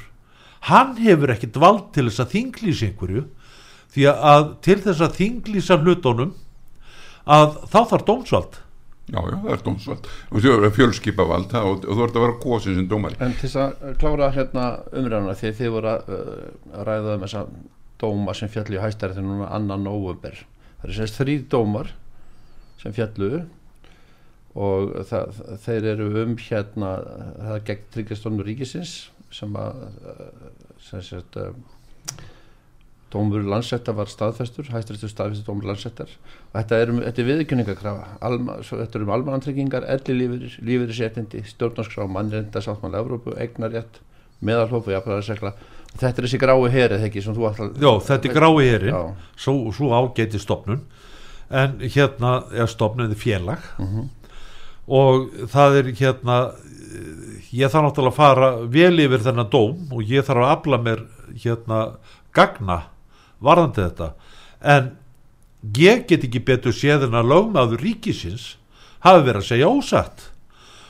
hann 0.69 0.95
hefur 0.99 1.33
ekkit 1.35 1.59
vald 1.61 1.89
til 1.95 2.07
þess 2.09 2.23
að 2.23 2.35
þinglýsa 2.35 2.89
einhverju 2.89 3.25
því 3.95 4.07
að 4.11 4.45
til 4.65 4.77
þess 4.83 5.05
að 5.05 5.17
þinglýsa 5.19 5.79
hlutónum 5.81 6.33
að 7.25 7.59
þá 7.71 7.79
þarf 7.91 8.07
dómsvald. 8.09 8.57
Já, 9.05 9.19
já, 9.21 9.35
það 9.37 9.51
er 9.53 9.63
dómsvald. 9.65 10.09
Og 10.31 10.41
þú 10.41 10.51
er 10.55 10.73
fjölskipavald 10.73 11.55
og, 11.61 11.85
og 11.85 11.97
þú 11.99 12.05
ert 12.07 12.17
að 12.17 12.25
vera 12.25 12.37
góðsins 12.41 12.79
sem 12.79 12.89
dómari. 12.89 13.17
En 13.21 13.37
til 13.37 13.47
þess 13.47 13.61
að 13.61 13.95
klára 14.01 14.31
hérna 14.33 14.65
umræðuna 14.89 15.37
því 15.37 15.51
þið 15.59 15.73
voru 15.75 15.91
að, 15.91 16.11
uh, 16.17 16.45
að 16.73 16.87
ræða 16.89 17.15
um 17.15 17.25
þessa 17.25 17.43
dóma 18.01 18.35
sem 18.35 18.51
fjallu 18.51 18.77
í 18.77 18.81
hæstæri 18.83 19.15
þegar 19.15 19.27
núna 19.29 19.51
annan 19.55 19.85
november 19.87 20.41
það 20.81 20.89
er 20.89 20.97
semst 20.99 21.19
þrý 21.19 21.35
dómar 21.51 21.91
sem 22.81 22.95
fjallu 22.95 23.31
og 24.55 24.91
það, 25.09 25.41
þeir 25.65 25.89
eru 25.93 26.09
um 26.23 26.35
hérna 26.39 26.91
það 27.03 27.53
er 27.55 27.65
gegn 27.69 27.85
tryggjastónu 27.95 28.47
ríkisins 28.47 28.95
sem 29.33 29.55
að 29.59 29.87
sem 30.85 31.01
sagt, 31.01 31.37
dómur 33.13 33.45
landsetta 33.47 33.93
var 33.95 34.09
staðfestur 34.11 34.69
hæstrættur 34.73 35.11
staðfestur 35.11 35.47
dómur 35.47 35.69
landsettar 35.71 36.09
og 36.09 36.57
þetta 36.57 36.81
er, 36.81 36.91
um, 36.93 36.99
er 37.05 37.29
viðkynningakrafa 37.29 38.17
þetta 38.69 38.99
er 38.99 39.05
um 39.05 39.13
almanantryggingar, 39.15 39.87
elli 39.95 40.17
lífeyrir 40.19 40.57
lífeyriséttindi, 40.69 41.45
stjórnarskrá, 41.51 42.07
mannrenda 42.11 42.63
sáttmála 42.63 43.01
Evrópu, 43.03 43.35
eignarjætt 43.39 44.01
meðalhópu, 44.45 44.91
jafnvæðarsegla 44.95 45.53
og 45.55 46.01
þetta 46.01 46.21
er 46.21 46.27
þessi 46.27 46.41
grái 46.41 46.57
heri 46.73 46.97
þegar 46.97 47.07
ekki 47.09 47.23
sem 47.23 47.37
þú 47.37 47.47
alltaf 47.49 47.81
Já, 47.81 47.91
þetta 48.09 48.29
er 48.29 48.37
grái 48.39 48.67
heri, 48.67 48.93
svo, 49.39 49.57
svo 49.75 49.93
ágæti 49.95 50.41
stopnun 50.41 50.83
en 51.49 51.77
hérna 51.79 52.39
er 52.53 52.69
stopnuði 52.69 53.15
félag. 53.15 53.61
Uh 53.77 53.85
mhm. 53.85 53.99
-huh. 53.99 54.07
og 54.87 55.29
það 55.49 55.77
er 55.77 55.85
hérna 55.93 56.51
ég 57.55 57.71
þarf 57.71 57.87
náttúrulega 57.87 58.13
að 58.13 58.19
fara 58.19 58.49
vel 58.75 58.99
yfir 59.05 59.23
þennan 59.25 59.51
dóm 59.53 59.95
og 59.95 60.11
ég 60.11 60.25
þarf 60.27 60.43
að 60.43 60.53
afla 60.55 60.81
mér 60.81 61.03
hérna 61.43 61.79
gagna 62.35 62.79
varðandi 63.43 63.85
þetta 63.85 64.11
en 64.75 64.91
ég 65.77 66.05
get 66.09 66.25
ekki 66.27 66.43
betur 66.45 66.75
séðin 66.75 67.17
að 67.17 67.31
lögmaður 67.31 67.83
ríkisins 67.85 68.55
hafi 69.05 69.25
verið 69.25 69.41
að 69.41 69.49
segja 69.49 69.71
ósatt 69.71 70.29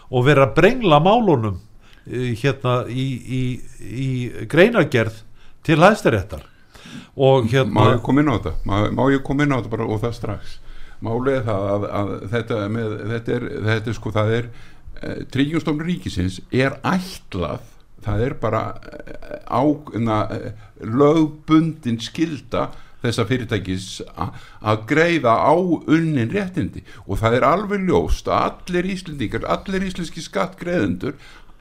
og 0.10 0.26
verið 0.28 0.48
að 0.48 0.58
brengla 0.60 1.00
málunum 1.04 1.62
eh, 2.08 2.34
hérna 2.40 2.82
í, 2.90 3.08
í, 3.40 3.44
í 3.82 4.10
greinagerð 4.52 5.24
til 5.66 5.80
hæðstaréttar 5.82 6.46
og 7.16 7.50
hérna 7.52 7.74
Má 7.74 7.96
ég 7.96 8.04
koma 8.06 8.22
inn 8.22 8.32
á 8.32 8.36
þetta? 8.38 8.54
Má, 8.68 8.76
má 8.92 9.04
ég 9.14 9.24
koma 9.26 9.46
inn 9.46 9.56
á 9.56 9.60
þetta 9.60 9.74
bara 9.74 9.90
og 9.90 10.02
það 10.04 10.16
strax? 10.20 10.60
Málið 11.04 11.42
það 11.46 11.66
að, 11.72 11.86
að 12.00 12.12
þetta, 12.32 12.60
með, 12.72 12.94
þetta 13.12 13.34
er, 13.36 13.48
þetta 13.68 13.92
er 13.92 13.98
sko 13.98 14.14
það 14.16 14.34
er 14.38 14.48
tryggjumstofnur 15.34 15.90
ríkisins 15.90 16.42
er 16.52 16.80
ætlað 16.84 17.64
það 18.06 18.26
er 18.26 18.36
bara 18.42 18.64
eh, 18.94 19.38
á 19.50 19.62
eh, 19.66 20.50
lögbundin 20.82 22.02
skilda 22.04 22.70
þessa 23.06 23.26
fyrirtækis 23.30 23.88
að 24.18 24.86
greiða 24.90 25.36
á 25.38 25.54
unnin 25.54 26.32
réttindi. 26.34 26.82
Og 27.06 27.20
það 27.22 27.38
er 27.38 27.48
alveg 27.52 27.86
ljóst 27.86 28.30
að 28.32 28.48
allir 28.50 28.90
íslendingar, 28.96 29.46
allir 29.46 29.86
íslenski 29.86 30.24
skattgreðendur 30.26 31.14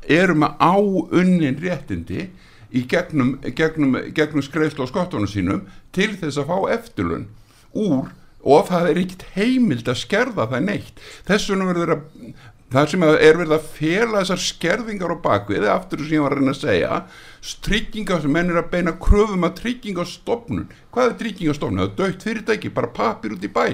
eru 0.09 0.37
með 0.41 0.57
á 0.57 0.77
unnin 1.21 1.61
réttindi 1.61 2.31
í 2.75 2.85
gegnum, 2.89 3.37
gegnum, 3.57 3.99
gegnum 4.17 4.45
skreifslu 4.45 4.89
á 4.89 4.93
skottunum 4.93 5.29
sínum 5.31 5.67
til 5.95 6.15
þess 6.17 6.41
að 6.41 6.49
fá 6.49 6.59
eftirlun 6.79 7.29
úr 7.77 8.09
og 8.45 8.67
það 8.69 8.89
er 8.91 9.01
ekkit 9.01 9.23
heimild 9.37 9.89
að 9.89 10.01
skerða 10.01 10.49
það 10.51 10.67
neitt. 10.67 10.99
Þess 11.29 11.53
vegna 11.53 11.69
verður 11.71 11.95
að 11.95 12.03
það 12.75 12.91
sem 12.91 13.05
er 13.07 13.39
verið 13.39 13.55
að 13.55 13.68
fela 13.77 14.20
þessar 14.22 14.43
skerðingar 14.43 15.14
á 15.14 15.18
bakvið, 15.25 15.66
aftur 15.70 16.03
sem 16.03 16.16
ég 16.16 16.25
var 16.25 16.35
að 16.35 16.43
reyna 16.43 16.55
að 16.55 16.61
segja 16.61 17.01
tryggingar 17.64 18.22
sem 18.25 18.33
menn 18.33 18.51
er 18.51 18.61
að 18.62 18.70
beina 18.72 18.95
kröfum 19.01 19.45
að 19.47 19.59
tryggingastofnun 19.61 20.68
hvað 20.95 21.11
er 21.11 21.16
tryggingastofnun? 21.20 21.83
Það 21.83 21.91
er 21.91 21.99
dögt 21.99 22.25
fyrirtæki 22.25 22.72
bara 22.75 22.93
papir 22.95 23.35
út 23.37 23.45
í 23.45 23.51
bæ 23.53 23.66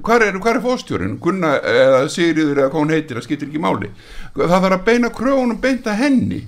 hvað 0.00 0.26
er, 0.28 0.40
er 0.52 0.60
fóstjórin? 0.64 1.16
Gunna 1.22 1.54
eða 1.60 2.02
Sigriður 2.12 2.60
eða 2.60 2.72
hvað 2.74 2.84
hún 2.84 2.94
heitir, 2.94 3.16
það 3.16 3.28
skiptir 3.28 3.48
ekki 3.50 3.64
máli 3.64 3.90
það 4.36 4.58
þarf 4.58 4.76
að 4.76 4.86
beina 4.90 5.12
kröfunum 5.16 5.62
beinta 5.62 5.96
henni 5.96 6.44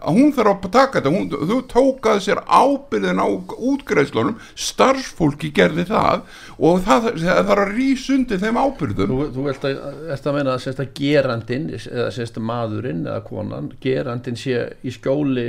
hún 0.00 0.32
þarf 0.34 0.66
að 0.66 0.72
taka 0.76 1.00
þetta. 1.00 1.12
Hún, 1.14 1.48
þú 1.50 1.58
tókaði 1.70 2.24
sér 2.26 2.42
ábyrðin 2.46 3.22
á 3.22 3.28
útgreðslunum 3.72 4.38
starfsfólki 4.68 5.52
gerði 5.54 5.86
það 5.90 6.22
og 6.58 6.80
það, 6.86 7.10
það 7.22 7.42
þarf 7.50 7.64
að 7.66 7.74
rýsundi 7.76 8.40
þeim 8.42 8.60
ábyrðum 8.62 9.12
Þú, 9.12 9.20
þú 9.34 9.48
ert 9.52 9.66
að, 9.68 9.82
að 10.16 10.38
meina 10.38 10.54
að 10.54 10.62
sérst 10.66 10.82
að 10.84 10.94
gerandin 10.98 11.68
eða 11.76 12.08
sérst 12.14 12.40
að 12.40 12.48
maðurinn 12.52 13.04
eða 13.06 13.20
konan 13.26 13.70
gerandin 13.82 14.38
sé 14.40 14.64
í 14.82 14.94
skjóli 14.94 15.48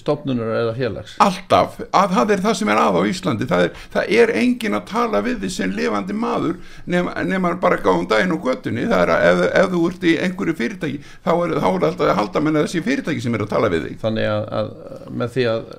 stofnunar 0.00 0.50
eða 0.58 0.72
félags. 0.74 1.14
Alltaf, 1.22 1.76
að 1.94 2.14
það 2.16 2.32
er 2.34 2.40
það 2.42 2.56
sem 2.58 2.70
er 2.72 2.80
að 2.80 2.98
á 2.98 3.02
Íslandi. 3.06 3.46
Það 3.50 3.66
er, 3.66 3.82
það 3.94 4.14
er 4.18 4.32
engin 4.40 4.78
að 4.78 4.88
tala 4.88 5.20
við 5.24 5.36
því 5.44 5.50
sem 5.54 5.74
lifandi 5.76 6.16
maður 6.18 6.56
nema, 6.90 7.52
bara 7.62 7.78
gáðum 7.82 8.08
daginn 8.10 8.34
og 8.34 8.48
göttunni 8.48 8.88
það 8.90 9.04
er 9.04 9.12
að 9.14 9.26
ef, 9.28 9.44
ef 9.60 9.70
þú 9.74 9.82
ert 9.90 10.08
í 10.10 10.16
einhverju 10.26 10.56
fyrirtæki 10.58 10.98
þá 11.12 11.30
er, 11.34 11.54
er 11.54 11.68
alltaf 11.70 12.02
að 12.08 12.18
halda 12.18 12.42
með 12.42 12.60
þessi 12.62 12.84
fyrirtæki 12.88 13.24
sem 13.24 13.38
er 13.38 13.46
að 13.46 13.52
tala 13.54 13.70
við 13.74 13.86
þig. 13.88 14.00
Þannig 14.02 14.30
að, 14.32 14.48
að 14.58 14.74
með 15.22 15.36
því 15.36 15.46
að, 15.52 15.70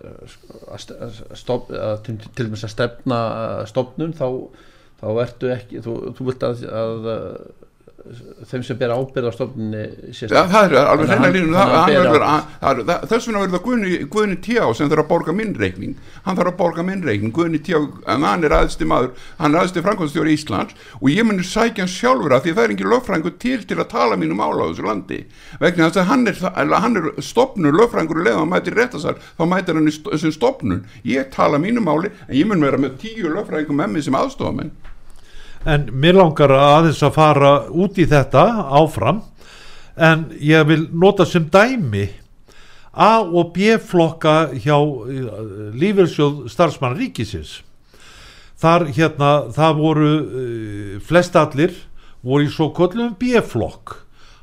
að, 0.78 1.20
stof, 1.44 1.76
að 1.76 2.00
til, 2.08 2.18
til 2.30 2.48
dæmis 2.48 2.66
að 2.68 2.76
stefna 2.78 3.20
stofnun 3.68 4.16
þá, 4.16 4.28
þá 5.04 5.08
ertu 5.26 5.52
ekki 5.52 5.84
þú, 5.84 6.00
þú 6.16 6.32
vilt 6.32 6.48
að, 6.48 6.66
að 6.72 7.14
þeim 8.46 8.64
sem 8.66 8.78
ber 8.78 8.92
ábyrð 8.94 9.30
á 9.30 9.34
stofnunni 9.34 9.84
ja, 10.14 10.44
það 10.52 10.66
er 10.68 10.76
alveg 10.82 11.10
hreina 11.10 11.30
línu 11.34 11.54
þess 11.56 13.28
vegna 13.28 13.42
verður 13.42 13.56
það 13.56 13.64
Guðni, 14.16 14.38
Tjá 14.46 14.68
sem 14.78 14.90
þarf 14.92 15.06
að 15.06 15.10
borga 15.10 15.34
minn 15.36 15.54
reikning. 15.58 15.96
Hann 16.26 16.38
þarf 16.38 16.52
að 16.52 16.58
borga 16.60 16.86
minn 16.86 17.02
reikning. 17.06 17.34
Guðni 17.34 17.62
Tjá, 17.66 17.80
hann 18.06 18.46
er 18.46 18.56
aðsti 18.60 18.88
maður. 18.90 19.12
Hann 19.40 19.56
er 19.56 19.64
aðsti 19.64 19.84
framkvæmstjóri 19.86 20.36
Íslands 20.36 20.78
og 21.00 21.10
ég 21.10 21.26
munir 21.26 21.48
sækja 21.50 21.86
hann 21.86 21.92
sjálfur 21.92 22.36
að 22.38 22.46
því 22.46 22.56
það 22.56 22.64
er 22.68 22.76
engin 22.76 22.92
lögfrængur 22.94 23.38
til 23.42 23.60
til 23.66 23.80
að 23.82 23.90
tala 23.96 24.20
mínu 24.22 24.38
mála 24.38 24.66
á 24.66 24.70
þessu 24.70 24.86
landi. 24.86 25.22
Vegna 25.62 25.90
þess 25.90 26.04
að 26.04 26.10
hann 26.12 26.28
er, 26.30 26.42
hann 26.86 27.02
er 27.02 27.12
stopnur 27.26 27.76
lögfrængur 27.80 28.22
og 28.22 28.28
leða 28.30 28.44
hann 28.44 28.54
mætir 28.54 28.78
réttasar 28.78 29.22
þá 29.40 29.46
mætir 29.50 29.80
hann 29.80 29.90
í 29.90 29.96
sem 29.96 30.34
stopnun 30.36 30.86
ég 31.08 31.32
tala 31.34 31.62
mínu 31.62 31.84
máli 31.84 32.14
en 32.28 32.36
ég 32.38 32.50
mun 32.50 32.64
vera 32.64 32.82
með 32.82 33.00
tíu 33.02 33.32
lögfrængum 33.34 33.82
með 33.82 33.96
mig 33.96 34.06
sem 34.06 34.18
aðstofamenn 34.18 34.74
en 35.66 35.88
mér 35.92 36.20
langar 36.20 36.54
aðeins 36.54 37.02
að 37.04 37.16
fara 37.18 37.54
út 37.74 37.98
í 37.98 38.06
þetta 38.10 38.44
áfram. 38.78 39.24
En 39.96 40.28
ég 40.44 40.66
vil 40.68 40.88
nota 40.92 41.26
sem 41.26 41.48
dæmi 41.52 42.10
A 42.96 43.20
og 43.20 43.52
B 43.56 43.76
flokka 43.84 44.54
hjá 44.56 44.76
uh, 44.80 45.72
lífelsjóð 45.76 46.46
starfsmann 46.52 46.96
ríkisins. 46.96 47.60
Þar 48.56 48.88
hérna 48.96 49.32
það 49.52 49.82
voru 49.82 50.12
uh, 50.16 50.94
flest 51.04 51.36
allir 51.36 51.76
voru 52.24 52.48
í 52.48 52.52
svo 52.52 52.70
kollum 52.76 53.18
B 53.20 53.36
flokk 53.44 53.98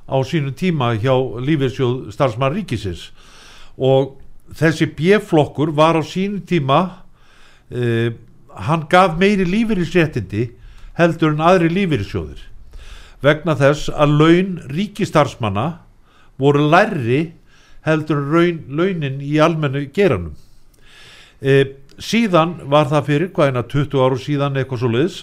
á 0.04 0.20
sínu 0.20 0.52
tíma 0.52 0.92
hjá 1.00 1.14
lífelsjóð 1.16 2.10
starfsmann 2.12 2.52
ríkisins. 2.58 3.08
Og 3.80 4.18
þessi 4.52 4.90
B 4.92 5.16
flokkur 5.24 5.72
var 5.72 5.96
á 5.96 6.02
sínu 6.04 6.44
tíma 6.44 6.80
uh, 7.72 8.12
hann 8.52 8.84
gaf 8.92 9.16
meiri 9.16 9.48
lífeyrisréttindi 9.48 10.50
heldur 10.98 11.34
en 11.34 11.44
aðri 11.44 11.70
lífeyrissjóðir. 11.72 12.40
Vegna 13.22 13.54
þess 13.58 13.90
að 13.92 14.16
laun 14.18 14.54
ríkistarfsmanna 14.72 15.66
voru 16.42 16.66
lærri 16.72 17.22
heldur 17.86 18.22
en 18.42 18.64
launin 18.78 19.20
í 19.22 19.38
almennu 19.42 19.86
geranum 19.94 20.34
e, 21.42 21.74
síðan 21.98 22.56
var 22.70 22.88
það 22.90 23.08
fyrir 23.08 23.32
hvaðina 23.34 23.64
20 23.68 24.04
áru 24.04 24.20
síðan 24.20 24.58
eitthvað 24.58 24.82
svo 24.82 24.92
liðs 24.92 25.18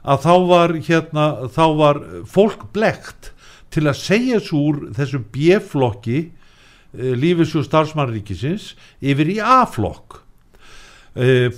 að 0.00 0.24
þá 0.24 0.34
var 0.48 0.74
hérna 0.86 1.26
þá 1.52 1.64
var 1.76 2.00
fólk 2.28 2.64
blekt 2.74 3.32
til 3.70 3.86
að 3.86 4.00
segja 4.00 4.40
svo 4.42 4.62
úr 4.70 4.80
þessum 4.96 5.26
B-flokki 5.32 6.18
e, 6.24 7.12
lífeyrissjóð 7.12 7.68
starfsmannríkisins 7.68 8.72
yfir 9.00 9.36
í 9.36 9.38
A-flokk 9.44 10.22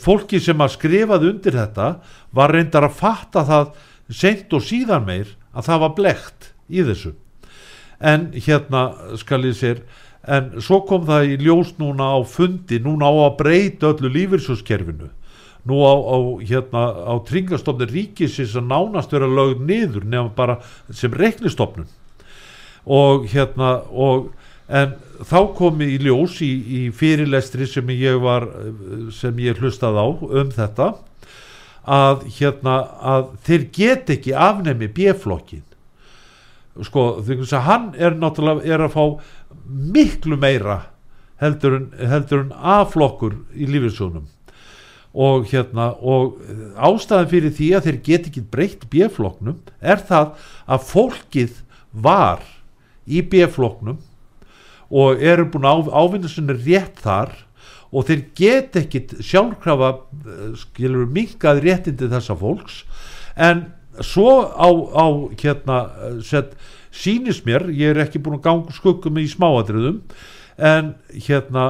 fólki 0.03 0.41
sem 0.43 0.61
að 0.65 0.75
skrifaði 0.77 1.31
undir 1.31 1.57
þetta 1.57 1.89
var 2.35 2.55
reyndar 2.55 2.89
að 2.89 2.99
fatta 2.99 3.45
það 3.47 3.75
seint 4.13 4.53
og 4.53 4.65
síðan 4.67 5.07
meir 5.07 5.35
að 5.53 5.69
það 5.69 5.83
var 5.85 5.95
blekt 5.99 6.49
í 6.73 6.85
þessu. 6.87 7.13
En 8.03 8.31
hérna 8.35 8.87
skal 9.21 9.45
ég 9.47 9.59
sér 9.59 9.83
en 10.23 10.53
svo 10.63 10.83
kom 10.87 11.07
það 11.07 11.35
í 11.35 11.41
ljós 11.43 11.75
núna 11.79 12.13
á 12.15 12.19
fundi 12.27 12.79
núna 12.83 13.11
á 13.11 13.15
að 13.27 13.37
breyta 13.41 13.91
öllu 13.93 14.11
lífyrsjóskerfinu 14.17 15.11
nú 15.67 15.79
á, 15.87 15.95
á 15.95 16.17
hérna 16.43 16.83
á 17.07 17.15
tringastofni 17.27 17.87
ríkisins 17.91 18.57
að 18.59 18.71
nánast 18.71 19.13
vera 19.15 19.31
lögð 19.31 19.63
niður 19.67 20.07
nefnum 20.07 20.33
bara 20.35 20.59
sem 20.91 21.13
reiknistofnun. 21.15 21.87
Og 22.83 23.29
hérna 23.31 23.77
og 23.91 24.33
en 24.69 24.95
þá 25.27 25.39
kom 25.57 25.81
í 25.85 25.97
ljós 26.03 26.39
í, 26.45 26.51
í 26.51 26.83
fyrirlestri 26.95 27.67
sem 27.71 27.89
ég 27.95 28.21
var 28.23 28.47
sem 29.15 29.39
ég 29.43 29.59
hlustað 29.63 29.99
á 29.99 30.07
um 30.07 30.53
þetta 30.55 30.93
að 31.83 32.27
hérna 32.39 32.77
að 33.03 33.31
þeir 33.47 33.69
get 33.75 34.11
ekki 34.15 34.35
afnemi 34.39 34.89
B-flokkin 34.93 35.65
sko 36.87 37.07
þess 37.27 37.57
að 37.59 37.67
hann 37.67 37.89
er 37.99 38.15
náttúrulega 38.17 38.71
er 38.71 38.85
að 38.87 38.95
fá 38.95 39.05
miklu 39.67 40.39
meira 40.41 40.79
heldur 41.43 41.81
en, 41.81 41.89
heldur 41.99 42.45
en 42.47 42.55
A-flokkur 42.55 43.35
í 43.59 43.67
lífeyrssjónum 43.69 44.31
og 45.13 45.51
hérna 45.51 45.91
og 46.01 46.39
ástæðan 46.81 47.29
fyrir 47.29 47.53
því 47.59 47.69
að 47.77 47.89
þeir 47.89 47.99
get 48.07 48.31
ekki 48.31 48.45
breytt 48.55 48.87
B-flokknum 48.93 49.59
er 49.83 50.01
það 50.09 50.33
að 50.65 50.87
fólkið 50.89 51.61
var 51.93 52.47
í 53.05 53.21
B-flokknum 53.27 53.99
og 54.93 55.23
eru 55.25 55.49
búin 55.49 55.69
að 55.69 55.89
ávinna 55.89 56.31
sinni 56.31 56.57
rétt 56.59 57.01
þar 57.03 57.33
og 57.93 58.09
þeir 58.09 58.23
get 58.37 58.77
ekkit 58.81 59.17
sjálfkrafa 59.25 59.91
eh, 59.97 60.45
skilur 60.61 61.09
minkað 61.13 61.63
réttindi 61.65 62.09
þessa 62.13 62.37
fólks. 62.41 62.83
En 63.37 63.67
svo 64.01 64.41
á, 64.49 64.69
á 64.69 65.07
hérna 65.41 65.79
eh, 65.89 66.21
set, 66.25 66.57
sýnis 66.93 67.43
mér, 67.49 67.69
ég 67.73 67.93
er 67.93 68.05
ekki 68.05 68.21
búin 68.23 68.39
að 68.41 68.47
ganga 68.49 68.77
skuggum 68.77 69.21
í 69.21 69.29
smáadriðum 69.33 70.01
en 70.63 70.93
hérna 71.17 71.69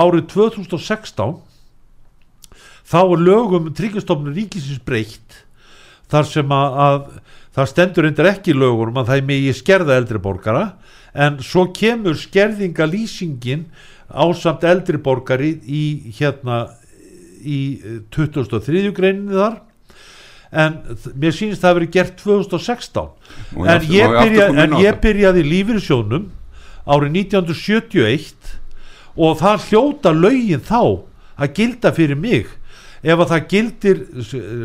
árið 0.00 0.30
2016 0.32 1.36
þá 2.84 3.00
er 3.02 3.24
lögum 3.24 3.68
tryggastofnun 3.76 4.36
ríkisins 4.36 4.80
breytt 4.84 5.44
þar 6.12 6.28
sem 6.28 6.52
að, 6.52 6.78
að 6.84 6.96
það 7.56 7.70
stendur 7.70 8.08
endur 8.08 8.30
ekki 8.30 8.52
í 8.52 8.58
lögunum 8.58 9.00
að 9.00 9.10
það 9.10 9.20
er 9.20 9.28
megi 9.28 9.54
skerða 9.56 9.98
eldri 10.00 10.20
borgara 10.24 10.64
en 11.14 11.38
svo 11.42 11.68
kemur 11.74 12.18
skerðinga 12.18 12.86
lýsingin 12.90 13.68
ásamt 14.10 14.64
eldri 14.66 14.98
borgari 15.02 15.54
í 15.64 15.84
hérna 16.18 16.64
í 17.44 17.60
eh, 17.78 18.00
23. 18.14 18.90
greininni 18.96 19.36
þar. 19.36 19.60
En 20.54 20.76
mér 21.18 21.34
sýnist 21.34 21.64
það 21.64 21.70
að 21.70 21.78
verið 21.80 21.94
gert 21.96 22.20
2016 22.20 22.98
Og 23.58 23.64
en 23.66 23.86
ég, 23.90 24.04
aftur 24.06 24.20
byrja, 24.20 24.44
en 24.62 24.76
á 24.76 24.78
ég 24.84 25.00
byrjaði 25.02 25.42
lífyrsjónum 25.48 26.28
árið 26.84 27.16
1971 27.24 28.52
og 29.18 29.40
það 29.40 29.64
hljóta 29.68 30.12
lögin 30.14 30.62
þá 30.62 30.82
að 31.34 31.56
gilda 31.58 31.90
fyrir 31.96 32.20
mig. 32.20 32.52
Ef 33.04 33.20
að 33.20 33.32
það 33.32 33.48
gildir 33.50 33.98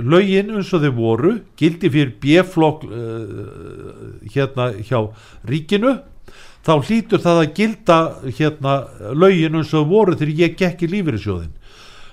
lögin 0.06 0.54
eins 0.56 0.70
og 0.78 0.86
þau 0.86 0.93
voru 0.95 1.34
gildir 1.60 1.91
fyrir 1.95 2.14
B-flokk 2.22 2.86
uh, 2.86 4.14
hérna 4.30 4.70
hjá 4.78 5.02
ríkinu 5.50 5.97
þá 6.68 6.74
hlýtur 6.86 7.24
það 7.24 7.41
að 7.43 7.53
gilda 7.60 7.99
hérna 8.26 8.76
lögin 9.16 9.60
eins 9.60 9.74
og 9.78 9.89
voru 9.91 10.18
þegar 10.20 10.41
ég 10.43 10.57
gekk 10.60 10.86
í 10.86 10.91
lífyrirsjóðin 10.95 11.53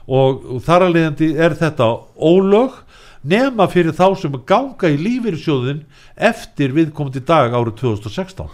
og, 0.07 0.45
og 0.57 0.61
þar 0.67 0.87
að 0.87 0.97
leiðandi 0.97 1.31
er 1.47 1.57
þetta 1.59 1.89
ólög 2.15 2.83
nema 3.27 3.67
fyrir 3.71 3.97
þá 3.97 4.07
sem 4.21 4.37
ganga 4.47 4.91
í 4.93 4.99
lífyrirsjóðin 5.01 5.83
eftir 6.29 6.75
viðkomandi 6.77 7.25
dag 7.27 7.55
árið 7.57 7.81
2016 7.83 8.53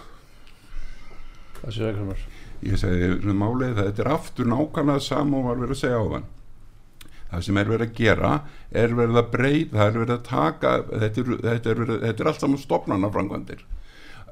það 1.63 1.75
sé 1.77 1.91
ekki 1.91 2.31
ég 2.73 2.79
segi 2.79 3.11
svona 3.19 3.39
málið 3.43 3.75
það 3.77 3.91
þetta 3.91 4.05
er 4.05 4.13
aftur 4.15 4.49
nákvæmlega 4.49 5.05
sama 5.05 5.41
og 5.41 5.51
var 5.51 5.61
verið 5.61 5.77
að 5.77 5.83
segja 5.83 6.01
á 6.01 6.07
þann 6.15 6.31
það 7.33 7.45
sem 7.47 7.61
er 7.61 7.71
verið 7.73 7.87
að 7.89 7.95
gera 7.99 8.33
er 8.83 8.97
verið 8.97 9.21
að 9.21 9.31
breyta, 9.33 9.77
það 9.77 9.87
er 9.87 9.99
verið 10.03 10.15
að 10.15 10.27
taka 10.29 10.73
þetta 10.91 11.23
er, 11.23 11.31
þetta 11.47 11.73
er, 11.73 11.81
verið, 11.83 12.03
þetta 12.07 12.25
er 12.25 12.31
allt 12.31 12.45
saman 12.45 12.63
stopnana 12.63 13.13
framkvæmdir 13.13 13.65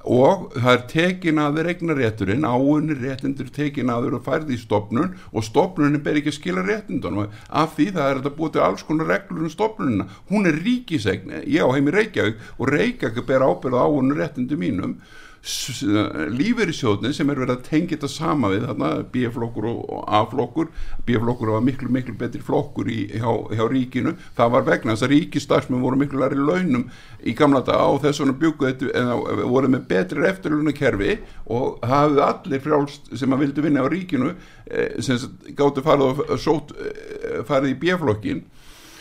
og 0.04 0.54
það 0.56 0.72
er 0.72 0.84
tekin 0.88 1.40
að 1.42 1.56
þeir 1.58 1.70
eignar 1.74 1.98
rétturinn 2.00 2.46
áunni 2.48 2.96
réttindur 2.96 3.50
tekin 3.52 3.92
að 3.92 4.06
þeir 4.06 4.16
og 4.16 4.24
færði 4.24 4.56
í 4.56 4.60
stopnun 4.60 5.14
og 5.30 5.44
stopnunin 5.44 6.02
ber 6.04 6.20
ekki 6.20 6.32
að 6.32 6.38
skila 6.38 6.64
réttindunum. 6.64 7.32
Af 7.48 7.76
því 7.76 7.90
það 7.96 8.06
er 8.08 8.20
þetta 8.20 8.36
búið 8.38 8.52
til 8.54 8.64
alls 8.64 8.84
konar 8.88 9.10
reglur 9.12 9.44
um 9.44 9.52
stopnunina, 9.52 10.08
hún 10.30 10.48
er 10.48 10.60
ríkisegn 10.64 11.34
ég 11.44 11.60
á 11.60 11.68
heimi 11.74 11.92
Reykjavík 11.94 12.40
og 12.58 12.72
Reykjavík 12.72 13.26
ber 13.28 13.44
ábyrð 13.44 13.76
á 13.76 13.84
áunni 13.84 14.16
réttindu 14.16 14.56
mínum 14.60 14.96
lífeyrissjóðnin 15.40 17.14
sem 17.16 17.30
er 17.32 17.38
verið 17.40 17.54
að 17.54 17.62
tengja 17.68 17.96
þetta 17.96 18.10
sama 18.12 18.50
við 18.52 18.66
þarna 18.68 18.90
B-flokkur 19.12 19.68
og, 19.70 19.80
A-flokkur. 20.04 20.68
B-flokkur 21.08 21.54
var 21.54 21.64
miklu 21.64 21.88
miklu 21.92 22.14
betri 22.20 22.42
flokkur 22.44 22.90
í, 22.92 23.06
hjá, 23.14 23.30
hjá 23.56 23.64
ríkinu. 23.70 24.14
Það 24.36 24.52
var 24.56 24.66
vegna 24.68 24.94
þess 24.94 25.06
að 25.06 25.14
ríkistarfsmenn 25.14 25.84
voru 25.84 26.00
miklu 26.00 26.20
læri 26.20 26.36
launum 26.36 26.86
í 27.24 27.34
gamla 27.36 27.64
dag 27.64 27.80
á 27.80 27.90
þess 28.04 28.20
byggu 28.40 28.68
þetta 28.68 28.92
en 29.00 29.12
voru 29.48 29.72
með 29.72 29.88
betri 29.90 30.28
eftirlunakerfi 30.28 31.18
og 31.56 31.80
hafðu 31.88 32.24
allir 32.26 32.64
frjálst 32.64 33.12
sem 33.16 33.32
að 33.32 33.46
vildu 33.46 33.64
vinna 33.64 33.84
á 33.84 33.88
ríkinu 33.88 34.34
eh, 34.70 35.00
sem 35.00 35.20
gáttu 35.56 35.84
farið, 35.84 36.24
eh, 36.30 37.40
farið 37.48 37.74
í 37.74 37.78
B-flokkin 37.80 38.44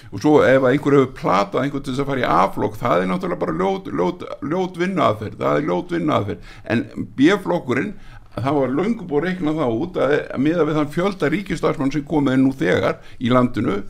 og 0.09 0.23
svo 0.23 0.35
ef 0.45 0.67
einhver 0.69 0.97
hefur 0.97 1.11
platað 1.17 1.63
einhvern 1.63 1.85
til 1.85 1.93
þess 1.93 2.03
að 2.03 2.11
fara 2.11 2.23
í 2.23 2.29
A-flokk 2.29 2.77
það 2.79 3.03
er 3.03 3.09
náttúrulega 3.11 3.43
bara 3.43 3.57
ljót, 3.59 3.89
ljót, 3.93 4.25
ljót 4.41 4.79
vinnaðferð 4.81 5.41
það 5.43 5.59
er 5.59 5.67
ljót 5.69 5.93
vinnaðferð 5.95 6.53
en 6.73 6.85
B-flokkurinn 7.17 7.93
það 8.39 8.59
var 8.59 8.75
löngum 8.79 9.09
búið 9.09 9.21
að 9.21 9.27
reikna 9.27 9.55
það 9.57 9.79
út 9.83 9.99
að 10.03 10.13
miða 10.41 10.67
við 10.67 10.79
þann 10.79 10.93
fjölda 10.95 11.31
ríkistarfsmann 11.33 11.93
sem 11.93 12.05
komið 12.07 12.39
nú 12.41 12.53
þegar 12.57 13.01
í 13.19 13.33
landinu 13.33 13.81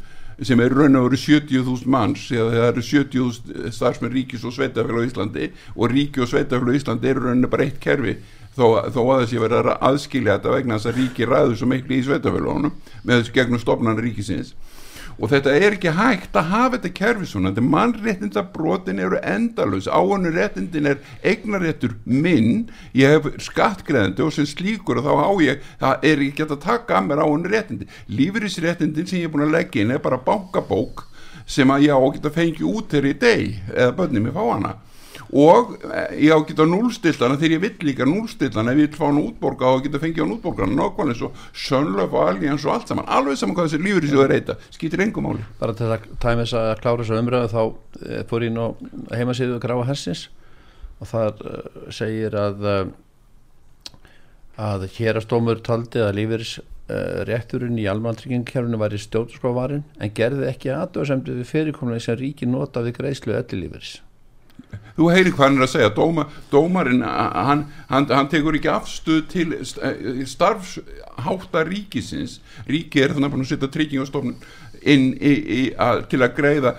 sem 0.46 0.60
er 0.64 0.72
raun 0.72 0.96
og 0.96 1.10
veru 1.10 1.20
70.000 1.20 1.90
manns 1.92 2.30
eða 2.32 2.52
það 2.54 2.68
eru 2.70 2.84
70.000 2.88 3.74
starfsmenn 3.76 4.14
ríkis 4.14 4.46
og 4.48 4.56
sveitafélag 4.56 5.04
á 5.04 5.08
Íslandi 5.10 5.50
og 5.76 5.92
ríki 5.92 6.24
og 6.24 6.30
sveitafélag 6.32 6.76
á 6.76 6.80
Íslandi 6.80 7.12
eru 7.12 7.26
raun 7.26 7.44
og 7.44 7.52
bara 7.52 7.68
eitt 7.68 7.82
kerfi 7.84 8.16
þó, 8.56 8.88
þó 8.88 9.02
að 9.04 9.26
þessi 9.26 9.42
verið 9.44 9.60
að 9.60 9.84
aðskilja 9.90 10.38
þetta 10.38 10.56
vegna 10.56 10.78
þess 10.78 10.92
að 10.92 11.02
ríki 11.02 11.28
ræður 11.28 11.60
svo 11.60 11.70
miklu 11.74 11.98
í 11.98 12.06
sveitafélagunum 12.08 12.78
með 13.04 13.20
þessu 13.20 13.36
gegnum 13.36 13.64
stofnan 13.64 14.00
ríkisins 14.00 14.56
og 15.20 15.32
þetta 15.34 15.54
er 15.60 15.76
ekki 15.76 15.92
hægt 15.98 16.38
að 16.40 16.50
hafa 16.54 16.78
þetta 16.78 16.92
kerfi 16.96 17.28
svona, 17.28 17.52
þetta 17.52 17.72
mannréttinda 17.74 18.44
brotin 18.54 19.02
eru 19.04 19.20
endalus, 19.20 19.90
áhanu 19.92 20.32
réttindin 20.36 20.88
er 20.94 21.02
eignaréttur 21.28 21.98
minn. 22.08 22.70
Ég 22.96 23.18
hef 23.18 23.44
skattgreðandi 23.50 24.24
og 24.24 24.34
sem 24.36 24.48
slíkur 24.48 25.02
og 25.02 25.08
þá 25.10 25.14
á 25.20 25.32
ég, 25.44 25.70
það 25.84 26.10
er 26.12 26.26
ekki 26.30 26.48
að 26.48 26.58
taka 26.64 27.00
að 27.00 27.10
mér 27.10 27.24
áhanu 27.26 27.52
réttindi, 27.52 27.90
lífeyrisréttindin 28.08 29.10
sem 29.10 29.24
ég 29.24 29.30
er 29.30 29.34
búin 29.36 29.48
að 29.50 29.56
leggja 29.58 29.84
inn 29.84 29.96
er 29.96 30.04
bara 30.04 30.22
bankabók 30.24 31.10
sem 31.50 31.72
að 31.74 31.88
ég 31.88 31.98
á 31.98 32.00
að 32.00 32.14
geta 32.16 32.36
fengið 32.36 32.70
út 32.70 32.94
þegar 32.94 33.10
ég 33.10 33.20
deg 33.24 33.74
eða 33.74 33.96
börnum 33.98 34.30
ég 34.30 34.38
fá 34.38 34.44
hana 34.54 34.76
og 35.30 35.76
eh, 35.86 36.26
ég 36.26 36.34
á 36.34 36.38
að 36.40 36.48
geta 36.50 36.66
núlstillana 36.66 37.38
þegar 37.38 37.56
ég 37.56 37.62
vill 37.66 37.88
líka 37.90 38.08
núlstillana 38.10 38.74
ef 38.74 38.80
ég 38.82 38.88
vil 38.90 38.98
fá 38.98 39.06
hann 39.06 39.22
útborga 39.22 39.74
og 39.76 39.84
geta 39.86 40.02
fengið 40.02 40.24
hann 40.24 40.34
útborga 40.38 40.70
nákvæmlega 40.70 41.14
eins 41.14 41.22
og 41.28 41.44
sönlöf 41.54 42.16
og 42.16 42.24
algjörns 42.26 42.66
og 42.66 42.74
allt 42.74 42.90
saman. 42.90 43.06
Alveg 43.06 43.38
saman 43.38 43.58
hvað 43.58 43.70
þessi 43.70 43.84
lífur 43.86 44.08
í 44.08 44.10
sig 44.10 44.24
að 44.24 44.32
reyta 44.34 44.58
skýtir 44.74 45.06
engum 45.06 45.30
máli. 45.30 45.46
Bara 45.60 45.78
til 45.78 45.92
að 45.94 46.10
tæmi 46.24 46.48
þess 46.48 46.58
að 46.58 46.72
klára 46.82 47.04
þessu 47.04 47.20
umröðu 47.22 47.52
þá 47.54 47.62
eh, 48.10 48.24
fór 48.32 48.48
ég 48.48 48.56
nú 48.56 48.66
heimasíðu 49.14 49.62
Gráa 49.62 49.86
Hersins 49.92 50.26
og 51.00 51.08
þar 51.08 51.46
uh, 51.48 51.86
segir 51.96 52.34
að 52.36 52.66
að 54.60 54.90
hérastómur 54.98 55.62
taldi 55.64 56.02
að 56.04 56.20
uh, 56.20 57.24
rétturinn 57.30 57.80
í 57.80 57.88
almantryggingarkerfinu 57.88 58.82
var 58.82 58.92
í 58.92 59.00
stjórnskóvarin 59.00 59.86
en 60.02 60.14
gerði 60.18 60.50
ekki 60.50 60.74
aðdóðsemdi 60.76 61.38
við 61.40 61.50
fyrirkomlega 61.54 62.10
sem 62.10 62.20
ríki 62.20 62.50
nota 62.50 62.84
við 62.84 62.98
greiðslu 63.00 63.38
öllu 63.38 63.62
lífeyris 63.64 63.94
þú 65.00 65.10
heyri 65.14 65.34
hvað 65.34 65.46
hann 65.48 65.60
er 65.60 65.66
að 65.66 65.74
segja. 65.74 65.94
Dóma, 65.96 66.28
dómarinn, 66.52 67.04
hann, 67.06 67.66
hann, 67.90 68.08
hann 68.12 68.32
tekur 68.32 68.60
ekki 68.60 68.72
afstuð 68.74 69.26
til 69.32 69.50
eh, 69.56 70.24
starfsháta 70.28 71.64
ríkisins. 71.68 72.40
Ríki 72.68 73.04
er 73.04 73.16
þannig 73.16 73.32
að 73.32 73.38
hann 73.38 73.50
setja 73.50 73.72
tryggingastofnun 73.74 74.40
inn 74.80 75.12
í, 75.16 75.34
í, 75.34 75.62
að, 75.80 76.06
til 76.12 76.24
að 76.24 76.36
greiða 76.38 76.76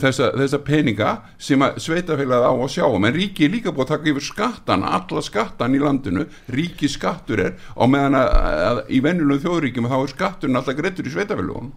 þessa, 0.00 0.30
þessa 0.36 0.60
peninga 0.64 1.10
sem 1.40 1.62
að 1.64 1.80
sveitafélagið 1.84 2.48
á 2.48 2.52
að 2.52 2.70
sjá 2.74 2.84
um. 2.88 3.06
en 3.08 3.16
ríki 3.16 3.46
er 3.46 3.54
líka 3.56 3.72
búið 3.72 3.86
að 3.86 3.92
taka 3.94 4.12
yfir 4.12 4.26
skattan 4.28 4.86
alla 4.88 5.24
skattan 5.24 5.76
í 5.76 5.82
landinu. 5.82 6.26
Ríki 6.52 6.90
skattur 6.92 7.44
er 7.46 7.54
á 7.76 7.84
meðan 7.88 8.20
að, 8.20 8.32
að 8.70 8.82
í 8.88 9.02
venjulegum 9.04 9.44
þjóðríkjum 9.46 9.90
þá 9.92 9.98
er 10.00 10.14
skatturinn 10.14 10.60
alltaf 10.60 10.78
greitur 10.78 11.08
í 11.08 11.14
sveitafélagunum 11.14 11.72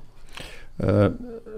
uh, 0.84 1.10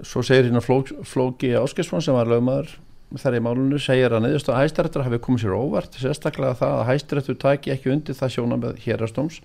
Svo 0.06 0.22
segir 0.22 0.46
hérna 0.46 0.62
Flóki 0.62 1.54
Áskesson 1.58 2.02
sem 2.04 2.14
var 2.14 2.30
lögmaður 2.30 2.76
þar 3.16 3.38
í 3.38 3.40
málunum 3.44 3.80
segir 3.80 4.12
að 4.12 4.26
neðust 4.26 4.50
að 4.52 4.58
hæstirættur 4.62 5.06
hafi 5.06 5.20
komið 5.24 5.44
sér 5.44 5.54
óvart 5.56 5.94
sérstaklega 5.96 6.58
það 6.58 6.74
að 6.76 6.88
hæstirættur 6.90 7.38
taki 7.40 7.72
ekki 7.72 7.92
undir 7.94 8.18
það 8.18 8.34
sjóna 8.34 8.58
með 8.60 8.82
hérastóms 8.84 9.38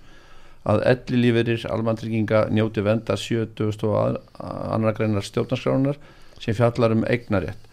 að 0.68 0.82
elli 0.90 1.20
líferir 1.22 1.64
almantrygginga 1.72 2.46
njóti 2.52 2.84
venda 2.84 3.16
70 3.20 3.86
og 3.88 4.18
annar 4.40 4.96
greinar 4.96 5.24
stjórnarskránar 5.24 6.00
sem 6.40 6.56
fjallar 6.56 6.96
um 6.96 7.06
eignarétt 7.08 7.70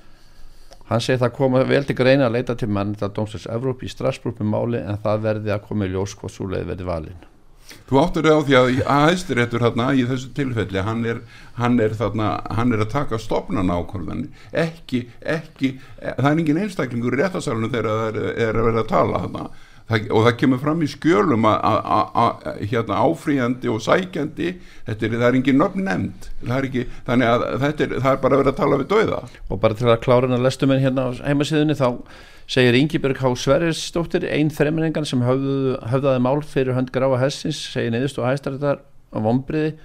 hann 0.91 1.03
segir 1.03 1.21
það 1.23 1.35
koma 1.39 1.65
vel 1.67 1.83
til 1.87 1.97
greina 1.99 2.27
að 2.27 2.37
leita 2.37 2.55
til 2.59 2.71
mannita 2.71 3.11
Dómsveits 3.11 3.49
Evróp 3.51 3.83
í 3.83 3.91
Strasbourg 3.91 4.39
með 4.39 4.51
máli 4.55 4.81
en 4.83 5.03
það 5.03 5.27
verði 5.27 5.55
að 5.55 5.67
koma 5.67 5.87
í 5.87 5.93
ljós 5.93 6.15
hvort 6.19 6.35
svo 6.35 6.47
leið 6.51 6.71
verði 6.71 6.87
valin 6.87 7.30
Þú 7.89 7.99
áttur 8.01 8.29
á 8.31 8.39
því 8.39 8.57
að 8.57 8.69
aðeinsréttur 8.95 9.65
hérna 9.65 9.87
í 9.95 10.05
þessu 10.07 10.29
tilfelli 10.37 10.83
hann 10.85 11.01
er, 11.07 11.21
hann 11.59 11.79
er, 11.83 11.95
þarna, 11.97 12.29
hann 12.55 12.71
er 12.75 12.85
að 12.85 12.93
taka 12.93 13.19
stopnan 13.19 13.71
ákvörðan 13.71 14.27
ekki, 14.51 15.05
ekki, 15.21 15.73
það 15.99 16.29
er 16.31 16.41
engin 16.43 16.61
einstaklingur 16.63 17.17
í 17.17 17.21
réttasalunum 17.21 17.73
þegar 17.73 17.91
það 17.91 18.07
er, 18.07 18.31
er 18.47 18.61
að 18.61 18.69
vera 18.69 18.85
að 18.85 18.91
tala 18.93 19.23
þarna 19.25 19.45
það, 19.91 20.07
og 20.15 20.25
það 20.25 20.37
kemur 20.41 20.61
fram 20.61 20.81
í 20.83 20.89
skjölum 20.91 21.47
að 21.49 21.61
hérna, 22.71 22.99
áfríðandi 23.03 23.71
og 23.71 23.83
sækjandi 23.85 24.51
þetta 24.87 25.07
er, 25.07 25.15
það 25.15 25.27
er 25.27 25.39
engin 25.39 25.61
nöfn 25.61 25.85
nefnd 25.87 26.27
þannig 26.41 27.29
að 27.29 27.45
þetta 27.65 27.87
er, 27.87 27.95
er 27.99 28.21
bara 28.23 28.37
að 28.37 28.43
vera 28.43 28.53
að 28.53 28.59
tala 28.61 28.81
við 28.81 28.91
dauða 28.91 29.21
og 29.47 29.61
bara 29.63 29.77
til 29.77 29.89
að 29.89 30.03
klára 30.05 30.27
hennar 30.27 30.45
lestum 30.45 30.73
en 30.75 30.83
hérna 30.83 31.07
á 31.07 31.09
heimasíðunni 31.27 31.77
þá 31.79 31.87
segir 32.51 32.75
Ingeberg 32.75 33.21
H. 33.21 33.31
Sverrisdóttir 33.39 34.25
einn 34.27 34.51
þremenningan 34.51 35.07
sem 35.07 35.21
höfðu, 35.23 35.77
höfðaði 35.87 36.23
mál 36.25 36.41
fyrir 36.43 36.75
hönd 36.75 36.91
gráa 36.91 37.21
hessins 37.21 37.59
segir 37.71 37.93
neðust 37.93 38.19
og 38.19 38.27
hæstarættar 38.27 38.81
á 38.83 39.17
vombriði 39.23 39.75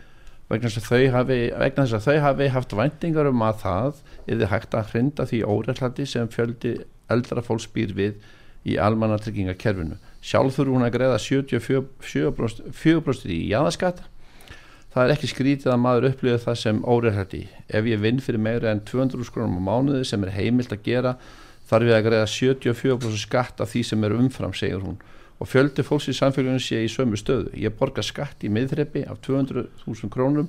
vegna 0.51 0.71
þess 0.71 0.83
að 0.83 2.07
þau 2.07 2.17
hafi, 2.23 2.43
að 2.47 2.55
haft 2.55 2.75
væntingar 2.79 3.31
um 3.31 3.43
að 3.43 3.63
það 3.65 4.03
er 4.31 4.51
hægt 4.51 4.75
að 4.79 4.93
hrinda 4.93 5.27
því 5.27 5.43
óreillandi 5.43 6.07
sem 6.07 6.31
fjöldi 6.31 6.77
eldra 7.11 7.43
fólks 7.43 7.67
býr 7.71 7.95
við 7.97 8.21
í 8.67 8.75
almannatryggingakerfinu. 8.83 9.97
Sjálf 10.27 10.59
þurfu 10.59 10.75
hún 10.75 10.87
að 10.87 10.95
greiða 10.99 11.23
74% 11.23 13.31
í 13.31 13.41
jæðaskatt 13.53 14.03
það 14.97 15.05
er 15.05 15.13
ekki 15.13 15.29
skrítið 15.29 15.71
að 15.75 15.81
maður 15.83 16.07
upplýða 16.09 16.39
það 16.41 16.55
sem 16.63 16.79
óreillandi 16.89 17.43
ef 17.69 17.89
ég 17.91 17.99
vinn 18.01 18.21
fyrir 18.25 18.41
meira 18.41 18.71
en 18.73 18.79
200 18.89 19.27
skrónum 19.29 19.59
á 19.61 19.67
mánuði 19.67 20.07
sem 20.09 20.23
er 20.25 20.33
heimilt 20.33 20.73
að 20.73 20.87
gera 20.87 21.13
þarf 21.69 21.85
við 21.85 21.97
að 21.99 22.07
greiða 22.07 22.31
74% 22.33 23.21
skatt 23.21 23.61
af 23.61 23.75
því 23.75 23.83
sem 23.91 24.07
er 24.07 24.15
umfram, 24.17 24.55
segir 24.57 24.81
hún. 24.81 24.97
Og 25.37 25.51
fjöldi 25.51 25.85
fólks 25.85 26.09
í 26.09 26.15
samfélaginu 26.17 26.63
sé 26.65 26.81
í 26.81 26.89
sömu 26.89 27.19
stöðu. 27.21 27.51
Ég 27.61 27.75
borgar 27.77 28.07
skatt 28.07 28.47
í 28.47 28.49
miðreppi 28.49 29.03
af 29.05 29.21
200.000 29.27 30.09
krónum 30.15 30.49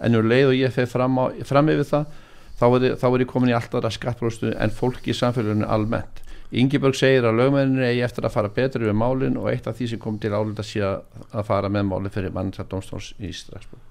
en 0.00 0.16
nú 0.16 0.22
leið 0.24 0.54
og 0.54 0.56
ég 0.56 0.72
feð 0.72 0.88
fram, 0.94 1.20
fram 1.44 1.68
yfir 1.74 1.90
það 1.90 2.16
þá 2.62 2.66
er, 2.70 2.88
þá 2.96 3.06
er 3.10 3.26
ég 3.26 3.32
komin 3.34 3.52
í 3.52 3.58
alltaf 3.58 3.92
skattbróðstu 3.98 4.54
en 4.56 4.72
fólk 4.72 5.04
í 5.04 5.18
samfélaginu 5.18 5.68
almennt 5.68 6.21
Ingeborg 6.52 6.96
segir 6.98 7.24
að 7.24 7.38
lögmenninu 7.40 7.86
eigi 7.86 8.02
eftir 8.04 8.26
að 8.28 8.34
fara 8.34 8.52
betur 8.52 8.84
yfir 8.84 8.98
málinn 8.98 9.38
og 9.40 9.48
eitt 9.52 9.66
af 9.70 9.78
því 9.78 9.88
sem 9.92 10.02
kom 10.02 10.18
til 10.20 10.34
álita 10.36 10.64
sé 10.66 10.82
að 10.84 11.46
fara 11.48 11.70
með 11.72 11.88
máli 11.88 12.12
fyrir 12.12 12.34
mannstæðdómstóns 12.36 13.14
í 13.24 13.32
Strasbourg 13.32 13.88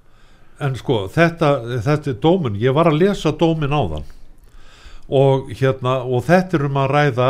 En 0.61 0.75
sko, 0.77 1.07
þetta, 1.09 1.55
þetta 1.81 2.11
er 2.11 2.17
dómin, 2.21 2.59
ég 2.61 2.75
var 2.77 2.91
að 2.91 2.99
lesa 3.01 3.31
dómin 3.33 3.73
á 3.73 3.81
þann 3.95 4.09
og 5.11 5.49
hérna 5.57 5.95
og 6.05 6.21
þetta 6.27 6.57
er 6.57 6.65
um 6.67 6.77
að 6.79 6.91
ræða 6.93 7.29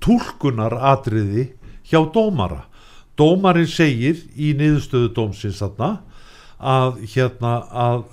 tólkunar 0.00 0.76
atriði 0.94 1.48
hjá 1.90 1.98
dómara. 2.14 2.62
Dómarin 3.18 3.68
segir 3.68 4.22
í 4.38 4.54
niðurstöðu 4.56 5.10
dómsins 5.16 5.58
þarna 5.60 5.90
að 6.58 7.02
hérna 7.12 7.52
að 7.68 8.06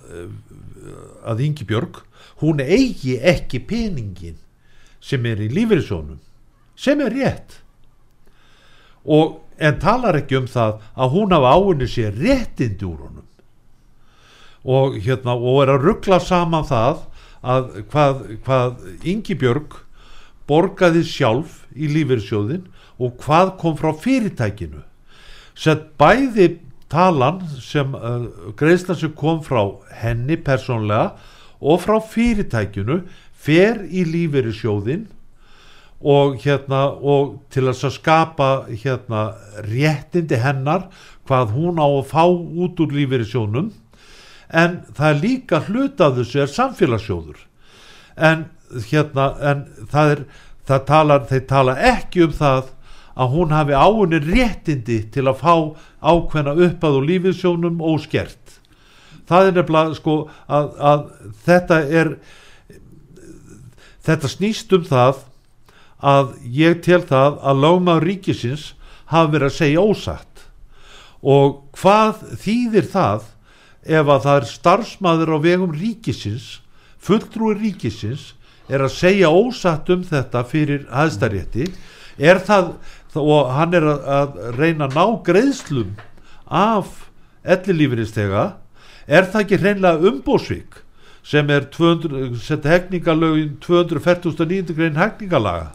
að 1.25 1.45
Ingi 1.45 1.65
Björg 1.69 2.01
hún 2.41 2.61
eigi 2.61 3.15
ekki 3.21 3.61
peningin 3.69 4.37
sem 5.01 5.25
er 5.25 5.41
í 5.41 5.49
lífeyrisónum 5.53 6.19
sem 6.75 7.01
er 7.01 7.13
rétt. 7.15 7.59
Og 9.05 9.41
en 9.57 9.79
talar 9.79 10.17
ekki 10.19 10.39
um 10.39 10.47
það 10.49 10.79
að 10.95 11.13
hún 11.15 11.35
hafa 11.35 11.53
áinni 11.55 11.87
sér 11.89 12.15
réttindi 12.19 12.87
úr 12.87 13.05
honum. 13.07 13.27
Og 14.65 14.97
hérna 15.05 15.35
og 15.37 15.61
er 15.63 15.75
að 15.75 15.85
ruggla 15.85 16.19
saman 16.19 16.65
það 16.67 17.05
að 17.45 17.67
hvað, 17.91 18.23
hvað 18.45 19.05
Ingi 19.05 19.37
Björg 19.37 19.77
borgaði 20.49 21.03
sjálf 21.05 21.63
í 21.77 21.89
lífeyrsjóðin 21.91 22.65
og 23.01 23.17
hvað 23.21 23.55
kom 23.61 23.77
frá 23.77 23.91
fyrirtækinu. 24.01 24.81
Sett 25.55 25.93
bæði 25.99 26.55
talan 26.91 27.41
sem 27.61 27.93
uh, 27.95 28.27
greiðslan 28.57 28.99
sem 28.99 29.13
kom 29.17 29.41
frá 29.45 29.61
henni 30.01 30.37
persónlega 30.41 31.15
og 31.61 31.81
frá 31.83 31.99
fyrirtækinu 32.03 33.03
fer 33.45 33.83
í 33.89 34.05
lífeyrissjóðin 34.09 35.05
og 36.05 36.37
hérna 36.43 36.85
og 37.01 37.39
til 37.49 37.65
að 37.71 37.89
skapa 37.95 38.49
hérna 38.69 39.23
réttindi 39.65 40.37
hennar 40.37 40.87
hvað 41.25 41.55
hún 41.57 41.81
á 41.81 41.87
að 41.87 42.05
fá 42.11 42.23
út 42.29 42.79
úr 42.83 42.93
lífeyrissjónum 42.93 43.71
en 44.53 44.77
það 44.93 45.09
er 45.09 45.21
líka 45.23 45.61
hlutað 45.65 46.19
þessu 46.19 46.43
er 46.43 46.53
samfélagssjóður. 46.53 47.39
En 48.15 48.45
hérna 48.91 49.31
en 49.41 49.65
það 49.89 50.13
er 50.13 50.23
það 50.65 50.85
talar, 50.85 51.27
þeir 51.29 51.45
tala 51.49 51.75
ekki 51.93 52.25
um 52.25 52.33
það 52.35 52.71
að 53.15 53.31
hún 53.31 53.53
hafi 53.55 53.75
áunni 53.77 54.19
réttindi 54.21 55.01
til 55.13 55.25
að 55.29 55.41
fá 55.41 55.53
ákveðna 56.03 56.55
uppað 56.67 56.99
og 56.99 57.07
lífisjónum 57.09 57.81
óskert. 57.81 58.59
Það 59.25 59.49
er 59.49 59.55
nefnilega 59.57 59.97
sko 59.97 60.15
að, 60.45 60.73
að 60.77 61.05
þetta 61.47 61.79
er 62.01 62.11
þetta 64.05 64.29
snýst 64.29 64.75
um 64.75 64.83
það 64.85 65.23
að 66.03 66.33
ég 66.51 66.81
tel 66.85 67.01
það 67.07 67.39
að 67.41 67.61
lögmaður 67.63 68.07
ríkisins 68.09 68.65
hafi 69.11 69.31
verið 69.35 69.49
að 69.49 69.57
segja 69.59 69.85
ósatt 69.85 70.43
og 71.25 71.61
hvað 71.79 72.25
þýðir 72.41 72.89
það 72.91 73.29
ef 73.85 74.09
að 74.09 74.23
það 74.25 74.39
er 74.39 74.49
starfsmæður 74.49 75.33
á 75.33 75.37
vegum 75.45 75.75
ríkisins 75.77 76.47
fulltrúi 77.05 77.55
ríkisins 77.59 78.33
er 78.69 78.81
að 78.85 78.95
segja 78.97 79.29
ósatt 79.29 79.89
um 79.93 80.03
þetta 80.05 80.43
fyrir 80.49 80.85
hæðstarétti 80.89 81.69
er 82.17 82.41
það 82.43 82.75
og 83.15 83.51
hann 83.55 83.75
er 83.77 83.85
að, 83.87 84.39
reyna 84.57 84.89
að 84.89 84.97
ná 84.97 85.05
greiðslum 85.23 85.93
af 86.51 87.05
ellilífiristega 87.45 88.55
er 89.05 89.29
það 89.29 89.45
ekki 89.45 89.59
hreinlega 89.61 90.09
umbósvík 90.09 90.81
sem 91.25 91.49
er 91.49 91.69
200, 91.73 92.35
setja 92.37 92.73
hegningalögin 92.75 93.55
249. 93.63 94.75
grein 94.75 94.99
hegningalaga 94.99 95.71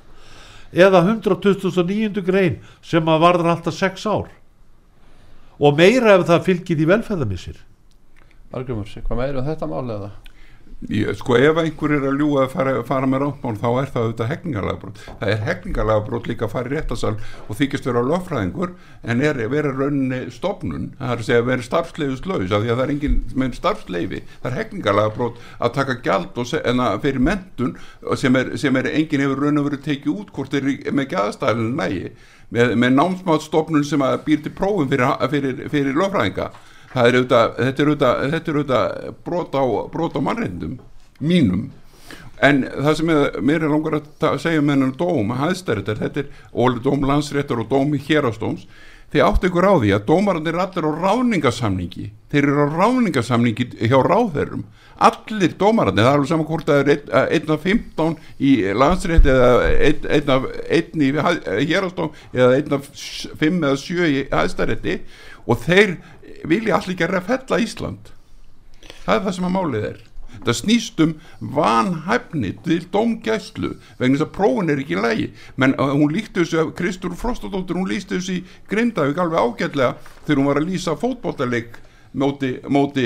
eða 0.73 1.03
129. 1.03 2.23
grein 2.25 2.61
sem 2.83 3.09
að 3.11 3.25
varður 3.25 3.53
alltaf 3.55 3.77
6 3.79 4.07
ár 4.11 4.31
og 5.61 5.77
meira 5.77 6.17
ef 6.17 6.27
það 6.29 6.47
fylgir 6.47 6.81
í 6.81 6.89
velferðamissir 6.89 7.59
Argrymur, 8.51 8.89
hvað 9.07 9.19
meira 9.19 9.43
um 9.43 9.47
þetta 9.47 9.71
mál 9.71 9.95
eða? 9.95 10.11
Ég, 10.89 11.11
sko 11.19 11.37
ef 11.37 11.59
einhver 11.61 11.93
er 11.93 12.05
að 12.09 12.23
ljúa 12.23 12.47
að 12.47 12.53
fara, 12.55 12.71
fara 12.89 13.09
með 13.11 13.21
ráttmál 13.27 13.59
þá 13.61 13.67
er 13.69 13.91
það 13.93 14.05
auðvitað 14.07 14.31
hegningarlagabrót 14.31 15.01
það 15.11 15.33
er 15.35 15.43
hegningarlagabrót 15.45 16.31
líka 16.31 16.47
að 16.47 16.55
fara 16.55 16.71
í 16.71 16.73
réttasal 16.73 17.11
og 17.21 17.59
þykist 17.59 17.89
vera 17.91 18.05
löffræðingur 18.09 18.73
en 19.05 19.21
er 19.29 19.43
vera 19.53 19.75
rauninni 19.77 20.23
stopnun 20.33 20.89
það 20.97 21.13
er 21.13 21.21
að 21.21 21.29
segja 21.29 21.43
að 21.43 21.51
vera 21.51 21.67
starfsleifuslaus 21.69 22.55
af 22.57 22.65
því 22.65 22.73
að 22.73 22.81
það 22.81 22.85
er 22.87 22.95
engin 22.95 23.21
með 23.43 23.59
starfsleifi 23.61 24.23
það 24.31 24.49
er 24.51 24.59
hegningarlagabrót 24.63 25.45
að 25.61 25.77
taka 25.77 25.99
gjald 26.09 26.43
en 26.65 26.85
að 26.87 26.99
fyrir 27.05 27.25
mentun 27.29 27.77
sem 28.25 28.41
er, 28.41 28.57
sem 28.65 28.81
er 28.81 28.91
engin 28.95 29.27
hefur 29.27 29.45
raun 29.45 29.61
og 29.61 29.69
verið 29.69 29.85
tekið 29.85 30.13
út 30.17 30.33
hvort 30.33 30.57
er 30.57 30.65
með 30.97 31.11
gæðastælinu 31.13 31.77
nægi. 31.77 32.13
Með, 32.51 32.73
með 32.83 32.97
námsmáttstopnun 32.97 33.85
sem 33.87 34.03
býr 34.25 34.41
til 34.43 34.51
prófum 34.57 34.89
fyrir, 34.91 35.13
fyrir, 35.31 35.61
fyrir 35.71 35.99
löffræðinga 36.01 36.49
er 37.07 37.19
auðvitað, 37.19 37.53
þetta 37.59 37.83
er 37.83 37.91
auðvitað, 37.91 38.23
þetta 38.35 38.51
er 38.51 38.61
auðvitað 38.61 39.11
brot 39.27 39.55
á, 39.55 39.65
á 40.19 40.21
mannreindum 40.27 40.79
mínum. 41.21 41.69
En 42.41 42.63
það 42.65 42.95
sem 42.97 43.11
er, 43.13 43.35
mér 43.45 43.67
er 43.67 43.73
langar 43.75 43.99
að 44.01 44.39
segja 44.41 44.63
með 44.65 44.79
hennar 44.79 44.95
dóm 44.99 45.35
að 45.35 45.43
hæðstæriðar, 45.45 46.01
þetta 46.07 46.23
er 46.23 46.31
óli 46.57 46.81
dóm 46.85 47.05
landsréttar 47.05 47.61
og 47.61 47.69
dómi 47.69 48.01
hérastóms 48.01 48.65
þið 49.11 49.25
áttu 49.27 49.49
ykkur 49.51 49.67
á 49.67 49.75
því 49.75 49.91
að 49.97 50.05
dómarandi 50.07 50.53
er 50.53 50.59
allir 50.63 50.87
á 50.87 50.93
ráningasamningi 51.03 52.05
þeir 52.31 52.45
eru 52.47 52.63
á 52.63 52.75
ráningasamningi 52.79 53.67
hjá 53.91 53.97
ráðherrum. 54.07 54.63
Allir 55.01 55.57
dómarandi, 55.59 56.05
það 56.05 56.11
er 56.11 56.19
alveg 56.19 56.31
saman 56.31 56.47
hvort 56.47 56.69
það 56.69 56.81
er 56.93 57.33
1 57.41 57.51
af 57.55 57.67
15 57.67 58.15
í 58.39 58.53
landsrétt 58.77 59.27
eða 59.33 59.51
1 59.89 60.31
af 60.37 60.47
1 60.79 61.03
í 61.03 61.11
hérastóm 61.73 62.15
eða 62.37 62.61
1 62.61 62.77
af 62.77 62.87
5 63.43 63.59
eða 63.65 63.81
7 63.83 64.11
í 64.15 64.23
hæðstæriði 64.31 64.97
og 65.51 65.65
þeir 65.65 65.97
vilja 66.49 66.77
allir 66.77 66.95
ekki 66.95 67.09
að 67.09 67.27
fella 67.29 67.59
Ísland. 67.65 68.13
Það 69.05 69.15
er 69.17 69.27
það 69.27 69.37
sem 69.37 69.49
að 69.49 69.55
málið 69.57 69.87
er. 69.91 69.99
Það 70.41 70.57
snýst 70.57 71.01
um 71.05 71.15
vanhæfni 71.57 72.53
til 72.65 72.79
domgæslu 72.93 73.73
vegna 73.99 74.15
þess 74.15 74.25
að 74.25 74.35
prófun 74.37 74.73
er 74.73 74.81
ekki 74.81 74.97
lægi 74.97 75.27
menn 75.61 75.75
uh, 75.75 75.91
hún 75.93 76.15
líkti 76.15 76.41
þessu, 76.41 76.71
Kristur 76.79 77.17
Frostadóttur 77.19 77.77
hún 77.77 77.91
líkti 77.91 78.17
þessu 78.17 78.39
í 78.39 78.45
Grindavík 78.71 79.21
alveg 79.21 79.43
ágætlega 79.43 79.99
þegar 80.23 80.41
hún 80.41 80.49
var 80.49 80.61
að 80.63 80.71
lýsa 80.71 80.95
fótbótaleik 80.97 81.77
móti, 82.15 82.55
móti 82.73 83.05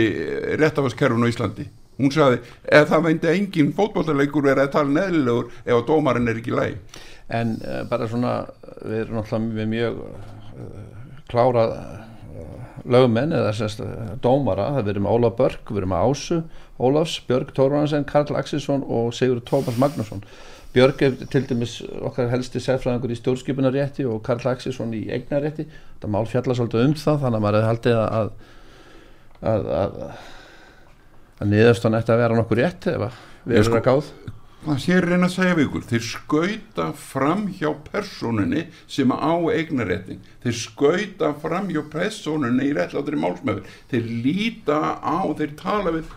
réttafaskerfun 0.61 1.27
á 1.27 1.33
Íslandi. 1.33 1.67
Hún 1.99 2.15
sagði, 2.15 2.39
eða 2.69 2.91
það 2.93 3.09
veindi 3.09 3.33
engin 3.33 3.75
fótbóttaleikur 3.75 4.47
verið 4.47 4.69
að 4.69 4.73
tala 4.77 4.95
neðlilegur 5.01 5.51
ef 5.65 5.75
að 5.75 5.85
dómarinn 5.91 6.31
er 6.31 6.39
ekki 6.43 6.55
lægi 6.55 7.03
en 7.29 7.57
uh, 7.65 7.83
bara 7.89 8.09
svona, 8.09 8.35
við 8.85 9.05
erum 9.05 9.21
náttúrulega 9.21 9.69
mjög 9.71 10.01
uh, 10.05 10.83
klárað 11.31 11.75
lögmenn 12.85 13.35
eða 13.35 13.53
sérst, 13.57 13.83
dómara, 14.25 14.71
það 14.79 14.89
verður 14.91 15.05
með 15.05 15.15
Ólaf 15.19 15.37
Börg, 15.39 15.61
við 15.69 15.79
verðum 15.79 15.95
með 15.95 16.09
Ásu, 16.09 16.41
Ólafs, 16.79 17.15
Björg 17.29 17.55
Tórvansen, 17.57 18.09
Karl 18.09 18.37
Axelsson 18.37 18.85
og 18.85 19.15
Sigur 19.17 19.41
Tómas 19.49 19.79
Magnusson. 19.81 20.25
Björg 20.75 21.05
er 21.07 21.15
til 21.31 21.45
dæmis 21.47 21.77
okkar 22.03 22.33
helsti 22.33 22.61
sérfræðingur 22.61 23.15
í 23.15 23.19
stjórnskipunarétti 23.21 24.09
og 24.11 24.25
Karl 24.27 24.51
Axelsson 24.51 24.93
í 24.97 25.05
eignarétti. 25.15 25.69
Það 26.03 26.13
mál 26.17 26.27
fjalla 26.27 26.57
svolítið 26.59 26.89
um 26.89 26.97
það 26.99 27.21
þannig 27.23 27.39
að 27.39 27.45
maður 27.47 27.59
hefði 27.61 27.71
haldið 27.71 28.01
að 28.03 28.33
að, 29.45 29.69
að, 29.79 29.99
að 31.41 31.53
niðurstan 31.53 31.99
ætti 31.99 32.15
að 32.15 32.23
vera 32.25 32.39
nokkur 32.39 32.61
rétt 32.61 32.89
ef 32.93 33.21
við 33.45 33.61
erum 33.61 33.79
að 33.79 33.87
gáð 33.89 34.11
það 34.65 34.79
sé 34.85 35.01
reyna 35.03 35.29
að 35.29 35.35
segja 35.35 35.57
við 35.59 35.67
ykkur 35.69 35.87
þeir 35.91 36.05
skauta 36.09 36.87
fram 36.99 37.43
hjá 37.59 37.69
personinni 37.87 38.65
sem 38.91 39.13
á 39.13 39.35
eignarétting 39.53 40.31
þeir 40.45 40.57
skauta 40.61 41.33
fram 41.43 41.69
hjá 41.73 41.83
personinni 41.93 42.71
í 42.71 42.73
réttláttri 42.77 43.21
málsmöfur 43.21 43.77
þeir 43.93 44.09
líta 44.25 44.81
á, 45.01 45.25
þeir 45.37 45.55
tala 45.61 45.95
við 45.95 46.15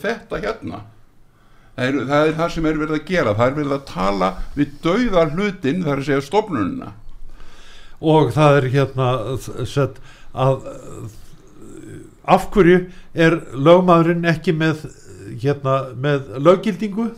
þetta 0.00 0.40
hérna. 0.40 0.82
Það 1.76 1.86
er, 1.86 2.00
það 2.08 2.26
er 2.26 2.34
það 2.40 2.50
sem 2.54 2.66
er 2.66 2.80
verið 2.80 2.96
að 2.96 3.06
gera. 3.08 3.36
Það 3.38 3.46
er 3.46 3.54
verið 3.56 3.74
að 3.76 3.84
tala 3.88 4.30
við 4.56 4.72
dauða 4.84 5.22
hlutin 5.30 5.84
þar 5.86 6.00
að 6.02 6.08
segja 6.08 6.24
stopnununa 6.26 6.90
og 8.00 8.30
það 8.32 8.58
er 8.58 8.66
hérna 8.74 9.08
sett 9.68 10.00
að 10.32 10.62
af 12.30 12.46
hverju 12.54 12.84
er 13.14 13.36
lögmaðurinn 13.52 14.28
ekki 14.30 14.54
með 14.56 14.86
hérna 15.40 15.80
með 16.00 16.30
löggildingu 16.40 17.10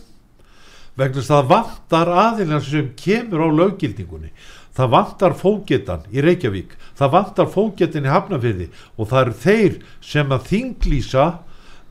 vegna 0.96 1.20
þess 1.20 1.30
að 1.30 1.38
það 1.38 1.52
vantar 1.52 2.12
aðeins 2.24 2.70
sem 2.70 2.90
kemur 2.98 3.46
á 3.46 3.48
löggildingunni. 3.60 4.32
Það 4.72 4.92
vantar 4.94 5.34
fógetan 5.36 6.04
í 6.12 6.24
Reykjavík. 6.24 6.76
Það 6.96 7.14
vantar 7.16 7.48
fógetin 7.52 8.08
í 8.08 8.12
Hafnafyrði 8.12 8.68
og 8.96 9.08
það 9.10 9.22
eru 9.22 9.38
þeir 9.42 9.78
sem 10.00 10.32
að 10.32 10.46
þinglýsa 10.48 11.26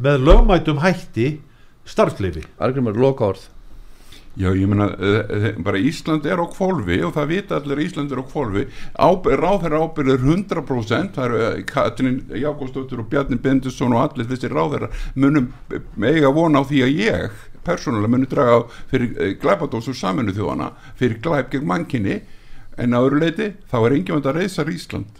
með 0.01 0.27
lögmætum 0.27 0.81
hætti 0.81 1.31
starfsleifi 1.85 2.45
Argrymur, 2.61 2.97
loka 2.97 3.31
orð 3.31 3.49
Já, 4.39 4.47
ég 4.55 4.63
menna, 4.71 4.85
bara 5.59 5.79
Ísland 5.83 6.23
er 6.23 6.39
á 6.39 6.47
kvolvi 6.47 7.01
og 7.03 7.11
það 7.17 7.31
vita 7.33 7.57
allir 7.57 7.81
að 7.81 7.83
Ísland 7.83 8.13
er 8.15 8.21
á 8.23 8.25
kvolvi 8.31 8.61
ráðherra 8.95 9.81
ábyrðir 9.83 10.23
100% 10.23 11.17
það 11.17 11.25
eru 11.25 11.65
Katrin 11.67 12.21
Jákostóttur 12.39 13.01
og 13.03 13.09
Bjarni 13.11 13.35
Bendusson 13.43 13.91
og 13.91 14.05
allir 14.05 14.29
þessi 14.29 14.47
ráðherra 14.53 14.87
munum 15.19 15.51
eiga 15.99 16.31
vona 16.31 16.63
á 16.63 16.69
því 16.69 16.79
að 16.85 17.01
ég 17.01 17.43
persónulega 17.65 18.11
muni 18.13 18.29
draga 18.29 18.61
fyrir 18.91 19.15
eh, 19.17 19.33
glæpadósur 19.41 19.97
saminu 19.97 20.35
þjóðana 20.35 20.71
fyrir 20.99 21.21
glæp 21.23 21.51
gegn 21.53 21.67
mankinni 21.67 22.21
en 22.77 22.95
á 22.95 22.99
öru 22.99 23.21
leiti 23.21 23.53
þá 23.71 23.77
er 23.81 23.97
engjum 23.97 24.21
að 24.21 24.35
reysa 24.39 24.67
Ísland 24.67 25.19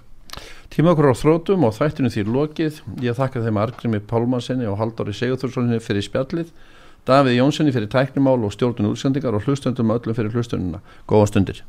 Tíma 0.72 0.94
okkur 0.94 1.12
á 1.12 1.16
þrótum 1.20 1.66
og 1.68 1.74
þættinu 1.76 2.10
því 2.14 2.22
lokið 2.32 2.78
ég 3.04 3.18
þakka 3.18 3.42
þeim 3.44 3.58
Argrimi 3.60 4.00
Pálmarsinni 4.00 4.70
og 4.72 4.78
Haldóri 4.80 5.12
Sigurþurssoni 5.12 5.82
fyrir 5.84 6.06
spjallið 6.06 6.54
Davíð 7.02 7.40
Jónssoni 7.40 7.72
fyrir 7.74 7.90
tæknimál 7.90 8.44
og 8.46 8.54
stjórnun 8.54 8.92
útsendingar 8.94 9.34
og 9.34 9.42
hlustöndum 9.42 9.90
öllum 9.90 10.14
fyrir 10.14 10.30
hlustununa. 10.30 10.82
Góða 11.10 11.28
stundir. 11.32 11.64